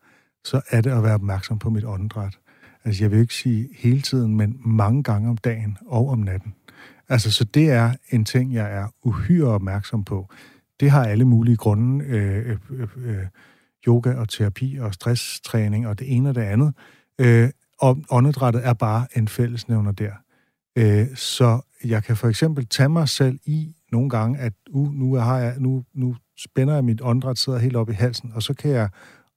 så 0.45 0.61
er 0.69 0.81
det 0.81 0.89
at 0.89 1.03
være 1.03 1.13
opmærksom 1.13 1.59
på 1.59 1.69
mit 1.69 1.85
åndedræt. 1.85 2.37
Altså, 2.83 3.03
jeg 3.03 3.11
vil 3.11 3.19
ikke 3.19 3.33
sige 3.33 3.69
hele 3.77 4.01
tiden, 4.01 4.37
men 4.37 4.57
mange 4.65 5.03
gange 5.03 5.29
om 5.29 5.37
dagen 5.37 5.77
og 5.87 6.09
om 6.09 6.19
natten. 6.19 6.53
Altså, 7.09 7.31
så 7.31 7.43
det 7.43 7.69
er 7.69 7.93
en 8.09 8.25
ting, 8.25 8.53
jeg 8.53 8.73
er 8.73 8.87
uhyre 9.03 9.47
opmærksom 9.47 10.03
på. 10.03 10.29
Det 10.79 10.91
har 10.91 11.05
alle 11.05 11.25
mulige 11.25 11.55
grunde. 11.55 12.05
Øh, 12.05 12.49
øh, 12.49 12.57
øh, 12.69 12.87
øh 13.05 13.25
yoga 13.87 14.13
og 14.13 14.29
terapi 14.29 14.77
og 14.81 14.93
stresstræning 14.93 15.87
og 15.87 15.99
det 15.99 16.15
ene 16.15 16.29
og 16.29 16.35
det 16.35 16.41
andet. 16.41 16.73
Øh, 17.19 17.49
og 17.81 17.97
åndedrættet 18.11 18.65
er 18.65 18.73
bare 18.73 19.07
en 19.15 19.27
fællesnævner 19.27 19.91
der. 19.91 20.11
Øh, 20.75 21.15
så 21.15 21.61
jeg 21.83 22.03
kan 22.03 22.17
for 22.17 22.27
eksempel 22.27 22.67
tage 22.67 22.89
mig 22.89 23.09
selv 23.09 23.39
i 23.45 23.75
nogle 23.91 24.09
gange, 24.09 24.39
at 24.39 24.53
uh, 24.69 24.93
nu, 24.93 25.15
har 25.15 25.37
jeg, 25.37 25.55
nu, 25.59 25.83
nu 25.93 26.15
spænder 26.37 26.73
jeg 26.73 26.85
mit 26.85 27.01
åndedræt, 27.01 27.37
sidder 27.37 27.59
helt 27.59 27.75
op 27.75 27.89
i 27.89 27.93
halsen, 27.93 28.31
og 28.33 28.43
så 28.43 28.53
kan 28.53 28.71
jeg 28.71 28.89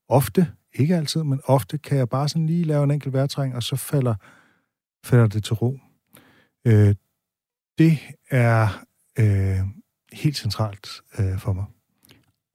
ofte, 0.09 0.47
ikke 0.75 0.97
altid, 0.97 1.23
men 1.23 1.41
ofte 1.45 1.79
kan 1.79 1.99
jeg 1.99 2.09
bare 2.09 2.29
sådan 2.29 2.47
lige 2.47 2.65
lave 2.65 2.85
en 2.85 2.91
enkelt 2.91 3.13
vejrtræng, 3.13 3.57
og 3.57 3.63
så 3.63 3.77
falder, 3.77 4.15
falder 5.05 5.27
det 5.27 5.45
til 5.45 5.55
ro. 5.55 5.79
Øh, 6.67 6.95
det 7.79 7.99
er 8.31 8.85
øh, 9.19 9.61
helt 10.13 10.37
centralt 10.37 10.89
øh, 11.19 11.39
for 11.39 11.53
mig. 11.53 11.65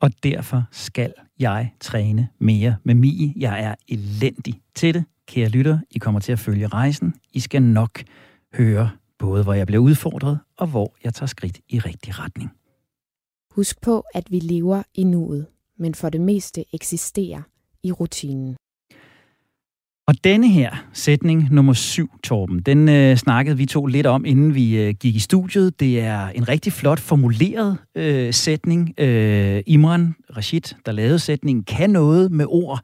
Og 0.02 0.12
derfor 0.24 0.64
skal 0.72 1.14
jeg 1.40 1.74
træne 1.80 2.30
mere 2.40 2.78
med 2.84 2.96
Mie. 2.96 3.34
Jeg 3.36 3.64
er 3.64 3.76
elendig 3.88 4.62
til 4.76 4.94
det. 4.94 5.06
Kære 5.30 5.50
lytter, 5.50 5.80
I 5.92 5.98
kommer 5.98 6.20
til 6.20 6.32
at 6.32 6.40
følge 6.40 6.68
rejsen. 6.68 7.14
I 7.34 7.40
skal 7.40 7.62
nok 7.62 8.04
høre 8.54 8.90
både, 9.20 9.44
hvor 9.44 9.54
jeg 9.54 9.68
bliver 9.68 9.82
udfordret, 9.82 10.40
og 10.58 10.68
hvor 10.68 10.96
jeg 11.04 11.14
tager 11.14 11.28
skridt 11.28 11.60
i 11.70 11.80
rigtig 11.80 12.20
retning. 12.20 12.52
Husk 13.52 13.82
på, 13.82 14.04
at 14.14 14.24
vi 14.32 14.40
lever 14.40 14.84
i 14.96 15.04
nuet, 15.04 15.46
men 15.80 15.96
for 15.96 16.10
det 16.10 16.22
meste 16.22 16.66
eksisterer 16.74 17.42
i 17.84 17.92
rutinen. 17.92 18.56
Og 20.08 20.24
denne 20.24 20.50
her 20.50 20.86
sætning, 20.94 21.48
nummer 21.52 21.74
syv, 21.74 22.10
Torben, 22.24 22.60
den 22.60 22.90
øh, 22.90 23.18
snakkede 23.18 23.58
vi 23.58 23.66
to 23.66 23.86
lidt 23.86 24.06
om, 24.06 24.26
inden 24.26 24.56
vi 24.56 24.78
øh, 24.82 24.94
gik 24.94 25.16
i 25.16 25.20
studiet. 25.20 25.80
Det 25.80 26.00
er 26.00 26.28
en 26.28 26.48
rigtig 26.48 26.74
flot 26.74 27.00
formuleret 27.00 27.78
øh, 27.96 28.34
sætning. 28.34 28.94
Øh, 28.98 29.64
Imran 29.68 30.16
Rashid, 30.38 30.76
der 30.86 30.92
lavede 30.92 31.20
sætningen, 31.20 31.64
kan 31.64 31.90
noget 31.90 32.32
med 32.32 32.46
ord. 32.50 32.84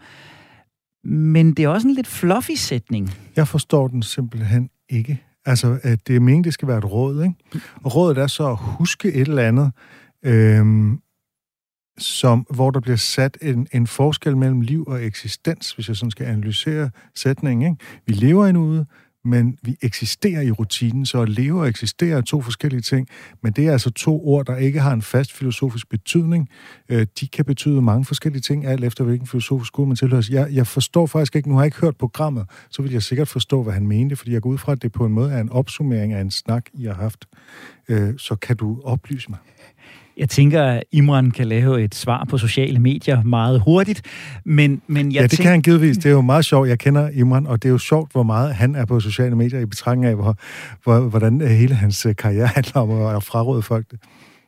Men 1.06 1.54
det 1.54 1.66
er 1.66 1.70
også 1.70 1.88
en 1.88 1.94
lidt 1.94 2.08
fluffy 2.08 2.52
sætning. 2.52 3.12
Jeg 3.36 3.48
forstår 3.48 3.88
den 3.88 4.04
simpelthen 4.04 4.70
ikke. 4.90 5.24
Altså, 5.46 5.80
at 5.84 6.08
det 6.08 6.16
er 6.16 6.20
meningen, 6.20 6.44
det 6.44 6.54
skal 6.54 6.68
være 6.68 6.78
et 6.78 6.92
råd, 6.92 7.24
ikke? 7.24 7.36
Og 7.84 7.96
rådet 7.96 8.18
er 8.18 8.28
så 8.28 8.50
at 8.50 8.58
huske 8.58 9.08
et 9.14 9.28
eller 9.28 9.48
andet, 9.48 9.72
øhm, 10.26 11.00
som, 11.98 12.46
hvor 12.50 12.72
der 12.72 12.80
bliver 12.80 12.98
sat 12.98 13.38
en, 13.42 13.68
en 13.74 13.88
forskel 13.88 14.38
mellem 14.38 14.62
liv 14.62 14.84
og 14.88 15.06
eksistens, 15.06 15.72
hvis 15.72 15.88
jeg 15.88 15.96
sådan 15.96 16.12
skal 16.12 16.26
analysere 16.26 16.90
sætningen. 17.16 17.72
Ikke? 17.72 17.84
Vi 18.08 18.14
lever 18.14 18.48
endnu 18.48 18.64
ude, 18.64 18.86
men 19.26 19.58
vi 19.62 19.76
eksisterer 19.82 20.42
i 20.42 20.52
rutinen, 20.52 21.06
så 21.06 21.22
at 21.22 21.30
leve 21.30 21.62
og 21.62 21.68
eksistere 21.68 22.18
er 22.18 22.22
to 22.22 22.42
forskellige 22.42 22.82
ting, 22.82 23.08
men 23.44 23.54
det 23.54 23.68
er 23.68 23.72
altså 23.72 23.90
to 23.90 24.28
ord, 24.28 24.46
der 24.46 24.56
ikke 24.56 24.80
har 24.80 24.94
en 24.94 25.02
fast 25.02 25.34
filosofisk 25.34 25.90
betydning. 25.90 26.50
Øh, 26.90 27.08
de 27.20 27.28
kan 27.28 27.46
betyde 27.46 27.82
mange 27.82 28.06
forskellige 28.06 28.42
ting, 28.42 28.66
alt 28.66 28.84
efter 28.84 29.04
hvilken 29.04 29.28
filosofisk 29.28 29.68
skole 29.68 29.88
man 29.88 29.96
tilhører. 29.98 30.28
Jeg, 30.32 30.48
jeg 30.52 30.68
forstår 30.68 31.06
faktisk 31.06 31.36
ikke, 31.36 31.50
nu 31.50 31.56
har 31.56 31.62
jeg 31.62 31.68
ikke 31.68 31.82
hørt 31.82 31.98
programmet, 31.98 32.46
så 32.70 32.82
vil 32.82 32.92
jeg 32.92 33.04
sikkert 33.04 33.28
forstå, 33.28 33.64
hvad 33.64 33.74
han 33.74 33.88
mente, 33.88 34.16
fordi 34.16 34.32
jeg 34.32 34.42
går 34.42 34.50
ud 34.50 34.58
fra, 34.58 34.72
at 34.72 34.82
det 34.82 34.92
på 34.92 35.06
en 35.06 35.14
måde 35.14 35.32
er 35.32 35.40
en 35.40 35.50
opsummering 35.50 36.14
af 36.14 36.22
en 36.22 36.32
snak, 36.32 36.66
I 36.74 36.86
har 36.86 36.94
haft. 36.94 37.26
Øh, 37.90 38.14
så 38.18 38.36
kan 38.36 38.58
du 38.58 38.82
oplyse 38.84 39.30
mig? 39.30 39.40
Jeg 40.18 40.30
tænker, 40.30 40.64
at 40.64 40.84
Imran 40.92 41.32
kan 41.32 41.48
lave 41.48 41.84
et 41.84 41.96
svar 41.96 42.26
på 42.30 42.38
sociale 42.38 42.80
medier 42.80 43.24
meget 43.24 43.62
hurtigt, 43.62 44.02
men, 44.46 44.82
men 44.88 45.06
jeg 45.12 45.14
Ja, 45.14 45.22
det 45.24 45.32
tænker... 45.32 45.44
kan 45.44 45.52
han 45.52 45.62
givetvis. 45.62 45.98
Det 45.98 46.06
er 46.06 46.14
jo 46.14 46.22
meget 46.22 46.46
sjovt. 46.46 46.70
Jeg 46.70 46.80
kender 46.80 47.10
Imran, 47.14 47.48
og 47.48 47.64
det 47.64 47.70
er 47.70 47.72
jo 47.72 47.78
sjovt, 47.78 48.12
hvor 48.12 48.24
meget 48.24 48.56
han 48.56 48.76
er 48.76 48.86
på 48.86 49.00
sociale 49.00 49.36
medier 49.36 49.60
i 49.60 49.66
betragtning 49.66 50.06
af, 50.06 50.16
hvor, 50.16 50.38
hvor, 50.84 51.00
hvordan 51.00 51.42
hele 51.42 51.76
hans 51.76 52.06
øh, 52.06 52.16
karriere 52.16 52.48
handler 52.48 52.82
om 52.82 53.16
at 53.16 53.24
fraråde 53.24 53.62
folk 53.62 53.92
det. 53.92 54.00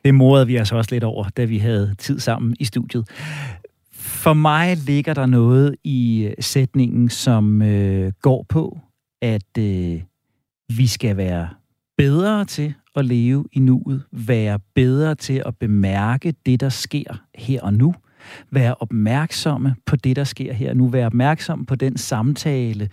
Det 0.04 0.14
morede 0.14 0.46
vi 0.46 0.56
altså 0.56 0.76
også 0.76 0.94
lidt 0.94 1.04
over, 1.04 1.28
da 1.36 1.44
vi 1.44 1.58
havde 1.58 1.94
tid 1.98 2.20
sammen 2.20 2.56
i 2.60 2.64
studiet. 2.64 3.08
For 3.92 4.32
mig 4.32 4.76
ligger 4.76 5.14
der 5.14 5.26
noget 5.26 5.76
i 5.84 6.24
øh, 6.24 6.32
sætningen, 6.40 7.08
som 7.08 7.62
øh, 7.62 8.12
går 8.22 8.46
på, 8.48 8.78
at 9.22 9.58
øh, 9.58 10.00
vi 10.76 10.86
skal 10.86 11.16
være 11.16 11.48
bedre 11.98 12.44
til 12.44 12.74
at 12.96 13.04
leve 13.04 13.44
i 13.52 13.58
nuet, 13.58 14.02
være 14.12 14.58
bedre 14.74 15.14
til 15.14 15.42
at 15.46 15.56
bemærke 15.56 16.34
det, 16.46 16.60
der 16.60 16.68
sker 16.68 17.22
her 17.34 17.62
og 17.62 17.74
nu, 17.74 17.94
være 18.50 18.74
opmærksomme 18.80 19.74
på 19.86 19.96
det, 19.96 20.16
der 20.16 20.24
sker 20.24 20.52
her 20.52 20.70
og 20.70 20.76
nu, 20.76 20.88
være 20.88 21.06
opmærksom 21.06 21.66
på 21.66 21.74
den 21.74 21.96
samtale, 21.96 22.88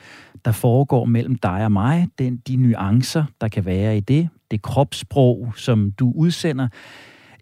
der 0.45 0.51
foregår 0.51 1.06
mellem 1.06 1.36
dig 1.36 1.66
og 1.66 1.72
mig, 1.72 2.08
den, 2.20 2.38
de 2.38 2.56
nuancer, 2.56 3.26
der 3.41 3.47
kan 3.47 3.66
være 3.66 3.97
i 3.97 3.99
det, 3.99 4.30
det 4.51 4.62
kropssprog, 4.62 5.53
som 5.56 5.91
du 5.91 6.14
udsender, 6.16 6.68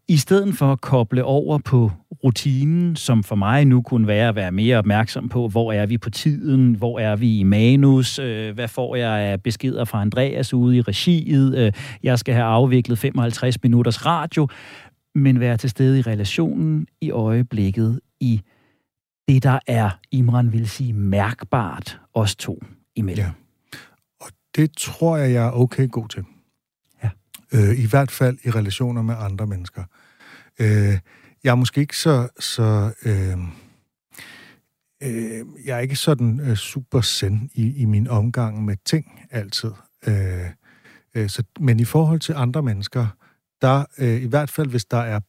i 0.08 0.18
stedet 0.18 0.56
for 0.56 0.72
at 0.72 0.82
koble 0.82 1.24
over 1.24 1.58
på 1.58 1.92
rutinen, 2.24 2.96
som 2.96 3.24
for 3.24 3.36
mig 3.36 3.66
nu 3.66 3.82
kunne 3.82 4.08
være 4.08 4.30
at 4.30 4.36
være 4.36 4.52
mere 4.52 4.78
opmærksom 4.78 5.30
på, 5.30 5.48
hvor 5.48 5.74
er 5.74 5.86
vi 5.86 5.98
på 5.98 6.10
tiden, 6.10 6.74
hvor 6.74 7.00
er 7.00 7.16
vi 7.16 7.40
i 7.40 7.44
manus, 7.44 8.20
øh, 8.20 8.54
hvad 8.54 8.68
får 8.68 8.96
jeg 8.96 9.12
af 9.12 9.44
beskeder 9.44 9.86
fra 9.86 10.02
Andreas 10.02 10.54
ude 10.54 10.78
i 10.78 10.82
regiet, 10.82 11.58
øh, 11.58 11.72
jeg 12.04 12.20
skal 12.20 12.34
have 12.34 12.46
afviklet 12.46 13.00
55 13.00 13.64
minutters 13.64 14.06
radio, 14.06 14.48
men 15.16 15.40
være 15.40 15.58
til 15.58 15.70
stede 15.70 16.00
i 16.00 16.02
relationen, 16.02 16.88
i 17.02 17.12
øjeblikket, 17.12 18.00
i 18.20 18.42
det, 19.28 19.44
der 19.44 19.60
er, 19.68 19.90
Imran 20.12 20.54
vil 20.54 20.70
sige, 20.70 20.94
mærkbart 20.94 22.00
os 22.14 22.36
to 22.36 22.64
imellem. 22.96 23.26
Ja. 23.26 23.32
Og 24.22 24.28
det 24.56 24.72
tror 24.78 25.18
jeg, 25.18 25.34
jeg 25.34 25.48
er 25.48 25.52
okay 25.52 25.90
god 25.92 26.08
til. 26.10 26.24
Øh, 27.54 27.80
I 27.80 27.86
hvert 27.86 28.12
fald 28.12 28.38
i 28.44 28.50
relationer 28.50 29.02
med 29.02 29.16
andre 29.18 29.48
mennesker. 29.48 29.84
Øh, 30.60 31.00
jeg 31.44 31.52
er 31.52 31.56
måske 31.56 31.82
ikke 31.82 31.98
så... 31.98 32.28
så 32.40 32.94
øh, 33.06 33.38
øh, 35.04 35.46
jeg 35.66 35.76
er 35.76 35.80
ikke 35.80 35.96
sådan 35.96 36.40
øh, 36.40 36.56
super 36.56 37.02
send 37.02 37.50
i, 37.54 37.82
i 37.82 37.86
min 37.86 38.08
omgang 38.08 38.66
med 38.66 38.78
ting 38.86 39.22
altid. 39.32 39.72
Øh, 40.08 40.50
øh, 41.16 41.30
så, 41.30 41.44
men 41.60 41.80
i 41.80 41.86
forhold 41.86 42.20
til 42.20 42.34
andre 42.34 42.64
mennesker, 42.64 43.08
der 43.62 43.86
øh, 43.98 44.22
i 44.22 44.28
hvert 44.28 44.50
fald, 44.50 44.70
hvis 44.70 44.86
der 44.86 44.98
er 44.98 45.20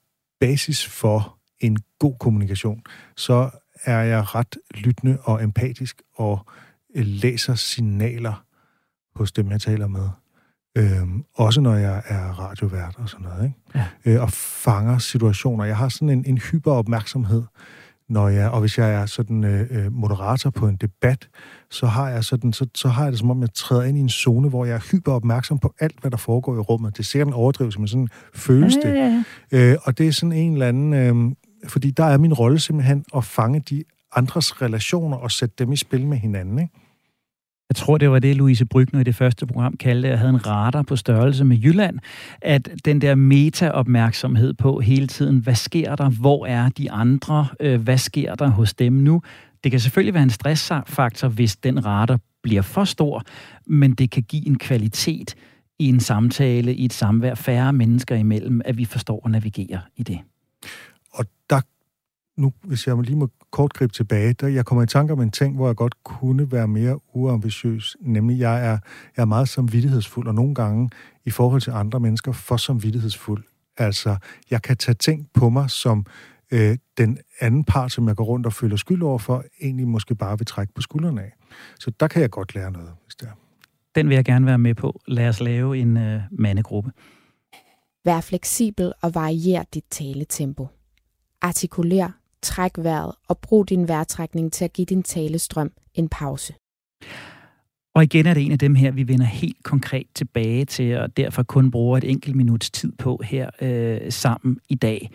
basis 0.41 0.87
for 0.87 1.39
en 1.61 1.79
god 1.99 2.19
kommunikation, 2.21 2.83
så 3.17 3.51
er 3.85 4.03
jeg 4.03 4.35
ret 4.35 4.57
lyttende 4.75 5.19
og 5.23 5.45
empatisk 5.45 6.03
og 6.15 6.47
øh, 6.95 7.07
læser 7.07 7.55
signaler 7.55 8.45
hos 9.15 9.33
dem, 9.33 9.51
jeg 9.51 9.61
taler 9.61 9.87
med. 9.87 10.09
Øhm, 10.77 11.25
også 11.35 11.61
når 11.61 11.75
jeg 11.75 12.03
er 12.09 12.41
radiovært 12.41 12.95
og 12.99 13.09
sådan 13.09 13.27
noget, 13.27 13.45
ikke? 13.45 13.57
Ja. 14.05 14.15
Øh, 14.15 14.23
og 14.23 14.31
fanger 14.33 14.99
situationer. 14.99 15.65
Jeg 15.65 15.77
har 15.77 15.89
sådan 15.89 16.11
en, 16.11 16.25
en 16.27 16.39
hyperopmærksomhed, 16.39 17.43
når 18.09 18.29
jeg, 18.29 18.51
og 18.51 18.61
hvis 18.61 18.79
jeg 18.79 18.95
er 18.95 19.07
sådan 19.07 19.45
øh, 19.45 19.67
øh, 19.71 19.93
moderator 19.93 20.51
på 20.51 20.69
en 20.69 20.77
debat, 20.77 21.29
så 21.71 21.87
har 21.87 22.09
jeg 22.09 22.25
sådan, 22.25 22.53
så, 22.53 22.67
så 22.75 22.89
har 22.89 23.03
jeg 23.03 23.13
det 23.13 23.19
som 23.19 23.31
om, 23.31 23.41
jeg 23.41 23.55
træder 23.55 23.83
ind 23.83 23.99
i 23.99 24.01
en 24.01 24.09
zone, 24.09 24.49
hvor 24.49 24.65
jeg 24.65 24.75
er 24.75 24.91
hyperopmærksom 24.93 25.59
på 25.59 25.75
alt, 25.81 26.01
hvad 26.01 26.11
der 26.11 26.17
foregår 26.17 26.55
i 26.55 26.59
rummet. 26.59 26.97
Det 26.97 27.01
er 27.01 27.05
sikkert 27.05 27.29
en 27.29 27.35
overdrivelse, 27.35 27.79
men 27.79 27.89
sådan 27.89 28.09
føles 28.35 28.75
det. 28.75 28.95
ja, 28.95 29.23
ja. 29.53 29.73
Øh, 29.73 29.77
og 29.83 29.99
det 29.99 30.09
er 30.09 30.13
sådan 30.13 30.33
en 30.33 30.53
eller 30.53 30.69
anden... 30.69 30.95
Øh, 30.95 31.35
fordi 31.69 31.91
der 31.91 32.05
er 32.05 32.19
min 32.19 32.33
rolle 32.33 32.59
simpelthen 32.59 33.05
at 33.17 33.25
fange 33.25 33.61
de 33.61 33.85
andres 34.17 34.63
relationer 34.63 35.17
og 35.17 35.31
sætte 35.31 35.55
dem 35.59 35.73
i 35.73 35.77
spil 35.77 36.07
med 36.07 36.19
hinanden, 36.19 36.59
ikke? 36.59 36.84
Jeg 37.75 37.79
tror, 37.79 37.99
det 37.99 38.11
var 38.11 38.19
det, 38.19 38.37
Louise 38.37 38.65
Brygner 38.65 39.01
i 39.01 39.05
det 39.05 39.15
første 39.15 39.47
program 39.47 39.77
kaldte, 39.77 40.09
at 40.09 40.19
havde 40.19 40.31
en 40.31 40.47
radar 40.47 40.83
på 40.83 40.97
størrelse 40.97 41.45
med 41.45 41.57
Jylland, 41.57 41.99
at 42.43 42.69
den 42.85 43.01
der 43.01 43.15
meta-opmærksomhed 43.15 44.55
på 44.55 44.81
hele 44.81 45.07
tiden, 45.07 45.39
hvad 45.39 45.55
sker 45.55 45.97
der, 45.97 46.11
hvor 46.11 46.47
er 46.47 46.69
de 46.69 46.91
andre, 46.91 47.47
øh, 47.61 47.81
hvad 47.81 47.99
sker 47.99 48.35
der 48.35 48.49
hos 48.49 48.75
dem 48.75 48.93
nu? 48.93 49.23
Det 49.65 49.71
kan 49.71 49.81
selvfølgelig 49.81 50.15
være 50.15 50.23
en 50.23 50.31
stressfaktor, 50.31 51.29
hvis 51.29 51.57
den 51.57 51.87
radar 51.87 52.19
bliver 52.43 52.63
for 52.63 52.85
stor, 52.85 53.23
men 53.67 53.95
det 53.95 54.11
kan 54.11 54.23
give 54.23 54.47
en 54.47 54.59
kvalitet 54.59 55.35
i 55.79 55.89
en 55.89 56.01
samtale, 56.01 56.75
i 56.75 56.85
et 56.85 56.93
samvær, 56.93 57.35
færre 57.35 57.73
mennesker 57.73 58.17
imellem, 58.17 58.61
at 58.65 58.79
vi 58.79 58.85
forstår 58.85 59.23
at 59.25 59.31
navigere 59.31 59.81
i 59.97 60.03
det. 60.03 60.19
Og 61.13 61.25
der, 61.51 61.61
nu 62.37 62.53
hvis 62.63 62.87
jeg 62.87 62.97
lige 62.97 63.17
må 63.17 63.29
kort 63.51 63.73
gribe 63.73 63.93
tilbage, 63.93 64.33
der 64.33 64.49
jeg 64.49 64.65
kommer 64.65 64.83
i 64.83 64.87
tanke 64.87 65.13
om 65.13 65.21
en 65.21 65.31
ting, 65.31 65.57
hvor 65.57 65.67
jeg 65.67 65.77
godt 65.77 66.05
kunne 66.05 66.53
være 66.53 66.69
mere 66.69 67.17
uambitiøs, 67.17 67.97
nemlig 68.01 68.39
jeg 68.39 68.67
er, 68.67 68.79
jeg 69.17 69.23
er 69.23 69.25
meget 69.25 69.49
samvittighedsfuld, 69.49 70.29
og 70.29 70.35
nogle 70.35 70.55
gange 70.55 70.91
i 71.25 71.31
forhold 71.31 71.61
til 71.61 71.71
andre 71.71 72.01
mennesker 72.01 72.33
for 72.33 72.57
samvittighedsfuld. 72.57 73.45
Altså, 73.77 74.17
jeg 74.51 74.63
kan 74.63 74.77
tage 74.77 74.95
ting 74.95 75.29
på 75.35 75.49
mig, 75.49 75.71
som 75.71 76.07
øh, 76.53 76.79
den 76.99 77.19
anden 77.41 77.65
part, 77.65 77.93
som 77.93 78.09
jeg 78.09 78.17
går 78.17 78.25
rundt 78.25 78.47
og 78.47 78.53
føler 78.53 78.77
skyld 78.77 79.03
over 79.03 79.19
for, 79.19 79.45
egentlig 79.63 79.89
måske 79.89 80.15
bare 80.15 80.39
vil 80.39 80.47
trække 80.47 80.75
på 80.75 80.81
skuldrene 80.81 81.23
af. 81.23 81.33
Så 81.81 81.93
der 82.01 82.09
kan 82.09 82.23
jeg 82.23 82.31
godt 82.31 82.55
lære 82.55 82.71
noget, 82.71 82.91
hvis 83.05 83.15
det 83.15 83.29
er. 83.29 83.33
Den 83.95 84.09
vil 84.09 84.15
jeg 84.15 84.25
gerne 84.25 84.47
være 84.47 84.59
med 84.59 84.75
på. 84.75 85.01
Lad 85.07 85.29
os 85.29 85.41
lave 85.41 85.79
en 85.79 85.97
øh, 85.97 86.21
mandegruppe. 86.33 86.91
Vær 88.05 88.21
fleksibel 88.21 88.93
og 89.03 89.15
varier 89.15 89.63
dit 89.75 89.85
taletempo. 89.91 90.69
Artikuler, 91.43 92.11
træk 92.45 92.73
vejret 92.79 93.13
og 93.29 93.39
brug 93.39 93.69
din 93.69 93.89
vejrtrækning 93.89 94.53
til 94.53 94.65
at 94.65 94.73
give 94.73 94.85
din 94.85 95.03
talestrøm 95.03 95.73
en 95.95 96.09
pause. 96.09 96.55
Og 97.95 98.03
igen 98.03 98.27
er 98.27 98.35
det 98.35 98.47
en 98.47 98.53
af 98.53 98.59
dem 98.59 98.75
her, 98.75 98.91
vi 98.91 99.09
vender 99.09 99.27
helt 99.27 99.63
konkret 99.63 100.07
tilbage 100.15 100.65
til, 100.65 100.99
og 100.99 101.17
derfor 101.17 101.43
kun 101.43 101.71
bruger 101.71 101.99
et 101.99 102.05
enkelt 102.05 102.37
minuts 102.37 102.71
tid 102.71 102.93
på 102.93 103.21
her 103.25 103.51
øh, 103.61 104.13
sammen 104.13 104.59
i 104.69 104.75
dag. 104.75 105.11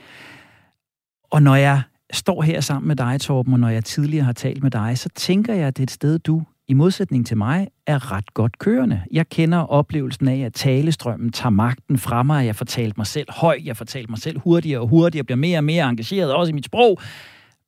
Og 1.24 1.44
når 1.44 1.56
jeg 1.56 1.82
står 2.14 2.42
her 2.42 2.62
sammen 2.62 2.88
med 2.88 2.96
dig, 2.96 3.22
Torben, 3.22 3.54
og 3.54 3.60
når 3.60 3.70
jeg 3.70 3.86
tidligere 3.86 4.26
har 4.26 4.34
talt 4.34 4.64
med 4.64 4.72
dig, 4.72 4.98
så 4.98 5.10
tænker 5.16 5.54
jeg, 5.54 5.68
at 5.68 5.78
det 5.78 5.82
er 5.82 5.86
et 5.86 5.92
sted, 5.92 6.20
du 6.20 6.44
i 6.70 6.74
modsætning 6.74 7.26
til 7.26 7.38
mig, 7.38 7.68
er 7.88 8.12
ret 8.12 8.34
godt 8.34 8.60
kørende. 8.60 9.04
Jeg 9.12 9.30
kender 9.30 9.58
oplevelsen 9.58 10.28
af, 10.28 10.38
at 10.38 10.54
talestrømmen 10.54 11.32
tager 11.32 11.50
magten 11.50 11.98
fra 11.98 12.24
mig. 12.24 12.46
Jeg 12.46 12.56
fortalte 12.56 12.94
mig 12.98 13.08
selv 13.08 13.28
højt, 13.32 13.66
jeg 13.66 13.78
fortalte 13.78 14.12
mig 14.12 14.20
selv 14.20 14.40
hurtigere 14.40 14.80
og 14.80 14.88
hurtigere, 14.88 15.24
bliver 15.24 15.38
mere 15.38 15.58
og 15.58 15.64
mere 15.64 15.90
engageret, 15.90 16.34
også 16.34 16.50
i 16.50 16.54
mit 16.54 16.66
sprog. 16.66 17.00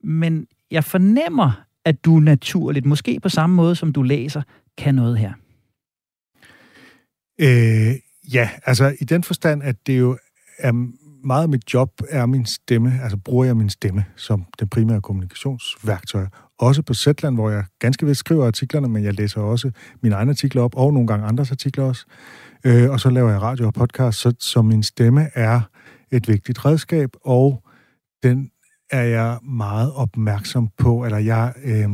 Men 0.04 0.48
jeg 0.72 0.84
fornemmer, 0.84 1.66
at 1.86 2.06
du 2.06 2.20
naturligt, 2.20 2.86
måske 2.86 3.20
på 3.20 3.30
samme 3.30 3.56
måde 3.56 3.76
som 3.76 3.94
du 3.94 4.02
læser, 4.02 4.42
kan 4.78 4.96
noget 4.96 5.18
her. 5.18 5.34
Øh, 7.40 7.96
ja, 8.34 8.50
altså 8.66 8.96
i 9.00 9.04
den 9.04 9.24
forstand, 9.24 9.64
at 9.64 9.88
det 9.88 10.00
jo 10.00 10.18
er 10.58 10.72
meget 11.24 11.44
af 11.44 11.50
mit 11.50 11.74
job 11.74 11.90
er 12.10 12.26
min 12.26 12.46
stemme, 12.46 13.00
altså 13.04 13.18
bruger 13.18 13.46
jeg 13.46 13.58
min 13.58 13.70
stemme 13.70 14.06
som 14.16 14.46
den 14.60 14.70
primære 14.70 15.02
kommunikationsværktøj. 15.02 16.26
Også 16.60 16.82
på 16.82 16.94
Zetland, 16.94 17.36
hvor 17.36 17.50
jeg 17.50 17.64
ganske 17.80 18.06
vist 18.06 18.20
skriver 18.20 18.48
artiklerne, 18.48 18.88
men 18.88 19.04
jeg 19.04 19.14
læser 19.14 19.42
også 19.42 19.72
mine 20.02 20.16
egne 20.16 20.32
artikler 20.32 20.62
op, 20.62 20.76
og 20.76 20.94
nogle 20.94 21.08
gange 21.08 21.28
andres 21.28 21.52
artikler 21.52 21.84
også. 21.84 22.06
Øh, 22.66 22.90
og 22.90 23.00
så 23.00 23.10
laver 23.10 23.30
jeg 23.30 23.42
radio 23.42 23.68
og 23.68 23.74
podcast, 23.74 24.20
så, 24.20 24.34
så 24.40 24.62
min 24.62 24.84
stemme 24.84 25.30
er 25.34 25.62
et 26.12 26.28
vigtigt 26.28 26.66
redskab, 26.66 27.10
og 27.26 27.64
den 28.24 28.50
er 28.92 29.04
jeg 29.04 29.40
meget 29.44 29.94
opmærksom 29.94 30.70
på, 30.78 31.06
eller 31.06 31.18
jeg... 31.18 31.54
Øh, 31.64 31.90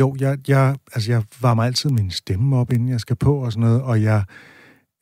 jo, 0.00 0.16
jeg, 0.20 0.38
jeg, 0.48 0.76
altså 0.92 1.12
jeg 1.12 1.22
varmer 1.40 1.62
altid 1.62 1.90
min 1.90 2.10
stemme 2.10 2.56
op, 2.56 2.72
inden 2.72 2.88
jeg 2.88 3.00
skal 3.00 3.16
på 3.16 3.36
og 3.44 3.52
sådan 3.52 3.68
noget, 3.68 3.82
og 3.82 4.02
jeg 4.02 4.24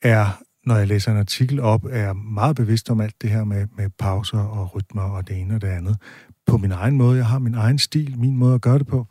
er, 0.01 0.41
når 0.65 0.75
jeg 0.75 0.87
læser 0.87 1.11
en 1.11 1.17
artikel 1.17 1.59
op, 1.59 1.85
er 1.85 1.99
jeg 1.99 2.15
meget 2.15 2.55
bevidst 2.55 2.89
om 2.89 3.01
alt 3.01 3.21
det 3.21 3.29
her 3.29 3.43
med, 3.43 3.67
med 3.77 3.89
pauser 3.99 4.39
og 4.39 4.75
rytmer 4.75 5.01
og 5.01 5.27
det 5.27 5.37
ene 5.41 5.55
og 5.55 5.61
det 5.61 5.67
andet. 5.67 5.97
På 6.45 6.57
min 6.57 6.71
egen 6.71 6.97
måde. 6.97 7.17
Jeg 7.17 7.25
har 7.25 7.39
min 7.39 7.55
egen 7.55 7.77
stil, 7.77 8.19
min 8.19 8.37
måde 8.37 8.55
at 8.55 8.61
gøre 8.61 8.79
det 8.79 8.87
på. 8.87 9.07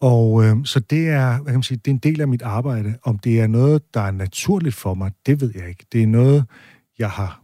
Og 0.00 0.44
øh, 0.44 0.56
så 0.64 0.80
det 0.80 1.08
er, 1.08 1.36
hvad 1.36 1.44
kan 1.44 1.54
man 1.54 1.62
sige, 1.62 1.78
det 1.78 1.86
er 1.90 1.94
en 1.94 1.98
del 1.98 2.20
af 2.20 2.28
mit 2.28 2.42
arbejde. 2.42 2.98
Om 3.02 3.18
det 3.18 3.40
er 3.40 3.46
noget, 3.46 3.94
der 3.94 4.00
er 4.00 4.10
naturligt 4.10 4.74
for 4.74 4.94
mig, 4.94 5.12
det 5.26 5.40
ved 5.40 5.52
jeg 5.54 5.68
ikke. 5.68 5.86
Det 5.92 6.02
er 6.02 6.06
noget, 6.06 6.44
jeg 6.98 7.10
har 7.10 7.42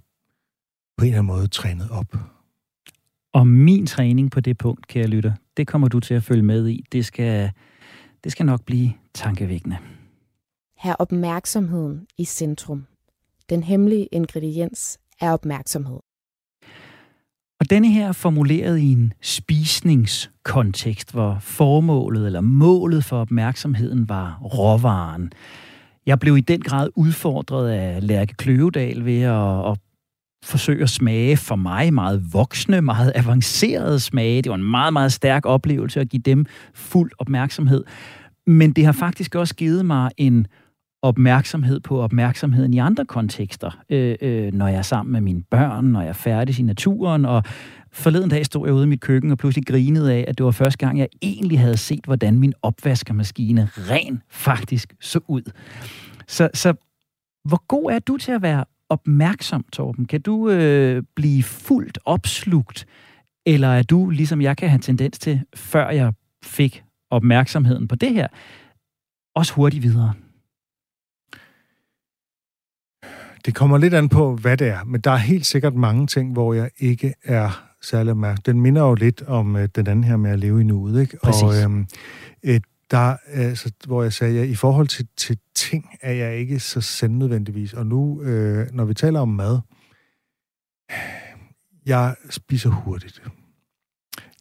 på 0.98 1.04
en 1.04 1.08
eller 1.08 1.18
anden 1.18 1.36
måde 1.36 1.48
trænet 1.48 1.90
op. 1.90 2.16
Og 3.32 3.46
min 3.46 3.86
træning 3.86 4.30
på 4.30 4.40
det 4.40 4.58
punkt, 4.58 4.86
kære 4.86 5.06
lytter, 5.06 5.32
det 5.56 5.66
kommer 5.66 5.88
du 5.88 6.00
til 6.00 6.14
at 6.14 6.22
følge 6.22 6.42
med 6.42 6.68
i. 6.68 6.84
Det 6.92 7.06
skal, 7.06 7.50
det 8.24 8.32
skal 8.32 8.46
nok 8.46 8.64
blive 8.64 8.92
tankevækkende. 9.14 9.76
Her 10.78 10.94
opmærksomheden 10.94 12.06
i 12.18 12.24
centrum. 12.24 12.86
Den 13.50 13.62
hemmelige 13.62 14.06
ingrediens 14.12 14.98
er 15.20 15.32
opmærksomhed. 15.32 15.98
Og 17.60 17.70
denne 17.70 17.92
her 17.92 18.08
er 18.08 18.12
formuleret 18.12 18.78
i 18.78 18.92
en 18.92 19.12
spisningskontekst, 19.22 21.12
hvor 21.12 21.38
formålet 21.40 22.26
eller 22.26 22.40
målet 22.40 23.04
for 23.04 23.20
opmærksomheden 23.20 24.08
var 24.08 24.40
råvaren. 24.44 25.32
Jeg 26.06 26.18
blev 26.20 26.36
i 26.36 26.40
den 26.40 26.60
grad 26.60 26.88
udfordret 26.96 27.70
af 27.70 28.06
Lærke 28.06 28.34
Kløvedal 28.34 29.04
ved 29.04 29.22
at, 29.22 29.70
at 29.70 29.78
forsøge 30.44 30.82
at 30.82 30.90
smage 30.90 31.36
for 31.36 31.56
mig 31.56 31.94
meget 31.94 32.32
voksne, 32.32 32.80
meget 32.80 33.12
avancerede 33.14 34.00
smage. 34.00 34.42
Det 34.42 34.50
var 34.50 34.56
en 34.56 34.70
meget, 34.70 34.92
meget 34.92 35.12
stærk 35.12 35.46
oplevelse 35.46 36.00
at 36.00 36.08
give 36.08 36.22
dem 36.22 36.46
fuld 36.74 37.10
opmærksomhed. 37.18 37.84
Men 38.46 38.72
det 38.72 38.84
har 38.84 38.92
faktisk 38.92 39.34
også 39.34 39.54
givet 39.54 39.86
mig 39.86 40.10
en 40.16 40.46
opmærksomhed 41.02 41.80
på 41.80 42.00
opmærksomheden 42.00 42.74
i 42.74 42.78
andre 42.78 43.04
kontekster. 43.04 43.78
Øh, 43.90 44.16
øh, 44.20 44.52
når 44.52 44.68
jeg 44.68 44.78
er 44.78 44.82
sammen 44.82 45.12
med 45.12 45.20
mine 45.20 45.42
børn, 45.42 45.84
når 45.84 46.00
jeg 46.00 46.08
er 46.08 46.12
færdig 46.12 46.60
i 46.60 46.62
naturen, 46.62 47.24
og 47.24 47.42
forleden 47.92 48.30
dag 48.30 48.46
stod 48.46 48.66
jeg 48.66 48.74
ude 48.74 48.84
i 48.84 48.88
mit 48.88 49.00
køkken 49.00 49.30
og 49.30 49.38
pludselig 49.38 49.66
grinede 49.66 50.12
af, 50.12 50.24
at 50.28 50.38
det 50.38 50.44
var 50.44 50.50
første 50.50 50.78
gang, 50.78 50.98
jeg 50.98 51.08
egentlig 51.22 51.60
havde 51.60 51.76
set, 51.76 52.04
hvordan 52.04 52.38
min 52.38 52.54
opvaskermaskine 52.62 53.68
ren 53.76 54.22
faktisk 54.28 54.94
så 55.00 55.20
ud. 55.28 55.42
Så, 56.26 56.48
så 56.54 56.74
hvor 57.44 57.66
god 57.66 57.90
er 57.90 57.98
du 57.98 58.16
til 58.16 58.32
at 58.32 58.42
være 58.42 58.64
opmærksom, 58.88 59.64
Torben? 59.72 60.06
Kan 60.06 60.22
du 60.22 60.50
øh, 60.50 61.02
blive 61.16 61.42
fuldt 61.42 61.98
opslugt, 62.04 62.86
eller 63.46 63.68
er 63.68 63.82
du, 63.82 64.10
ligesom 64.10 64.40
jeg 64.40 64.56
kan 64.56 64.68
have 64.68 64.80
tendens 64.80 65.18
til, 65.18 65.40
før 65.54 65.90
jeg 65.90 66.12
fik 66.44 66.84
opmærksomheden 67.10 67.88
på 67.88 67.94
det 67.94 68.14
her, 68.14 68.26
også 69.34 69.54
hurtigt 69.54 69.82
videre? 69.82 70.12
Det 73.44 73.54
kommer 73.54 73.78
lidt 73.78 73.94
an 73.94 74.08
på, 74.08 74.36
hvad 74.36 74.56
det 74.56 74.68
er, 74.68 74.84
men 74.84 75.00
der 75.00 75.10
er 75.10 75.16
helt 75.16 75.46
sikkert 75.46 75.74
mange 75.74 76.06
ting, 76.06 76.32
hvor 76.32 76.54
jeg 76.54 76.70
ikke 76.78 77.14
er 77.24 77.70
særlig 77.82 78.10
opmærksom. 78.10 78.42
Den 78.42 78.60
minder 78.60 78.82
jo 78.82 78.94
lidt 78.94 79.22
om 79.22 79.56
øh, 79.56 79.68
den 79.74 79.86
anden 79.86 80.04
her 80.04 80.16
med 80.16 80.30
at 80.30 80.38
leve 80.38 80.60
i 80.60 80.64
nuet, 80.64 81.00
ikke? 81.00 81.16
Præcis. 81.22 81.42
Og 81.42 81.62
øhm, 81.62 81.86
et, 82.42 82.62
der, 82.90 83.16
altså, 83.26 83.72
hvor 83.86 84.02
jeg 84.02 84.12
sagde, 84.12 84.40
at 84.40 84.48
i 84.48 84.54
forhold 84.54 84.88
til, 84.88 85.08
til 85.16 85.38
ting 85.54 85.86
er 86.02 86.12
jeg 86.12 86.36
ikke 86.36 86.60
så 86.60 86.80
send 86.80 87.16
nødvendigvis. 87.16 87.72
Og 87.72 87.86
nu, 87.86 88.22
øh, 88.22 88.66
når 88.72 88.84
vi 88.84 88.94
taler 88.94 89.20
om 89.20 89.28
mad, 89.28 89.60
jeg 91.86 92.14
spiser 92.30 92.70
hurtigt. 92.70 93.22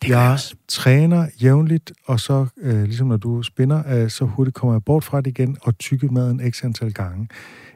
Det 0.01 0.09
jeg 0.09 0.31
også. 0.31 0.55
træner 0.67 1.27
jævnligt, 1.43 1.93
og 2.05 2.19
så, 2.19 2.47
øh, 2.57 2.83
ligesom 2.83 3.07
når 3.07 3.17
du 3.17 3.43
spinder, 3.43 4.03
øh, 4.03 4.09
så 4.09 4.25
hurtigt 4.25 4.55
kommer 4.55 4.73
jeg 4.73 4.83
bort 4.83 5.03
fra 5.03 5.21
det 5.21 5.27
igen 5.27 5.57
og 5.61 5.77
tykker 5.77 6.11
maden 6.11 6.51
x 6.51 6.63
antal 6.63 6.93
gange. 6.93 7.27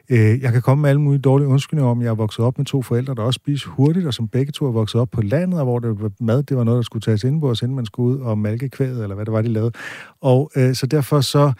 Øh, 0.08 0.42
jeg 0.42 0.52
kan 0.52 0.62
komme 0.62 0.82
med 0.82 0.90
alle 0.90 1.00
mulige 1.00 1.20
dårlige 1.20 1.48
undskyldninger 1.48 1.90
om, 1.90 1.98
at 1.98 2.04
jeg 2.04 2.10
er 2.10 2.14
vokset 2.14 2.44
op 2.44 2.58
med 2.58 2.66
to 2.66 2.82
forældre, 2.82 3.14
der 3.14 3.22
også 3.22 3.36
spiser 3.36 3.68
hurtigt, 3.68 4.06
og 4.06 4.14
som 4.14 4.28
begge 4.28 4.52
to 4.52 4.66
er 4.66 4.72
vokset 4.72 5.00
op 5.00 5.10
på 5.10 5.22
landet, 5.22 5.60
og 5.60 5.64
hvor 5.64 5.78
det 5.78 6.00
var 6.00 6.10
mad, 6.20 6.42
det 6.42 6.56
var 6.56 6.64
noget, 6.64 6.76
der 6.76 6.82
skulle 6.82 7.02
tages 7.02 7.24
ind 7.24 7.40
på 7.40 7.50
os, 7.50 7.62
inden 7.62 7.76
man 7.76 7.86
skulle 7.86 8.16
ud 8.16 8.20
og 8.20 8.38
malke 8.38 8.68
kvædet, 8.68 9.02
eller 9.02 9.14
hvad 9.14 9.24
det 9.24 9.32
var, 9.32 9.42
de 9.42 9.48
lavede. 9.48 9.72
Og 10.20 10.50
øh, 10.56 10.74
så 10.74 10.86
derfor 10.86 11.20
så, 11.20 11.52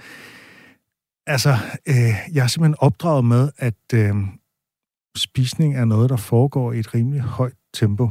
altså, 1.26 1.56
øh, 1.88 1.94
jeg 2.32 2.42
er 2.42 2.46
simpelthen 2.46 2.76
opdraget 2.78 3.24
med, 3.24 3.50
at 3.58 3.94
øh, 3.94 4.14
spisning 5.16 5.76
er 5.76 5.84
noget, 5.84 6.10
der 6.10 6.16
foregår 6.16 6.72
i 6.72 6.78
et 6.78 6.94
rimelig 6.94 7.20
højt 7.20 7.56
tempo. 7.74 8.10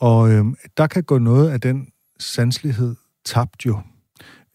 Og 0.00 0.32
øh, 0.32 0.44
der 0.76 0.86
kan 0.86 1.02
gå 1.02 1.18
noget 1.18 1.50
af 1.50 1.60
den 1.60 1.88
sanslighed 2.18 2.94
tabt 3.24 3.66
jo. 3.66 3.78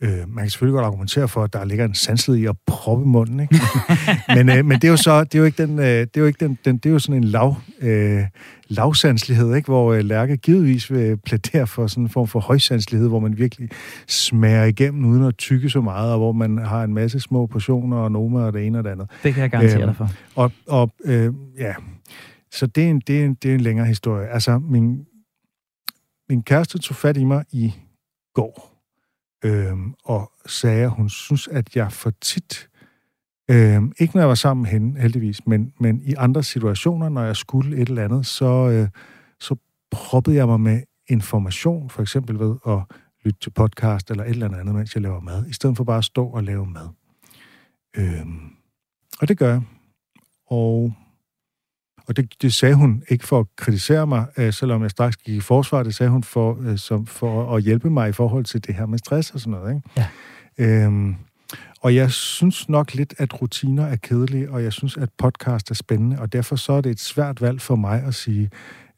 Øh, 0.01 0.29
man 0.29 0.43
kan 0.43 0.49
selvfølgelig 0.49 0.73
godt 0.73 0.85
argumentere 0.85 1.27
for, 1.27 1.43
at 1.43 1.53
der 1.53 1.65
ligger 1.65 1.85
en 1.85 1.95
sanslighed 1.95 2.43
i 2.43 2.45
at 2.45 2.55
proppe 2.65 3.05
munden, 3.05 3.39
ikke? 3.39 3.55
men, 4.35 4.49
øh, 4.49 4.65
men 4.65 4.71
det 4.71 4.83
er 4.83 4.91
jo 4.91 4.97
så, 4.97 5.23
det 5.23 5.35
er 5.35 5.39
jo 5.39 5.45
ikke 5.45 5.63
den, 5.63 5.79
øh, 5.79 5.85
det 5.85 6.17
er 6.17 6.21
jo 6.21 6.25
ikke 6.25 6.45
den, 6.45 6.57
den, 6.65 6.77
det 6.77 6.85
er 6.85 6.93
jo 6.93 6.99
sådan 6.99 7.23
en 7.23 7.23
lav, 7.23 7.55
øh, 7.81 8.23
lavsanslighed, 8.67 9.55
ikke? 9.55 9.65
Hvor 9.65 9.93
øh, 9.93 10.03
Lærke 10.03 10.37
givetvis 10.37 10.91
vil 10.91 11.17
plædere 11.17 11.67
for 11.67 11.87
sådan 11.87 12.03
en 12.03 12.09
form 12.09 12.27
for 12.27 12.39
højsanslighed, 12.39 13.07
hvor 13.07 13.19
man 13.19 13.37
virkelig 13.37 13.69
smager 14.07 14.63
igennem 14.63 15.05
uden 15.05 15.23
at 15.23 15.37
tykke 15.37 15.69
så 15.69 15.81
meget, 15.81 16.11
og 16.11 16.17
hvor 16.17 16.31
man 16.31 16.57
har 16.57 16.83
en 16.83 16.93
masse 16.93 17.19
små 17.19 17.45
portioner 17.45 17.97
og 17.97 18.11
noma 18.11 18.39
og 18.39 18.53
det 18.53 18.65
ene 18.65 18.77
og 18.77 18.83
det 18.83 18.89
andet. 18.89 19.09
Det 19.23 19.33
kan 19.33 19.41
jeg 19.41 19.51
garantere 19.51 19.81
Øhm, 19.81 19.87
dig 19.87 19.95
for. 19.95 20.09
Og, 20.35 20.51
og 20.67 20.91
øh, 21.05 21.33
ja, 21.59 21.73
så 22.51 22.67
det 22.67 22.83
er, 22.83 22.89
en, 22.89 23.01
det, 23.07 23.21
er 23.21 23.25
en, 23.25 23.33
det 23.33 23.51
er 23.51 23.55
en 23.55 23.61
længere 23.61 23.87
historie. 23.87 24.27
Altså, 24.27 24.59
min, 24.59 25.05
min 26.29 26.43
kæreste 26.43 26.77
tog 26.77 26.95
fat 26.95 27.17
i 27.17 27.23
mig 27.23 27.45
i 27.51 27.73
går, 28.33 28.76
øhm, 29.43 29.93
og 30.03 30.31
sagde, 30.45 30.83
at 30.83 30.89
hun 30.89 31.09
synes, 31.09 31.47
at 31.47 31.75
jeg 31.75 31.91
for 31.91 32.11
tit, 32.21 32.69
øhm, 33.51 33.93
ikke 33.99 34.15
når 34.15 34.21
jeg 34.21 34.29
var 34.29 34.35
sammen 34.35 34.61
med 34.61 34.71
hende, 34.71 35.01
heldigvis, 35.01 35.47
men, 35.47 35.73
men 35.79 36.01
i 36.01 36.13
andre 36.13 36.43
situationer, 36.43 37.09
når 37.09 37.23
jeg 37.23 37.35
skulle 37.35 37.77
et 37.77 37.89
eller 37.89 38.03
andet, 38.03 38.25
så, 38.25 38.69
øh, 38.69 38.89
så 39.39 39.55
proppede 39.91 40.35
jeg 40.35 40.47
mig 40.47 40.59
med 40.59 40.81
information, 41.07 41.89
for 41.89 42.01
eksempel 42.01 42.39
ved 42.39 42.55
at 42.67 42.79
lytte 43.23 43.39
til 43.39 43.49
podcast 43.49 44.11
eller 44.11 44.23
et 44.23 44.29
eller 44.29 44.57
andet, 44.57 44.75
mens 44.75 44.95
jeg 44.95 45.03
laver 45.03 45.19
mad, 45.19 45.47
i 45.47 45.53
stedet 45.53 45.77
for 45.77 45.83
bare 45.83 45.97
at 45.97 46.03
stå 46.03 46.25
og 46.25 46.43
lave 46.43 46.65
mad. 46.65 46.87
Øhm, 47.97 48.39
og 49.21 49.27
det 49.27 49.37
gør 49.37 49.51
jeg. 49.51 49.61
Og 50.47 50.93
og 52.07 52.17
det, 52.17 52.33
det 52.41 52.53
sagde 52.53 52.75
hun 52.75 53.03
ikke 53.09 53.27
for 53.27 53.39
at 53.39 53.45
kritisere 53.55 54.07
mig, 54.07 54.25
øh, 54.37 54.53
selvom 54.53 54.81
jeg 54.81 54.91
straks 54.91 55.17
gik 55.17 55.35
i 55.35 55.39
forsvar. 55.39 55.83
Det 55.83 55.95
sagde 55.95 56.09
hun 56.09 56.23
for, 56.23 56.57
øh, 56.61 56.77
som, 56.77 57.05
for 57.05 57.55
at 57.55 57.63
hjælpe 57.63 57.89
mig 57.89 58.09
i 58.09 58.11
forhold 58.11 58.45
til 58.45 58.67
det 58.67 58.75
her 58.75 58.85
med 58.85 58.97
stress 58.97 59.31
og 59.31 59.39
sådan 59.39 59.51
noget. 59.51 59.75
Ikke? 59.75 59.89
Ja. 59.97 60.85
Øhm, 60.85 61.15
og 61.81 61.95
jeg 61.95 62.11
synes 62.11 62.69
nok 62.69 62.93
lidt, 62.93 63.13
at 63.17 63.41
rutiner 63.41 63.85
er 63.85 63.95
kedelige, 63.95 64.51
og 64.51 64.63
jeg 64.63 64.73
synes, 64.73 64.97
at 64.97 65.09
podcast 65.17 65.71
er 65.71 65.75
spændende, 65.75 66.19
og 66.19 66.33
derfor 66.33 66.55
så 66.55 66.73
er 66.73 66.81
det 66.81 66.89
et 66.89 66.99
svært 66.99 67.41
valg 67.41 67.61
for 67.61 67.75
mig 67.75 68.03
at 68.03 68.15
sige, 68.15 68.49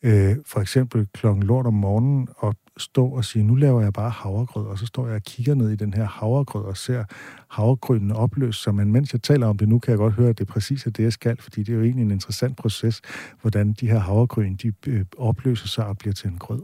øh, 0.04 0.36
for 0.46 0.60
eksempel 0.60 1.08
klokken 1.14 1.44
lort 1.44 1.66
om 1.66 1.74
morgenen, 1.74 2.28
og 2.38 2.56
stå 2.82 3.08
og 3.08 3.26
sige, 3.26 3.44
nu 3.44 3.56
laver 3.56 3.82
jeg 3.82 3.94
bare 3.94 4.10
havregrød, 4.10 4.66
og 4.66 4.80
så 4.80 4.86
står 4.86 5.08
jeg 5.08 5.16
og 5.16 5.22
kigger 5.22 5.56
ned 5.56 5.70
i 5.70 5.76
den 5.76 5.94
her 5.94 6.06
havregrød 6.06 6.64
og 6.64 6.78
ser 6.78 7.04
havregrynene 7.50 8.16
opløse 8.16 8.64
sig, 8.64 8.76
men 8.76 8.92
mens 8.92 9.14
jeg 9.14 9.22
taler 9.22 9.48
om 9.48 9.58
det 9.58 9.70
nu, 9.70 9.80
kan 9.80 9.92
jeg 9.92 9.98
godt 9.98 10.14
høre, 10.14 10.30
at 10.30 10.38
det 10.38 10.50
er 10.50 10.54
præcis 10.54 10.84
det, 10.84 11.00
jeg 11.00 11.14
skal, 11.14 11.42
fordi 11.42 11.64
det 11.64 11.74
er 11.74 11.78
jo 11.78 11.84
egentlig 11.84 12.06
en 12.06 12.12
interessant 12.12 12.58
proces, 12.58 13.02
hvordan 13.42 13.74
de 13.74 13.88
her 13.88 14.00
havregryn, 14.00 14.56
de 14.56 14.74
øh, 14.88 15.06
opløser 15.18 15.68
sig 15.68 15.86
og 15.86 15.98
bliver 15.98 16.14
til 16.14 16.30
en 16.30 16.38
grød. 16.38 16.62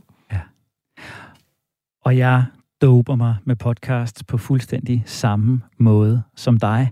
Og 2.06 2.18
jeg 2.18 2.46
doper 2.82 3.16
mig 3.16 3.36
med 3.44 3.56
podcasts 3.56 4.24
på 4.24 4.38
fuldstændig 4.38 5.04
samme 5.06 5.62
måde 5.78 6.24
som 6.36 6.60
dig. 6.60 6.92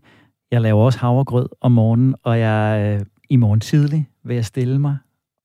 Jeg 0.52 0.62
laver 0.62 0.84
også 0.84 1.00
havregrød 1.00 1.50
om 1.62 1.72
morgenen, 1.72 2.16
og 2.24 2.40
jeg 2.40 2.98
øh, 3.00 3.06
i 3.30 3.36
morgen 3.36 3.60
tidlig 3.60 4.10
vil 4.24 4.36
jeg 4.36 4.46
stille 4.46 4.80
mig 4.80 4.98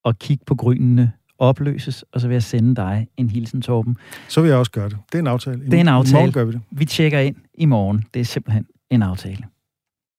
og 0.05 0.19
kigge 0.19 0.45
på 0.45 0.55
grynene 0.55 1.13
opløses, 1.39 2.05
og 2.13 2.21
så 2.21 2.29
vil 2.29 2.35
jeg 2.35 2.43
sende 2.43 2.77
dig 2.77 3.09
en 3.17 3.31
hilsen, 3.31 3.63
Torben. 3.63 3.97
Så 4.29 4.41
vil 4.41 4.49
jeg 4.49 4.59
også 4.59 4.73
gøre 4.73 4.89
det. 4.89 4.99
Det 5.13 5.15
er 5.15 5.19
en 5.19 5.27
aftale. 5.27 5.63
I 5.65 5.67
Det 5.67 5.75
er 5.75 5.81
en 5.81 5.89
aftale. 5.89 6.19
I 6.19 6.21
morgen 6.21 6.33
gør 6.33 6.45
vi 6.45 6.53
det. 6.53 6.61
Vi 6.71 6.85
tjekker 6.85 7.19
ind 7.19 7.37
i 7.55 7.65
morgen. 7.65 8.05
Det 8.15 8.21
er 8.21 8.25
simpelthen 8.25 8.67
en 8.91 9.03
aftale. 9.03 9.45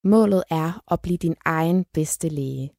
Målet 0.04 0.44
er 0.50 0.82
at 0.92 1.00
blive 1.02 1.18
din 1.18 1.36
egen 1.46 1.86
bedste 1.94 2.30
læge. 2.30 2.70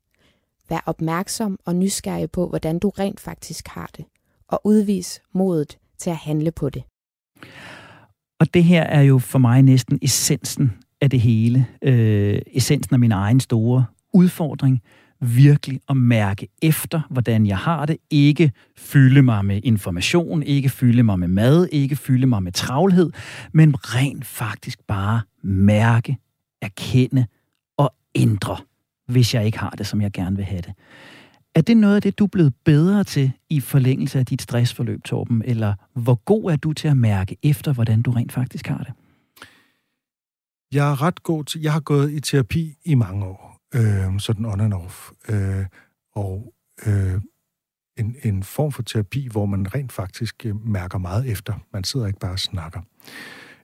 Vær 0.68 0.82
opmærksom 0.86 1.58
og 1.66 1.76
nysgerrig 1.76 2.30
på, 2.30 2.48
hvordan 2.48 2.78
du 2.78 2.88
rent 2.88 3.20
faktisk 3.20 3.68
har 3.68 3.90
det, 3.96 4.04
og 4.48 4.60
udvis 4.64 5.20
modet 5.34 5.78
til 5.98 6.10
at 6.10 6.16
handle 6.16 6.50
på 6.50 6.70
det. 6.70 6.82
Og 8.40 8.54
det 8.54 8.64
her 8.64 8.82
er 8.82 9.02
jo 9.02 9.18
for 9.18 9.38
mig 9.38 9.62
næsten 9.62 9.98
essensen 10.02 10.72
af 11.00 11.10
det 11.10 11.20
hele, 11.20 11.66
øh, 11.82 12.42
essensen 12.46 12.94
af 12.94 12.98
min 12.98 13.12
egen 13.12 13.40
store 13.40 13.84
udfordring, 14.12 14.82
virkelig 15.20 15.80
at 15.88 15.96
mærke 15.96 16.48
efter, 16.62 17.00
hvordan 17.10 17.46
jeg 17.46 17.58
har 17.58 17.86
det. 17.86 17.96
Ikke 18.10 18.52
fylde 18.76 19.22
mig 19.22 19.44
med 19.44 19.60
information, 19.64 20.42
ikke 20.42 20.68
fylde 20.68 21.02
mig 21.02 21.18
med 21.18 21.28
mad, 21.28 21.68
ikke 21.72 21.96
fylde 21.96 22.26
mig 22.26 22.42
med 22.42 22.52
travlhed, 22.52 23.10
men 23.52 23.74
rent 23.76 24.26
faktisk 24.26 24.78
bare 24.88 25.20
mærke, 25.42 26.18
erkende 26.62 27.26
og 27.76 27.94
ændre, 28.14 28.56
hvis 29.08 29.34
jeg 29.34 29.46
ikke 29.46 29.58
har 29.58 29.70
det, 29.70 29.86
som 29.86 30.00
jeg 30.00 30.12
gerne 30.12 30.36
vil 30.36 30.44
have 30.44 30.62
det. 30.62 30.72
Er 31.54 31.60
det 31.60 31.76
noget 31.76 31.96
af 31.96 32.02
det, 32.02 32.18
du 32.18 32.24
er 32.24 32.28
blevet 32.28 32.54
bedre 32.64 33.04
til 33.04 33.32
i 33.50 33.60
forlængelse 33.60 34.18
af 34.18 34.26
dit 34.26 34.42
stressforløb, 34.42 35.04
Torben? 35.04 35.42
Eller 35.44 35.74
hvor 35.94 36.14
god 36.14 36.52
er 36.52 36.56
du 36.56 36.72
til 36.72 36.88
at 36.88 36.96
mærke 36.96 37.36
efter, 37.42 37.72
hvordan 37.72 38.02
du 38.02 38.10
rent 38.10 38.32
faktisk 38.32 38.66
har 38.66 38.78
det? 38.78 38.92
Jeg 40.72 40.90
er 40.90 41.02
ret 41.02 41.22
god 41.22 41.44
til... 41.44 41.60
Jeg 41.60 41.72
har 41.72 41.80
gået 41.80 42.12
i 42.12 42.20
terapi 42.20 42.74
i 42.84 42.94
mange 42.94 43.24
år, 43.24 43.49
øh, 43.74 44.20
sådan 44.20 44.44
on 44.46 44.60
and 44.60 44.74
off. 44.74 45.10
Øh, 45.28 45.66
og 46.12 46.54
øh, 46.86 47.20
en, 47.96 48.16
en 48.22 48.42
form 48.42 48.72
for 48.72 48.82
terapi, 48.82 49.28
hvor 49.32 49.46
man 49.46 49.74
rent 49.74 49.92
faktisk 49.92 50.46
øh, 50.46 50.66
mærker 50.66 50.98
meget 50.98 51.30
efter. 51.30 51.54
Man 51.72 51.84
sidder 51.84 52.06
ikke 52.06 52.18
bare 52.18 52.32
og 52.32 52.38
snakker. 52.38 52.80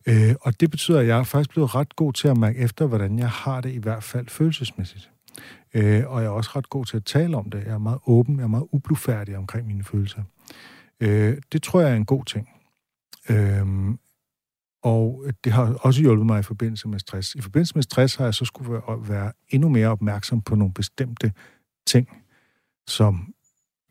Øh, 0.09 0.34
og 0.40 0.61
det 0.61 0.70
betyder, 0.70 1.00
at 1.00 1.07
jeg 1.07 1.18
er 1.18 1.22
faktisk 1.22 1.50
blevet 1.50 1.74
ret 1.74 1.96
god 1.96 2.12
til 2.12 2.28
at 2.28 2.36
mærke 2.36 2.59
efter, 2.59 2.86
hvordan 2.86 3.18
jeg 3.18 3.30
har 3.30 3.61
det, 3.61 3.72
i 3.72 3.78
hvert 3.78 4.02
fald 4.02 4.28
følelsesmæssigt. 4.28 5.11
Øh, 5.74 6.02
og 6.07 6.22
jeg 6.22 6.26
er 6.26 6.32
også 6.32 6.50
ret 6.57 6.70
god 6.70 6.84
til 6.84 6.96
at 6.96 7.04
tale 7.04 7.36
om 7.36 7.50
det. 7.50 7.64
Jeg 7.64 7.72
er 7.72 7.78
meget 7.78 7.98
åben, 8.07 8.36
jeg 8.36 8.42
er 8.42 8.48
meget 8.48 8.66
ublufærdig 8.72 9.36
omkring 9.36 9.66
mine 9.66 9.84
følelser. 9.84 10.22
Øh, 11.00 11.38
det 11.52 11.62
tror 11.62 11.80
jeg 11.80 11.90
er 11.90 11.96
en 11.96 12.04
god 12.04 12.24
ting. 12.24 12.48
Øh, 13.30 13.66
og 14.83 15.24
det 15.45 15.53
har 15.53 15.74
også 15.74 16.01
hjulpet 16.01 16.27
mig 16.27 16.41
i 16.41 16.43
forbindelse 16.43 16.89
med 16.89 16.99
stress. 16.99 17.35
I 17.35 17.41
forbindelse 17.41 17.74
med 17.74 17.83
stress 17.83 18.14
har 18.14 18.24
jeg 18.24 18.35
så 18.35 18.45
skulle 18.45 18.72
være, 18.72 19.09
være 19.09 19.33
endnu 19.49 19.68
mere 19.68 19.89
opmærksom 19.89 20.43
på 20.43 20.55
nogle 20.55 20.74
bestemte 20.74 21.33
ting, 21.87 22.09
som 22.89 23.35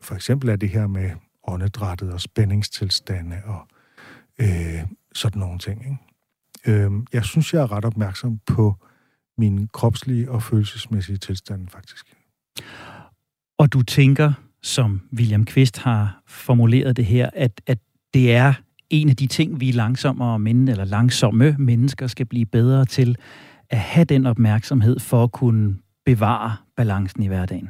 for 0.00 0.14
eksempel 0.14 0.48
er 0.48 0.56
det 0.56 0.68
her 0.68 0.86
med 0.86 1.10
åndedrættet 1.48 2.12
og 2.12 2.20
spændingstilstande 2.20 3.42
og 3.44 3.68
øh, 4.40 4.86
sådan 5.14 5.38
nogle 5.38 5.58
ting. 5.58 5.84
Ikke? 5.84 6.82
Øh, 6.82 6.90
jeg 7.12 7.24
synes, 7.24 7.54
jeg 7.54 7.62
er 7.62 7.72
ret 7.72 7.84
opmærksom 7.84 8.38
på 8.46 8.74
min 9.38 9.68
kropslige 9.68 10.30
og 10.30 10.42
følelsesmæssige 10.42 11.18
tilstande, 11.18 11.66
faktisk. 11.70 12.16
Og 13.58 13.72
du 13.72 13.82
tænker, 13.82 14.32
som 14.62 15.00
William 15.12 15.44
Kvist 15.44 15.78
har 15.78 16.22
formuleret 16.26 16.96
det 16.96 17.06
her, 17.06 17.30
at, 17.32 17.60
at 17.66 17.78
det 18.14 18.34
er 18.34 18.54
en 18.90 19.08
af 19.08 19.16
de 19.16 19.26
ting, 19.26 19.60
vi 19.60 19.70
langsommere 19.70 20.38
men, 20.38 20.68
eller 20.68 20.84
langsomme 20.84 21.56
mennesker 21.58 22.06
skal 22.06 22.26
blive 22.26 22.46
bedre 22.46 22.84
til, 22.84 23.16
at 23.70 23.78
have 23.78 24.04
den 24.04 24.26
opmærksomhed 24.26 24.98
for 24.98 25.24
at 25.24 25.32
kunne 25.32 25.76
bevare 26.04 26.56
balancen 26.76 27.22
i 27.22 27.26
hverdagen. 27.26 27.68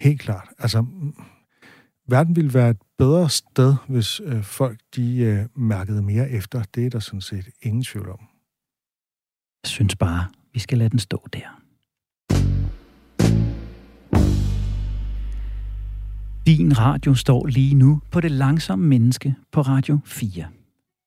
Helt 0.00 0.20
klart. 0.20 0.48
Altså, 0.58 0.86
verden 2.08 2.36
ville 2.36 2.54
være 2.54 2.70
et 2.70 2.82
bedre 2.98 3.30
sted, 3.30 3.74
hvis 3.88 4.20
øh, 4.24 4.42
folk 4.42 4.80
de 4.96 5.16
øh, 5.16 5.46
mærkede 5.56 6.02
mere 6.02 6.30
efter. 6.30 6.62
Det 6.74 6.86
er 6.86 6.90
der 6.90 6.98
sådan 6.98 7.20
set 7.20 7.48
ingen 7.62 7.82
tvivl 7.82 8.10
om. 8.10 8.20
Jeg 9.64 9.68
synes 9.68 9.96
bare, 9.96 10.26
vi 10.52 10.58
skal 10.58 10.78
lade 10.78 10.90
den 10.90 10.98
stå 10.98 11.26
der. 11.32 11.61
Din 16.56 16.78
radio 16.78 17.14
står 17.14 17.46
lige 17.46 17.74
nu 17.74 18.00
på 18.10 18.20
det 18.20 18.30
langsomme 18.30 18.86
menneske 18.86 19.34
på 19.52 19.60
Radio 19.60 19.98
4. 20.04 20.44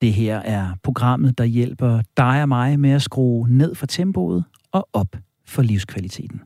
Det 0.02 0.14
her 0.14 0.38
er 0.38 0.74
programmet, 0.84 1.38
der 1.38 1.44
hjælper 1.44 2.02
dig 2.18 2.42
og 2.42 2.48
mig 2.48 2.80
med 2.80 2.90
at 2.90 3.02
skrue 3.02 3.50
ned 3.50 3.76
for 3.76 3.86
tempoet 3.86 4.44
og 4.72 4.90
op 4.94 5.16
for 5.48 5.62
livskvaliteten. 5.62 6.42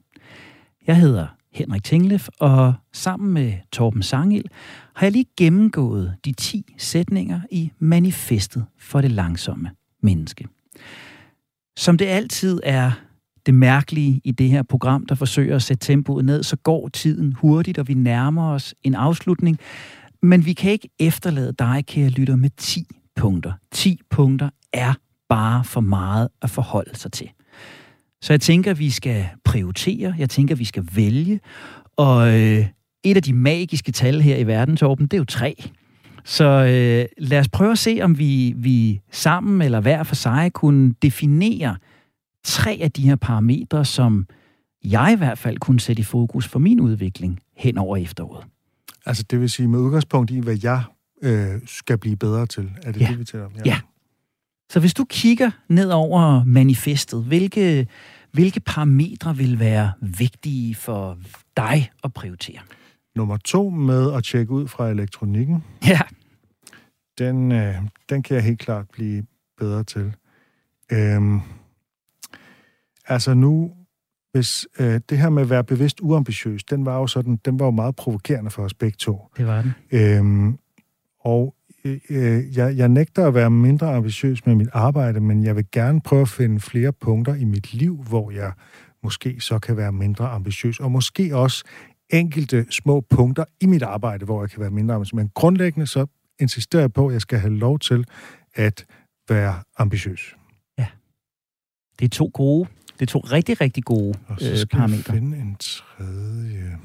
Jeg 0.88 0.98
hedder 0.98 1.28
Henrik 1.54 1.84
Tinglef, 1.84 2.28
og 2.40 2.74
sammen 2.94 3.34
med 3.34 3.54
Torben 3.72 4.04
Sangel 4.04 4.44
har 4.96 5.06
jeg 5.06 5.12
lige 5.12 5.26
gennemgået 5.38 6.16
de 6.26 6.32
10 6.32 6.76
sætninger 6.78 7.42
i 7.52 7.72
manifestet 7.80 8.66
for 8.80 9.02
det 9.02 9.12
langsomme 9.12 9.70
menneske. 10.04 10.48
Som 11.78 11.98
det 11.98 12.06
altid 12.06 12.60
er 12.64 12.92
det 13.46 13.54
mærkelige 13.54 14.22
i 14.24 14.32
det 14.32 14.50
her 14.50 14.64
program, 14.64 15.06
der 15.06 15.16
forsøger 15.16 15.56
at 15.56 15.62
sætte 15.62 15.86
tempoet 15.86 16.26
ned, 16.26 16.44
så 16.44 16.56
går 16.56 16.88
tiden 16.88 17.34
hurtigt, 17.34 17.78
og 17.78 17.88
vi 17.88 17.94
nærmer 17.94 18.52
os 18.52 18.76
en 18.84 18.96
afslutning. 18.96 19.60
Men 20.22 20.46
vi 20.46 20.54
kan 20.54 20.72
ikke 20.72 20.90
efterlade 21.00 21.54
dig, 21.60 21.84
kære 21.88 22.10
lytter, 22.10 22.36
med 22.36 22.50
10 22.58 22.86
punkter. 23.16 23.54
10 23.72 24.02
punkter 24.10 24.50
er 24.74 24.94
bare 25.30 25.64
for 25.64 25.82
meget 25.82 26.28
at 26.42 26.50
forholde 26.50 26.96
sig 26.96 27.12
til. 27.12 27.30
Så 28.22 28.34
jeg 28.34 28.42
tænker, 28.42 28.74
vi 28.74 28.90
skal 28.90 29.26
prioritere, 29.44 30.16
jeg 30.18 30.30
tænker, 30.30 30.56
vi 30.56 30.66
skal 30.66 30.88
vælge, 30.96 31.40
og 31.98 32.28
øh, 32.28 32.66
et 33.04 33.16
af 33.16 33.24
de 33.24 33.34
magiske 33.34 33.92
tal 33.92 34.22
her 34.22 34.38
i 34.38 34.48
verden, 34.48 34.78
Torben, 34.78 35.06
det 35.08 35.14
er 35.14 35.18
jo 35.18 35.26
tre. 35.26 35.56
Så 36.26 36.46
øh, 36.46 37.06
lad 37.18 37.40
os 37.40 37.50
prøve 37.50 37.72
at 37.72 37.78
se, 37.78 38.00
om 38.02 38.20
vi, 38.20 38.54
vi 38.58 39.02
sammen 39.12 39.62
eller 39.62 39.80
hver 39.80 40.04
for 40.04 40.16
sig 40.16 40.52
kunne 40.54 40.94
definere 41.02 41.76
tre 42.44 42.80
af 42.82 42.92
de 42.92 43.02
her 43.02 43.16
parametre, 43.16 43.86
som 43.86 44.28
jeg 44.84 45.14
i 45.14 45.18
hvert 45.18 45.38
fald 45.38 45.58
kunne 45.58 45.80
sætte 45.80 46.00
i 46.00 46.04
fokus 46.04 46.48
for 46.48 46.60
min 46.60 46.80
udvikling 46.80 47.40
hen 47.58 47.78
over 47.78 47.98
efteråret. 47.98 48.46
Altså 49.06 49.24
det 49.24 49.40
vil 49.40 49.50
sige 49.50 49.68
med 49.68 49.80
udgangspunkt 49.80 50.32
i, 50.32 50.40
hvad 50.40 50.58
jeg 50.64 50.84
øh, 51.22 51.62
skal 51.66 51.98
blive 51.98 52.16
bedre 52.16 52.46
til. 52.46 52.72
Er 52.84 52.92
det 52.92 53.02
ja. 53.02 53.08
det, 53.08 53.20
vi 53.20 53.24
taler 53.24 53.46
om? 53.46 53.52
Ja. 53.56 53.62
ja. 53.66 53.80
Så 54.72 54.80
hvis 54.80 54.94
du 54.94 55.06
kigger 55.10 55.52
ned 55.70 55.90
over 55.90 56.44
manifestet, 56.44 57.24
hvilke, 57.24 57.88
hvilke 58.32 58.60
parametre 58.60 59.38
vil 59.38 59.60
være 59.60 59.92
vigtige 60.02 60.76
for 60.76 61.18
dig 61.58 61.92
at 62.04 62.14
prioritere? 62.14 62.60
Nummer 63.16 63.38
to 63.38 63.70
med 63.70 64.14
at 64.14 64.24
tjekke 64.24 64.52
ud 64.52 64.68
fra 64.68 64.90
elektronikken. 64.90 65.64
Ja. 65.88 66.00
Den, 67.18 67.52
øh, 67.52 67.76
den 68.10 68.24
kan 68.24 68.36
jeg 68.36 68.44
helt 68.44 68.60
klart 68.60 68.90
blive 68.90 69.24
bedre 69.58 69.84
til. 69.84 70.14
Øhm, 70.92 71.42
altså 73.10 73.34
nu, 73.34 73.72
hvis 74.32 74.68
øh, 74.80 75.02
det 75.10 75.18
her 75.18 75.30
med 75.30 75.42
at 75.42 75.50
være 75.50 75.64
bevidst 75.64 76.00
uambitiøs, 76.02 76.64
den 76.64 76.86
var 76.86 76.98
jo 76.98 77.08
sådan, 77.08 77.36
den 77.46 77.60
var 77.60 77.66
jo 77.66 77.72
meget 77.72 77.96
provokerende 77.96 78.50
for 78.50 78.64
os 78.64 78.74
begge 78.74 78.96
to. 78.96 79.28
Det 79.38 79.48
var 79.48 79.62
den. 79.62 79.74
Øhm, 79.92 80.58
og 81.20 81.56
øh, 81.86 82.58
jeg, 82.58 82.78
jeg 82.78 82.90
nægter 82.90 83.28
at 83.28 83.34
være 83.34 83.50
mindre 83.50 83.96
ambitiøs 83.96 84.46
med 84.46 84.56
mit 84.56 84.70
arbejde, 84.74 85.20
men 85.20 85.44
jeg 85.44 85.56
vil 85.56 85.66
gerne 85.72 86.02
prøve 86.02 86.22
at 86.22 86.30
finde 86.30 86.60
flere 86.60 86.94
punkter 86.94 87.36
i 87.36 87.44
mit 87.44 87.74
liv, 87.74 88.04
hvor 88.10 88.32
jeg 88.32 88.52
måske 89.04 89.42
så 89.42 89.60
kan 89.60 89.78
være 89.78 89.92
mindre 89.92 90.30
ambitiøs, 90.30 90.80
og 90.80 90.92
måske 90.92 91.36
også 91.36 91.64
enkelte 92.10 92.66
små 92.70 93.02
punkter 93.02 93.46
i 93.62 93.66
mit 93.66 93.84
arbejde, 93.84 94.26
hvor 94.26 94.44
jeg 94.44 94.50
kan 94.50 94.60
være 94.60 94.70
mindre 94.72 94.96
ambitiøs. 94.96 95.14
Men 95.14 95.30
grundlæggende 95.36 95.88
så 95.88 96.06
insisterer 96.40 96.82
jeg 96.82 96.94
på, 96.94 97.08
at 97.08 97.14
jeg 97.14 97.22
skal 97.22 97.40
have 97.40 97.54
lov 97.54 97.80
til 97.80 98.06
at 98.56 98.86
være 99.30 99.56
ambitiøs. 99.78 100.36
Ja. 100.78 100.88
Det 102.00 102.06
er 102.06 102.10
to 102.10 102.32
gode, 102.34 102.68
det 103.00 103.06
er 103.06 103.12
to 103.12 103.20
rigtig, 103.20 103.62
rigtig 103.62 103.84
gode 103.84 104.14
Og 104.28 104.40
så 104.40 104.52
øh, 104.52 104.58
skal 104.58 104.78
parametre. 104.78 105.14
jeg 105.14 105.22
finde 105.22 105.38
en 105.38 105.56
tredje. 105.60 106.78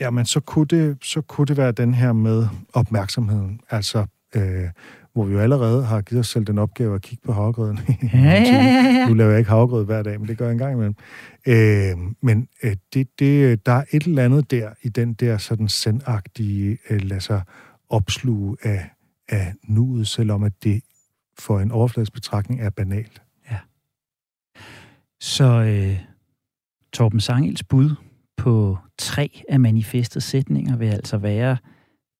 Jamen, 0.00 0.26
så 0.26 0.40
kunne, 0.40 0.66
det, 0.66 0.98
så 1.04 1.20
kunne 1.20 1.46
det 1.46 1.56
være 1.56 1.72
den 1.72 1.94
her 1.94 2.12
med 2.12 2.48
opmærksomheden. 2.72 3.60
Altså, 3.70 4.06
øh, 4.34 4.68
hvor 5.12 5.24
vi 5.24 5.32
jo 5.32 5.40
allerede 5.40 5.84
har 5.84 6.00
givet 6.00 6.20
os 6.20 6.28
selv 6.28 6.44
den 6.44 6.58
opgave 6.58 6.94
at 6.94 7.02
kigge 7.02 7.22
på 7.26 7.32
havregrøden. 7.32 7.78
Ja, 8.14 8.18
ja, 8.18 8.42
ja, 8.42 8.98
ja. 8.98 9.08
Nu 9.08 9.14
laver 9.14 9.30
jeg 9.30 9.38
ikke 9.38 9.50
havregrød 9.50 9.84
hver 9.84 10.02
dag, 10.02 10.20
men 10.20 10.28
det 10.28 10.38
gør 10.38 10.44
jeg 10.44 10.52
en 10.52 10.58
gang 10.58 10.72
imellem. 10.72 10.94
Øh, 11.46 12.14
men 12.22 12.48
øh, 12.62 12.76
det, 12.94 13.08
det, 13.18 13.66
der 13.66 13.72
er 13.72 13.84
et 13.92 14.02
eller 14.02 14.24
andet 14.24 14.50
der, 14.50 14.70
i 14.82 14.88
den 14.88 15.14
der 15.14 15.38
sådan 15.38 15.68
sendagtige, 15.68 16.78
øh, 16.90 17.00
lad 17.00 17.20
sig 17.20 17.42
opsluge 17.88 18.56
af, 18.62 18.90
af 19.28 19.52
nuet, 19.68 20.08
selvom 20.08 20.42
at 20.42 20.52
det 20.64 20.80
for 21.40 21.60
en 21.60 21.70
overfladisk 21.70 22.12
betragtning 22.12 22.60
er 22.60 22.70
banalt. 22.70 23.22
Så 25.20 25.44
øh, 25.44 26.00
Torben 26.92 27.20
Sangels 27.20 27.62
bud 27.62 27.94
på 28.36 28.78
tre 28.98 29.42
af 29.48 29.60
manifestets 29.60 30.26
sætninger 30.26 30.76
vil 30.76 30.86
altså 30.86 31.18
være, 31.18 31.56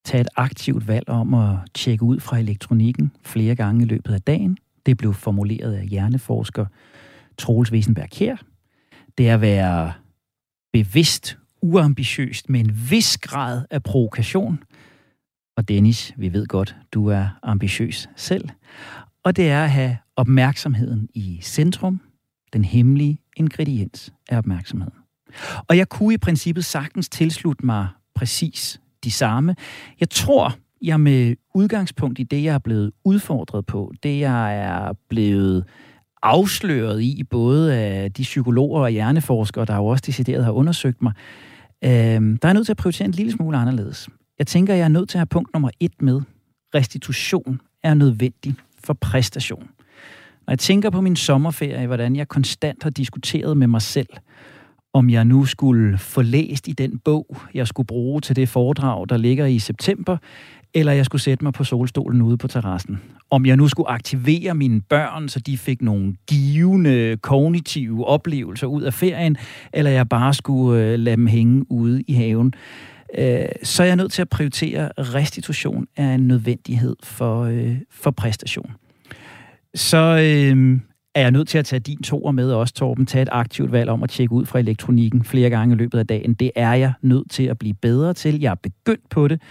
tage 0.05 0.21
et 0.21 0.27
aktivt 0.35 0.87
valg 0.87 1.09
om 1.09 1.33
at 1.33 1.57
tjekke 1.73 2.03
ud 2.03 2.19
fra 2.19 2.37
elektronikken 2.37 3.11
flere 3.23 3.55
gange 3.55 3.81
i 3.81 3.87
løbet 3.87 4.13
af 4.13 4.21
dagen. 4.21 4.57
Det 4.85 4.97
blev 4.97 5.13
formuleret 5.13 5.73
af 5.73 5.85
hjerneforsker 5.85 6.65
Troels 7.37 7.71
Wesenberg 7.71 8.09
Kjær. 8.09 8.35
Det 9.17 9.29
er 9.29 9.33
at 9.33 9.41
være 9.41 9.93
bevidst 10.73 11.37
uambitiøst 11.61 12.49
med 12.49 12.59
en 12.59 12.89
vis 12.89 13.17
grad 13.17 13.65
af 13.69 13.83
provokation. 13.83 14.63
Og 15.57 15.67
Dennis, 15.67 16.13
vi 16.17 16.33
ved 16.33 16.47
godt, 16.47 16.75
du 16.91 17.07
er 17.07 17.39
ambitiøs 17.43 18.09
selv. 18.15 18.49
Og 19.23 19.35
det 19.35 19.49
er 19.49 19.63
at 19.63 19.71
have 19.71 19.97
opmærksomheden 20.15 21.09
i 21.13 21.39
centrum, 21.43 22.01
den 22.53 22.63
hemmelige 22.63 23.17
ingrediens 23.37 24.13
er 24.29 24.37
opmærksomheden. 24.37 24.93
Og 25.67 25.77
jeg 25.77 25.89
kunne 25.89 26.13
i 26.13 26.17
princippet 26.17 26.65
sagtens 26.65 27.09
tilslutte 27.09 27.65
mig 27.65 27.87
præcis 28.15 28.81
de 29.03 29.11
samme. 29.11 29.55
Jeg 29.99 30.09
tror 30.09 30.55
jeg 30.81 30.99
med 30.99 31.35
udgangspunkt 31.55 32.19
i 32.19 32.23
det, 32.23 32.43
jeg 32.43 32.53
er 32.53 32.59
blevet 32.59 32.91
udfordret 33.05 33.65
på, 33.65 33.93
det 34.03 34.19
jeg 34.19 34.57
er 34.57 34.93
blevet 35.09 35.63
afsløret 36.23 37.01
i, 37.01 37.23
både 37.29 37.75
af 37.75 38.11
de 38.11 38.21
psykologer 38.21 38.81
og 38.81 38.89
hjerneforskere, 38.89 39.65
der 39.65 39.75
jo 39.75 39.85
også 39.85 40.03
decideret 40.07 40.45
har 40.45 40.51
undersøgt 40.51 41.01
mig, 41.01 41.13
øh, 41.83 41.89
der 41.89 42.37
er 42.41 42.47
jeg 42.47 42.53
nødt 42.53 42.65
til 42.65 42.73
at 42.73 42.77
prioritere 42.77 43.05
en 43.05 43.11
lille 43.11 43.31
smule 43.31 43.57
anderledes. 43.57 44.09
Jeg 44.39 44.47
tænker, 44.47 44.73
jeg 44.73 44.83
er 44.83 44.87
nødt 44.87 45.09
til 45.09 45.17
at 45.17 45.19
have 45.19 45.25
punkt 45.25 45.53
nummer 45.53 45.69
et 45.79 46.01
med. 46.01 46.21
Restitution 46.75 47.61
er 47.83 47.93
nødvendig 47.93 48.55
for 48.83 48.93
præstation. 48.93 49.69
Når 50.47 50.51
jeg 50.51 50.59
tænker 50.59 50.89
på 50.89 51.01
min 51.01 51.15
sommerferie, 51.15 51.87
hvordan 51.87 52.15
jeg 52.15 52.27
konstant 52.27 52.83
har 52.83 52.89
diskuteret 52.89 53.57
med 53.57 53.67
mig 53.67 53.81
selv, 53.81 54.09
om 54.93 55.09
jeg 55.09 55.25
nu 55.25 55.45
skulle 55.45 55.97
få 55.97 56.21
læst 56.21 56.67
i 56.67 56.71
den 56.71 56.99
bog, 56.99 57.37
jeg 57.53 57.67
skulle 57.67 57.87
bruge 57.87 58.21
til 58.21 58.35
det 58.35 58.49
foredrag, 58.49 59.05
der 59.09 59.17
ligger 59.17 59.45
i 59.45 59.59
september, 59.59 60.17
eller 60.73 60.91
jeg 60.93 61.05
skulle 61.05 61.21
sætte 61.21 61.45
mig 61.45 61.53
på 61.53 61.63
solstolen 61.63 62.21
ude 62.21 62.37
på 62.37 62.47
terrassen. 62.47 63.01
Om 63.29 63.45
jeg 63.45 63.57
nu 63.57 63.67
skulle 63.67 63.89
aktivere 63.89 64.55
mine 64.55 64.81
børn, 64.81 65.29
så 65.29 65.39
de 65.39 65.57
fik 65.57 65.81
nogle 65.81 66.15
givende 66.27 67.17
kognitive 67.21 68.05
oplevelser 68.07 68.67
ud 68.67 68.81
af 68.81 68.93
ferien, 68.93 69.37
eller 69.73 69.91
jeg 69.91 70.09
bare 70.09 70.33
skulle 70.33 70.83
øh, 70.83 70.99
lade 70.99 71.15
dem 71.15 71.27
hænge 71.27 71.71
ude 71.71 72.01
i 72.07 72.13
haven. 72.13 72.53
Øh, 73.17 73.45
så 73.63 73.83
er 73.83 73.87
jeg 73.87 73.95
nødt 73.95 74.11
til 74.11 74.21
at 74.21 74.29
prioritere, 74.29 74.89
restitution 74.97 75.87
er 75.97 76.13
en 76.15 76.27
nødvendighed 76.27 76.95
for, 77.03 77.43
øh, 77.43 77.77
for 77.91 78.11
præstation. 78.11 78.71
Så 79.75 79.97
øh, 79.97 80.79
er 81.15 81.21
jeg 81.21 81.31
nødt 81.31 81.47
til 81.47 81.57
at 81.57 81.65
tage 81.65 81.79
din 81.79 82.03
toer 82.03 82.31
med 82.31 82.51
også, 82.51 82.73
Torben. 82.73 83.05
Tage 83.05 83.21
et 83.21 83.29
aktivt 83.31 83.71
valg 83.71 83.89
om 83.89 84.03
at 84.03 84.09
tjekke 84.09 84.33
ud 84.33 84.45
fra 84.45 84.59
elektronikken 84.59 85.23
flere 85.23 85.49
gange 85.49 85.75
i 85.75 85.77
løbet 85.77 85.99
af 85.99 86.07
dagen. 86.07 86.33
Det 86.33 86.51
er 86.55 86.73
jeg 86.73 86.93
nødt 87.01 87.31
til 87.31 87.43
at 87.43 87.57
blive 87.57 87.73
bedre 87.73 88.13
til. 88.13 88.39
Jeg 88.39 88.51
er 88.51 88.55
begyndt 88.55 89.09
på 89.09 89.27
det. 89.27 89.41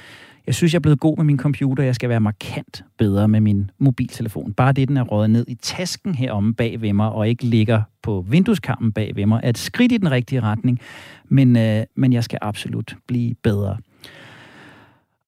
Jeg 0.50 0.54
synes, 0.54 0.72
jeg 0.72 0.78
er 0.78 0.82
blevet 0.82 1.00
god 1.00 1.16
med 1.16 1.24
min 1.24 1.38
computer. 1.38 1.84
Jeg 1.84 1.94
skal 1.94 2.08
være 2.08 2.20
markant 2.20 2.84
bedre 2.98 3.28
med 3.28 3.40
min 3.40 3.70
mobiltelefon. 3.78 4.52
Bare 4.52 4.72
det, 4.72 4.88
den 4.88 4.96
er 4.96 5.02
røget 5.02 5.30
ned 5.30 5.44
i 5.48 5.54
tasken 5.54 6.14
heromme 6.14 6.54
bag 6.54 6.80
ved 6.80 6.92
mig, 6.92 7.12
og 7.12 7.28
ikke 7.28 7.44
ligger 7.44 7.82
på 8.02 8.24
vindueskampen 8.28 8.92
bag 8.92 9.16
ved 9.16 9.26
mig, 9.26 9.40
er 9.42 9.48
et 9.48 9.58
skridt 9.58 9.92
i 9.92 9.96
den 9.96 10.10
rigtige 10.10 10.40
retning. 10.40 10.80
Men, 11.28 11.56
øh, 11.56 11.82
men 11.96 12.12
jeg 12.12 12.24
skal 12.24 12.38
absolut 12.42 12.96
blive 13.06 13.34
bedre. 13.42 13.76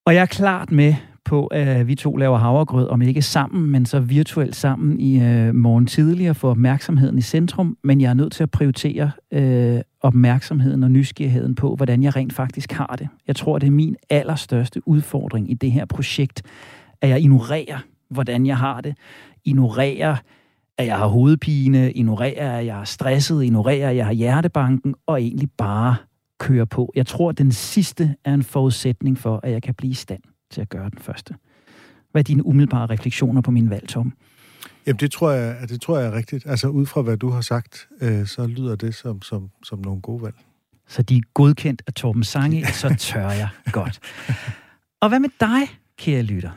Og 0.05 0.15
jeg 0.15 0.23
er 0.23 0.27
klart 0.27 0.73
med 0.73 0.95
på, 1.25 1.47
at 1.47 1.89
vi 1.89 1.95
to 1.95 2.17
laver 2.17 2.39
havregrød, 2.39 2.89
om 2.89 3.03
ikke 3.03 3.23
sammen, 3.23 3.71
men 3.71 3.87
så 3.87 4.01
virtuelt 4.01 4.57
sammen 4.57 5.01
i 5.01 5.23
øh, 5.23 5.55
morgen 5.55 5.87
tidligere 5.87 6.35
for 6.35 6.51
opmærksomheden 6.51 7.19
i 7.19 7.23
centrum. 7.23 7.77
Men 7.85 8.01
jeg 8.01 8.11
er 8.11 8.15
nødt 8.15 8.33
til 8.33 8.43
at 8.43 8.51
prioritere 8.51 9.11
øh, 9.33 9.81
opmærksomheden 10.03 10.83
og 10.83 10.91
nysgerrigheden 10.91 11.55
på, 11.55 11.77
hvordan 11.77 12.03
jeg 12.03 12.17
rent 12.17 12.33
faktisk 12.33 12.73
har 12.73 12.97
det. 12.99 13.09
Jeg 13.27 13.37
tror, 13.37 13.59
det 13.59 13.67
er 13.67 13.71
min 13.71 13.97
allerstørste 14.11 14.89
udfordring 14.89 15.51
i 15.51 15.55
det 15.55 15.73
her 15.73 15.85
projekt, 15.85 16.43
at 17.01 17.09
jeg 17.09 17.21
ignorerer, 17.21 17.79
hvordan 18.09 18.47
jeg 18.47 18.57
har 18.59 18.81
det. 18.81 18.95
Ignorerer, 19.45 20.17
at 20.79 20.87
jeg 20.87 20.99
har 20.99 21.07
hovedpine, 21.07 21.93
ignorerer, 21.93 22.59
at 22.59 22.67
jeg 22.67 22.81
er 22.81 22.85
stresset, 22.85 23.45
ignorerer, 23.45 23.91
at 23.91 23.97
jeg 23.97 24.07
har 24.07 24.13
hjertebanken, 24.13 24.95
og 25.07 25.23
egentlig 25.23 25.51
bare 25.51 25.97
kører 26.41 26.65
på. 26.65 26.93
Jeg 26.95 27.07
tror, 27.07 27.29
at 27.29 27.39
den 27.39 27.53
sidste 27.53 28.15
er 28.25 28.35
en 28.35 28.43
forudsætning 28.43 29.19
for, 29.19 29.41
at 29.43 29.53
jeg 29.53 29.63
kan 29.63 29.75
blive 29.75 29.91
i 29.91 29.95
stand 29.95 30.23
til 30.51 30.61
at 30.61 30.69
gøre 30.69 30.91
den 30.91 30.99
første. 30.99 31.35
Hvad 32.11 32.23
er 32.23 32.25
dine 32.25 32.47
umiddelbare 32.47 32.87
refleksioner 32.87 33.41
på 33.41 33.51
min 33.51 33.71
valg, 33.71 33.89
Tom? 33.89 34.13
Jamen, 34.87 34.99
det 35.01 35.13
tror 35.13 35.31
jeg, 35.31 35.69
det 35.69 35.81
tror 35.81 35.99
jeg 35.99 36.07
er 36.07 36.13
rigtigt. 36.13 36.47
Altså, 36.47 36.69
ud 36.69 36.87
fra 36.87 37.03
hvad 37.03 37.17
du 37.17 37.31
har 37.31 37.41
sagt, 37.41 37.89
øh, 38.01 38.27
så 38.27 38.47
lyder 38.47 38.77
det 38.77 38.95
som, 38.95 39.23
som, 39.23 39.51
som 39.63 39.79
nogle 39.79 40.01
gode 40.01 40.23
valg. 40.23 40.35
Så 40.89 41.03
de 41.03 41.17
er 41.17 41.21
godkendt 41.35 41.83
af 41.87 41.93
Torben 41.93 42.25
Sange, 42.25 42.67
så 42.67 42.95
tør 42.99 43.31
jeg 43.31 43.49
godt. 43.73 44.01
Og 45.01 45.09
hvad 45.09 45.21
med 45.21 45.29
dig, 45.41 45.79
kære 45.99 46.23
lytter? 46.23 46.51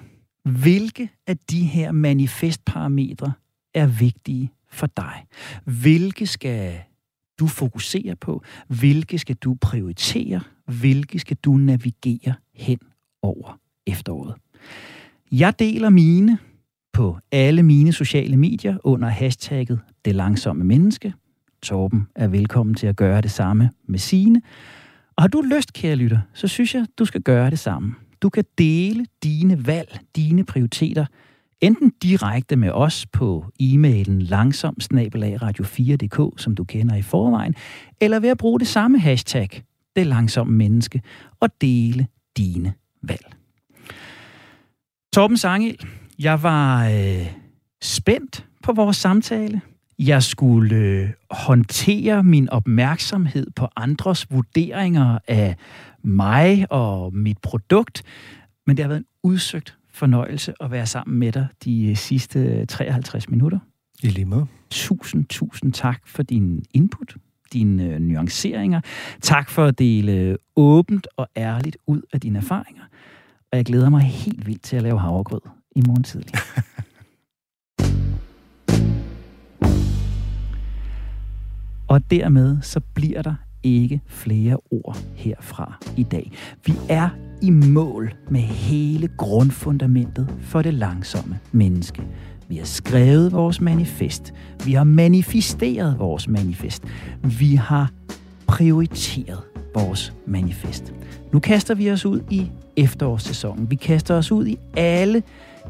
Hvilke 0.43 1.09
af 1.27 1.37
de 1.37 1.63
her 1.65 1.91
manifestparametre 1.91 3.33
er 3.73 3.85
vigtige 3.87 4.51
for 4.71 4.87
dig? 4.87 5.25
Hvilke 5.63 6.27
skal 6.27 6.79
du 7.39 7.47
fokusere 7.47 8.15
på? 8.15 8.43
Hvilke 8.67 9.19
skal 9.19 9.35
du 9.35 9.57
prioritere? 9.61 10.41
Hvilke 10.65 11.19
skal 11.19 11.37
du 11.37 11.53
navigere 11.53 12.33
hen 12.53 12.79
over 13.21 13.59
efteråret? 13.87 14.35
Jeg 15.31 15.59
deler 15.59 15.89
mine 15.89 16.37
på 16.95 17.17
alle 17.31 17.63
mine 17.63 17.93
sociale 17.93 18.37
medier 18.37 18.77
under 18.83 19.07
hashtagget 19.09 19.79
Det 20.05 20.15
Langsomme 20.15 20.63
Menneske. 20.63 21.13
Torben 21.61 22.07
er 22.15 22.27
velkommen 22.27 22.75
til 22.75 22.87
at 22.87 22.95
gøre 22.95 23.21
det 23.21 23.31
samme 23.31 23.71
med 23.87 23.99
sine. 23.99 24.41
Og 25.15 25.23
har 25.23 25.27
du 25.27 25.41
lyst, 25.41 25.73
kære 25.73 25.95
lytter, 25.95 26.19
så 26.33 26.47
synes 26.47 26.75
jeg, 26.75 26.85
du 26.99 27.05
skal 27.05 27.21
gøre 27.21 27.49
det 27.49 27.59
samme. 27.59 27.95
Du 28.21 28.29
kan 28.29 28.43
dele 28.57 29.05
dine 29.23 29.67
valg, 29.67 29.99
dine 30.15 30.43
prioriteter, 30.43 31.05
enten 31.61 31.91
direkte 32.03 32.55
med 32.55 32.71
os 32.71 33.05
på 33.05 33.45
e-mailen 33.59 34.21
langsom 34.21 34.75
radio4.dk, 34.81 36.41
som 36.41 36.55
du 36.55 36.63
kender 36.63 36.95
i 36.95 37.01
forvejen, 37.01 37.55
eller 38.01 38.19
ved 38.19 38.29
at 38.29 38.37
bruge 38.37 38.59
det 38.59 38.67
samme 38.67 38.99
hashtag, 38.99 39.63
det 39.95 40.07
langsomme 40.07 40.57
menneske, 40.57 41.01
og 41.39 41.49
dele 41.61 42.07
dine 42.37 42.73
valg. 43.01 43.35
Torben 45.13 45.37
Sangel, 45.37 45.77
jeg 46.19 46.43
var 46.43 46.87
øh, 46.87 47.27
spændt 47.81 48.45
på 48.63 48.73
vores 48.73 48.97
samtale. 48.97 49.61
Jeg 49.99 50.23
skulle 50.23 50.75
øh, 50.75 51.09
håndtere 51.31 52.23
min 52.23 52.49
opmærksomhed 52.49 53.47
på 53.55 53.67
andres 53.75 54.31
vurderinger 54.31 55.19
af 55.27 55.55
mig 56.03 56.65
og 56.69 57.13
mit 57.13 57.37
produkt, 57.37 58.03
men 58.67 58.77
det 58.77 58.83
har 58.83 58.87
været 58.87 58.99
en 58.99 59.05
udsøgt 59.23 59.77
fornøjelse 59.93 60.53
at 60.59 60.71
være 60.71 60.85
sammen 60.85 61.19
med 61.19 61.31
dig 61.31 61.47
de 61.65 61.95
sidste 61.95 62.65
53 62.65 63.29
minutter. 63.29 63.59
I 64.03 64.07
lige 64.07 64.25
måde. 64.25 64.47
Tusind, 64.69 65.25
tusind 65.25 65.73
tak 65.73 66.07
for 66.07 66.23
din 66.23 66.63
input, 66.73 67.15
dine 67.53 67.83
øh, 67.83 67.99
nuanceringer. 67.99 68.81
Tak 69.21 69.49
for 69.49 69.65
at 69.65 69.79
dele 69.79 70.37
åbent 70.55 71.07
og 71.17 71.27
ærligt 71.37 71.77
ud 71.87 72.01
af 72.13 72.21
dine 72.21 72.37
erfaringer. 72.37 72.83
Og 73.51 73.57
jeg 73.57 73.65
glæder 73.65 73.89
mig 73.89 74.01
helt 74.01 74.47
vildt 74.47 74.61
til 74.61 74.75
at 74.75 74.83
lave 74.83 74.99
havregrød 74.99 75.41
i 75.75 75.81
morgen 75.87 76.03
tidlig. 76.03 76.33
og 81.93 82.11
dermed 82.11 82.57
så 82.61 82.79
bliver 82.79 83.21
der 83.21 83.35
ikke 83.63 84.01
flere 84.07 84.57
ord 84.71 84.97
herfra 85.15 85.77
i 85.97 86.03
dag. 86.03 86.31
Vi 86.65 86.73
er 86.89 87.09
i 87.41 87.49
mål 87.49 88.13
med 88.29 88.41
hele 88.41 89.07
grundfundamentet 89.17 90.29
for 90.41 90.61
det 90.61 90.73
langsomme 90.73 91.39
menneske. 91.51 92.01
Vi 92.47 92.55
har 92.55 92.65
skrevet 92.65 93.31
vores 93.31 93.61
manifest. 93.61 94.33
Vi 94.65 94.73
har 94.73 94.83
manifesteret 94.83 95.99
vores 95.99 96.27
manifest. 96.27 96.83
Vi 97.23 97.55
har 97.55 97.91
prioriteret 98.47 99.41
vores 99.75 100.13
manifest. 100.27 100.93
Nu 101.33 101.39
kaster 101.39 101.75
vi 101.75 101.91
os 101.91 102.05
ud 102.05 102.21
i 102.29 102.51
efterårssæsonen. 102.77 103.69
Vi 103.69 103.75
kaster 103.75 104.15
os 104.15 104.31
ud 104.31 104.47
i 104.47 104.57
alle 104.77 105.23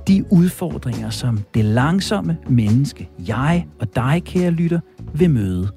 de 0.08 0.26
udfordringer, 0.32 1.10
som 1.10 1.40
det 1.54 1.66
langsomme 1.66 2.38
menneske, 2.50 3.10
jeg 3.28 3.66
og 3.80 3.96
dig, 3.96 4.22
kære 4.26 4.52
lytter, 4.52 4.80
vil 5.14 5.30
møde. 5.30 5.70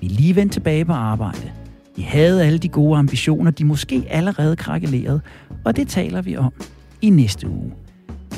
Vi 0.00 0.06
er 0.06 0.10
lige 0.10 0.36
vendt 0.36 0.52
tilbage 0.52 0.84
på 0.84 0.92
arbejde. 0.92 1.52
Vi 1.96 2.02
havde 2.02 2.44
alle 2.44 2.58
de 2.58 2.68
gode 2.68 2.98
ambitioner, 2.98 3.50
de 3.50 3.64
måske 3.64 4.06
allerede 4.10 4.56
krakkelerede, 4.56 5.20
og 5.64 5.76
det 5.76 5.88
taler 5.88 6.22
vi 6.22 6.36
om 6.36 6.52
i 7.02 7.10
næste 7.10 7.48
uge. 7.48 7.72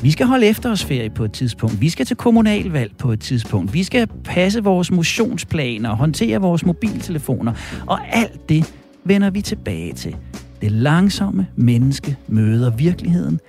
Vi 0.03 0.11
skal 0.11 0.27
holde 0.27 0.47
efterårsferie 0.47 1.11
på 1.11 1.25
et 1.25 1.33
tidspunkt. 1.33 1.81
Vi 1.81 1.89
skal 1.89 2.07
til 2.07 2.17
kommunalvalg 2.17 2.97
på 2.99 3.13
et 3.13 3.21
tidspunkt. 3.21 3.75
Vi 3.75 3.85
skal 3.85 4.07
passe 4.25 4.65
vores 4.65 4.91
motionsplaner, 4.91 5.95
håndtere 5.97 6.41
vores 6.41 6.67
mobiltelefoner. 6.67 7.53
Og 7.87 7.99
alt 8.09 8.49
det 8.49 8.75
vender 9.05 9.31
vi 9.31 9.41
tilbage 9.41 9.93
til. 9.93 10.17
Det 10.61 10.73
langsomme 10.73 11.47
menneske 11.57 12.17
møder 12.29 12.71
virkeligheden 12.71 13.41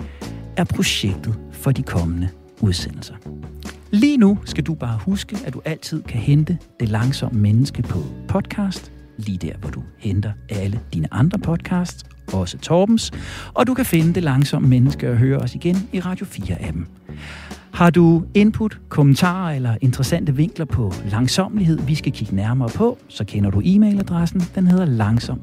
er 0.57 0.63
projektet 0.63 1.36
for 1.60 1.72
de 1.72 1.84
kommende 1.84 2.30
udsendelser. 2.62 3.16
Lige 3.91 4.18
nu 4.18 4.38
skal 4.45 4.64
du 4.64 4.74
bare 4.74 4.99
huske, 5.05 5.38
at 5.45 5.53
du 5.53 5.62
altid 5.66 6.03
kan 6.03 6.20
hente 6.20 6.57
Det 6.80 6.89
Langsomme 6.89 7.39
Menneske 7.39 7.82
på 7.82 7.99
podcast, 8.28 8.91
lige 9.18 9.38
der, 9.38 9.57
hvor 9.62 9.70
du 9.70 9.84
henter 9.97 10.32
alle 10.49 10.80
dine 10.93 11.14
andre 11.14 11.39
podcasts, 11.39 12.03
også 12.34 12.57
Torbens, 12.57 13.12
og 13.53 13.68
du 13.68 13.74
kan 13.74 13.86
finde 13.86 14.14
Det 14.14 14.24
Langsomme 14.24 14.68
Menneske 14.68 15.12
og 15.12 15.18
høre 15.18 15.38
os 15.38 15.55
igen 15.55 15.76
i 15.93 15.99
Radio 15.99 16.26
4-appen. 16.26 16.86
Har 17.74 17.89
du 17.89 18.24
input, 18.34 18.80
kommentarer 18.89 19.55
eller 19.55 19.76
interessante 19.82 20.36
vinkler 20.36 20.66
på 20.66 20.93
langsomlighed, 21.12 21.80
vi 21.80 21.95
skal 21.95 22.12
kigge 22.12 22.36
nærmere 22.36 22.70
på, 22.76 22.97
så 23.07 23.24
kender 23.24 23.49
du 23.49 23.62
e-mailadressen. 23.66 24.43
Den 24.55 24.68
hedder 24.68 24.86
langsom 24.86 25.39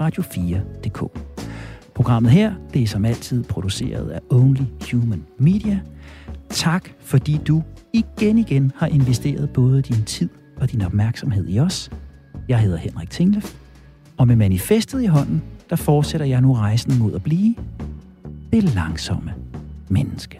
radio4.dk. 0.00 1.02
Programmet 2.00 2.32
her, 2.32 2.54
det 2.74 2.82
er 2.82 2.86
som 2.86 3.04
altid 3.04 3.44
produceret 3.44 4.10
af 4.10 4.20
Only 4.30 4.60
Human 4.92 5.24
Media. 5.38 5.80
Tak, 6.48 6.88
fordi 7.00 7.40
du 7.48 7.62
igen 7.92 8.38
igen 8.38 8.72
har 8.76 8.86
investeret 8.86 9.50
både 9.50 9.82
din 9.82 10.04
tid 10.04 10.28
og 10.60 10.72
din 10.72 10.82
opmærksomhed 10.82 11.48
i 11.48 11.58
os. 11.58 11.90
Jeg 12.48 12.58
hedder 12.58 12.78
Henrik 12.78 13.10
Tinglef, 13.10 13.54
og 14.16 14.26
med 14.26 14.36
manifestet 14.36 15.02
i 15.02 15.06
hånden, 15.06 15.42
der 15.70 15.76
fortsætter 15.76 16.26
jeg 16.26 16.40
nu 16.40 16.52
rejsen 16.52 16.98
mod 16.98 17.14
at 17.14 17.22
blive 17.22 17.54
det 18.52 18.74
langsomme 18.74 19.34
menneske. 19.88 20.38